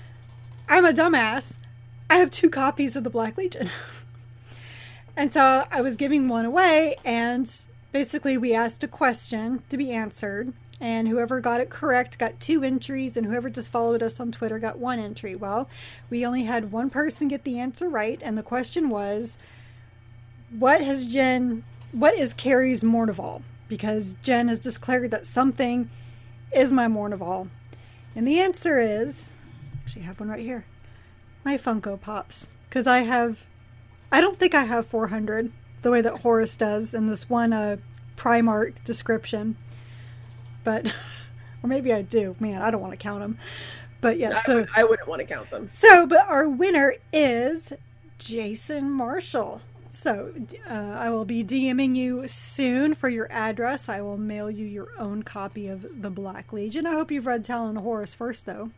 I'm 0.73 0.87
a 0.87 0.93
dumbass, 0.95 1.59
I 2.09 2.17
have 2.17 2.31
two 2.31 2.49
copies 2.49 2.97
of 2.97 3.05
the 3.05 3.11
Black 3.11 3.37
Legion. 3.37 3.69
and 5.19 5.31
so 5.31 5.67
I 5.71 5.83
was 5.83 5.97
giving 5.97 6.29
one 6.29 6.47
away, 6.47 6.97
and 7.05 7.47
basically, 7.93 8.39
we 8.39 8.55
asked 8.55 8.83
a 8.83 8.89
question 8.89 9.63
to 9.69 9.77
be 9.77 9.91
answered, 9.91 10.55
and 10.81 11.09
whoever 11.09 11.41
got 11.41 11.61
it 11.61 11.69
correct 11.69 12.19
got 12.19 12.41
two 12.41 12.65
entries, 12.65 13.19
and 13.19 13.27
whoever 13.27 13.51
just 13.51 13.71
followed 13.71 14.03
us 14.03 14.19
on 14.19 14.33
Twitter 14.33 14.59
got 14.59 14.79
one 14.79 14.99
entry. 14.99 15.35
Well, 15.35 15.69
we 16.09 16.25
only 16.25 16.45
had 16.45 16.73
one 16.73 16.89
person 16.89 17.29
get 17.29 17.45
the 17.45 17.59
answer 17.59 17.87
right, 17.87 18.19
and 18.25 18.39
the 18.39 18.43
question 18.43 18.89
was, 18.89 19.37
"What 20.59 20.81
has 20.81 21.05
Jen? 21.05 21.65
What 21.93 22.15
is 22.15 22.33
Carrie's 22.33 22.83
Mournival?" 22.83 23.43
Because 23.69 24.17
Jen 24.23 24.49
has 24.49 24.59
declared 24.59 25.11
that 25.11 25.27
something 25.27 25.91
is 26.51 26.73
my 26.73 26.87
Mournival, 26.87 27.51
and 28.17 28.27
the 28.27 28.41
answer 28.41 28.81
is, 28.81 29.32
actually, 29.83 30.03
have 30.03 30.21
one 30.21 30.29
right 30.29 30.41
here, 30.41 30.65
my 31.45 31.57
Funko 31.57 32.01
Pops, 32.01 32.51
because 32.69 32.87
I 32.87 33.01
have, 33.01 33.45
I 34.11 34.21
don't 34.21 34.37
think 34.37 34.55
I 34.55 34.65
have 34.65 34.87
400 34.87 35.53
the 35.83 35.91
way 35.91 36.01
that 36.01 36.21
Horus 36.21 36.57
does 36.57 36.95
in 36.95 37.09
this 37.09 37.29
one 37.29 37.53
uh, 37.53 37.77
Primarch 38.17 38.83
description 38.85 39.57
but 40.65 40.87
or 41.63 41.69
maybe 41.69 41.93
I 41.93 42.03
do. 42.03 42.37
Man, 42.41 42.63
I 42.63 42.71
don't 42.71 42.81
want 42.81 42.93
to 42.93 42.97
count 42.99 43.21
them. 43.21 43.39
But 44.01 44.19
yeah, 44.19 44.37
I 44.37 44.43
so 44.43 44.57
would, 44.57 44.69
I 44.75 44.85
wouldn't 44.85 45.09
want 45.09 45.21
to 45.21 45.27
count 45.27 45.51
them. 45.51 45.69
So, 45.69 46.07
but 46.07 46.29
our 46.29 46.49
winner 46.49 46.95
is 47.13 47.73
Jason 48.19 48.91
Marshall. 48.91 49.61
So, 49.89 50.33
uh, 50.69 50.73
I 50.73 51.11
will 51.11 51.27
be 51.27 51.45
DMing 51.45 51.95
you 51.95 52.27
soon 52.27 52.95
for 52.95 53.09
your 53.09 53.31
address. 53.31 53.89
I 53.89 54.01
will 54.01 54.17
mail 54.17 54.51
you 54.51 54.65
your 54.65 54.89
own 54.99 55.23
copy 55.23 55.69
of 55.69 56.03
the 56.03 56.11
Black 56.11 56.53
Legion. 56.53 56.87
I 56.87 56.93
hope 56.93 57.11
you've 57.13 57.27
read 57.27 57.45
Talon 57.45 57.77
of 57.77 57.83
Horus 57.83 58.15
first, 58.15 58.47
though. 58.47 58.71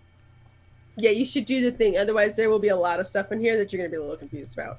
Yeah, 0.96 1.10
you 1.10 1.24
should 1.24 1.44
do 1.44 1.62
the 1.62 1.72
thing. 1.72 1.96
Otherwise, 1.98 2.36
there 2.36 2.50
will 2.50 2.58
be 2.58 2.68
a 2.68 2.76
lot 2.76 3.00
of 3.00 3.06
stuff 3.06 3.32
in 3.32 3.40
here 3.40 3.56
that 3.56 3.72
you're 3.72 3.78
going 3.78 3.90
to 3.90 3.94
be 3.94 3.98
a 3.98 4.02
little 4.02 4.16
confused 4.16 4.54
about. 4.54 4.78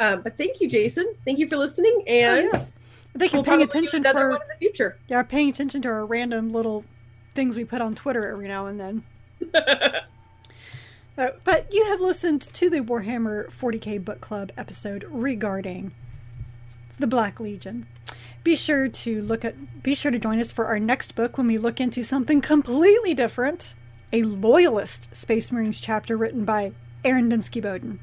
Um, 0.00 0.22
but 0.22 0.36
thank 0.36 0.60
you, 0.60 0.68
Jason. 0.68 1.14
Thank 1.24 1.38
you 1.38 1.48
for 1.48 1.56
listening. 1.56 2.02
And 2.06 2.48
oh, 2.48 2.50
yes. 2.52 2.74
Thank 3.16 3.32
you 3.32 3.38
we'll 3.38 3.44
paying 3.44 3.62
attention 3.62 4.00
another 4.00 4.20
for 4.20 4.30
one 4.30 4.42
in 4.42 4.48
the 4.48 4.58
future. 4.58 4.98
yeah, 5.06 5.22
paying 5.22 5.50
attention 5.50 5.82
to 5.82 5.88
our 5.88 6.06
random 6.06 6.52
little 6.52 6.84
things 7.32 7.56
we 7.56 7.64
put 7.64 7.80
on 7.80 7.94
Twitter 7.94 8.26
every 8.26 8.48
now 8.48 8.66
and 8.66 8.80
then. 8.80 9.02
Uh, 11.16 11.28
but 11.44 11.70
you 11.70 11.84
have 11.84 12.00
listened 12.00 12.40
to 12.40 12.70
the 12.70 12.80
Warhammer 12.80 13.50
40k 13.50 14.02
Book 14.02 14.22
Club 14.22 14.50
episode 14.56 15.04
regarding 15.10 15.92
the 16.98 17.06
Black 17.06 17.38
Legion. 17.38 17.86
Be 18.42 18.56
sure 18.56 18.88
to 18.88 19.20
look 19.20 19.44
at 19.44 19.82
be 19.82 19.94
sure 19.94 20.10
to 20.10 20.18
join 20.18 20.40
us 20.40 20.52
for 20.52 20.64
our 20.64 20.80
next 20.80 21.14
book 21.14 21.36
when 21.36 21.46
we 21.46 21.58
look 21.58 21.80
into 21.80 22.02
something 22.02 22.40
completely 22.40 23.12
different, 23.12 23.74
a 24.12 24.22
loyalist 24.22 25.14
Space 25.14 25.50
Marines 25.50 25.80
chapter 25.80 26.16
written 26.16 26.44
by 26.44 26.72
Aaron 27.04 27.30
Dembski 27.30 27.62
Bowden. 27.62 27.98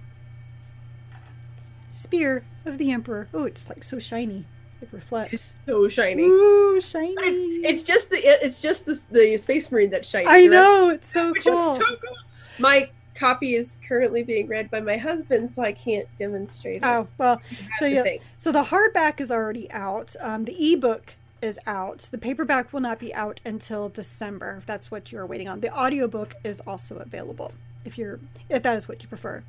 Spear 1.90 2.44
of 2.66 2.78
the 2.78 2.92
Emperor. 2.92 3.28
Oh, 3.34 3.46
it's 3.46 3.70
like 3.70 3.84
so 3.84 4.00
shiny. 4.00 4.46
It 4.82 4.90
reflects. 4.92 5.34
It's 5.34 5.58
so 5.66 5.90
shiny. 5.90 6.24
Ooh, 6.24 6.80
shiny. 6.82 7.14
It's, 7.18 7.82
it's 7.82 7.84
just 7.84 8.10
the 8.10 8.18
it's 8.18 8.62
just 8.62 8.86
the, 8.86 9.06
the 9.12 9.38
Space 9.38 9.72
Marine 9.72 9.90
that's 9.90 10.08
shiny. 10.08 10.28
I 10.28 10.46
know, 10.46 10.90
it's 10.90 11.12
so 11.12 11.32
which 11.32 11.46
cool. 11.46 11.74
is 11.74 11.78
so 11.78 11.86
cool. 11.86 12.16
My 12.60 12.90
copy 13.14 13.56
is 13.56 13.78
currently 13.86 14.24
being 14.24 14.48
read 14.48 14.72
by 14.72 14.80
my 14.80 14.96
husband, 14.96 15.52
so 15.52 15.62
I 15.62 15.74
can't 15.74 16.08
demonstrate 16.18 16.78
it. 16.78 16.86
Oh, 16.86 17.08
well, 17.18 17.42
so 17.78 17.86
the 17.86 17.92
yeah. 17.92 18.18
So 18.38 18.52
the 18.52 18.64
hardback 18.64 19.20
is 19.20 19.32
already 19.32 19.70
out. 19.72 20.16
Um, 20.22 20.46
the 20.46 20.74
ebook 20.74 21.16
is 21.42 21.60
out. 21.66 22.00
The 22.12 22.18
paperback 22.18 22.74
will 22.74 22.80
not 22.80 23.00
be 23.00 23.14
out 23.14 23.40
until 23.46 23.90
December, 23.90 24.56
if 24.58 24.66
that's 24.66 24.92
what 24.92 25.12
you're 25.12 25.26
waiting 25.26 25.48
on. 25.48 25.60
The 25.60 25.74
audiobook 25.74 26.36
is 26.44 26.62
also 26.62 26.98
available 26.98 27.54
if 27.86 27.98
you're 27.98 28.20
if 28.50 28.62
that 28.64 28.78
is 28.78 28.88
what 28.88 29.02
you 29.02 29.08
prefer. 29.08 29.44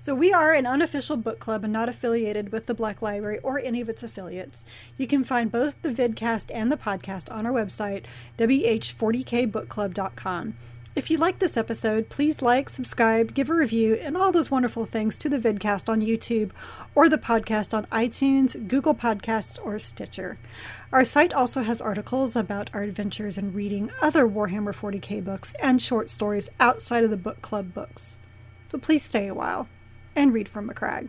So 0.00 0.14
we 0.14 0.32
are 0.32 0.52
an 0.52 0.66
unofficial 0.66 1.16
book 1.16 1.38
club 1.38 1.64
and 1.64 1.72
not 1.72 1.88
affiliated 1.88 2.52
with 2.52 2.66
the 2.66 2.74
Black 2.74 3.02
Library 3.02 3.38
or 3.38 3.58
any 3.58 3.80
of 3.80 3.88
its 3.88 4.02
affiliates. 4.02 4.64
You 4.96 5.06
can 5.06 5.24
find 5.24 5.50
both 5.50 5.80
the 5.82 5.90
vidcast 5.90 6.50
and 6.54 6.70
the 6.70 6.76
podcast 6.76 7.32
on 7.32 7.46
our 7.46 7.52
website, 7.52 8.04
wh40kbookclub.com. 8.38 10.54
If 10.94 11.10
you 11.10 11.16
like 11.16 11.38
this 11.38 11.56
episode, 11.56 12.10
please 12.10 12.42
like, 12.42 12.68
subscribe, 12.68 13.32
give 13.32 13.48
a 13.48 13.54
review, 13.54 13.94
and 13.94 14.14
all 14.14 14.30
those 14.30 14.50
wonderful 14.50 14.84
things 14.84 15.16
to 15.18 15.30
the 15.30 15.38
vidcast 15.38 15.88
on 15.88 16.02
YouTube 16.02 16.50
or 16.94 17.08
the 17.08 17.16
podcast 17.16 17.72
on 17.72 17.86
iTunes, 17.86 18.68
Google 18.68 18.94
Podcasts, 18.94 19.58
or 19.64 19.78
Stitcher. 19.78 20.38
Our 20.92 21.02
site 21.06 21.32
also 21.32 21.62
has 21.62 21.80
articles 21.80 22.36
about 22.36 22.68
our 22.74 22.82
adventures 22.82 23.38
in 23.38 23.54
reading 23.54 23.90
other 24.02 24.28
Warhammer 24.28 24.74
40k 24.74 25.24
books 25.24 25.54
and 25.62 25.80
short 25.80 26.10
stories 26.10 26.50
outside 26.60 27.04
of 27.04 27.10
the 27.10 27.16
book 27.16 27.40
club 27.40 27.72
books. 27.72 28.18
So 28.66 28.76
please 28.76 29.02
stay 29.02 29.28
a 29.28 29.34
while 29.34 29.68
and 30.14 30.34
read 30.34 30.46
from 30.46 30.68
Macragge. 30.68 31.08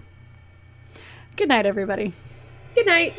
Good 1.36 1.50
night, 1.50 1.66
everybody. 1.66 2.14
Good 2.74 2.86
night. 2.86 3.16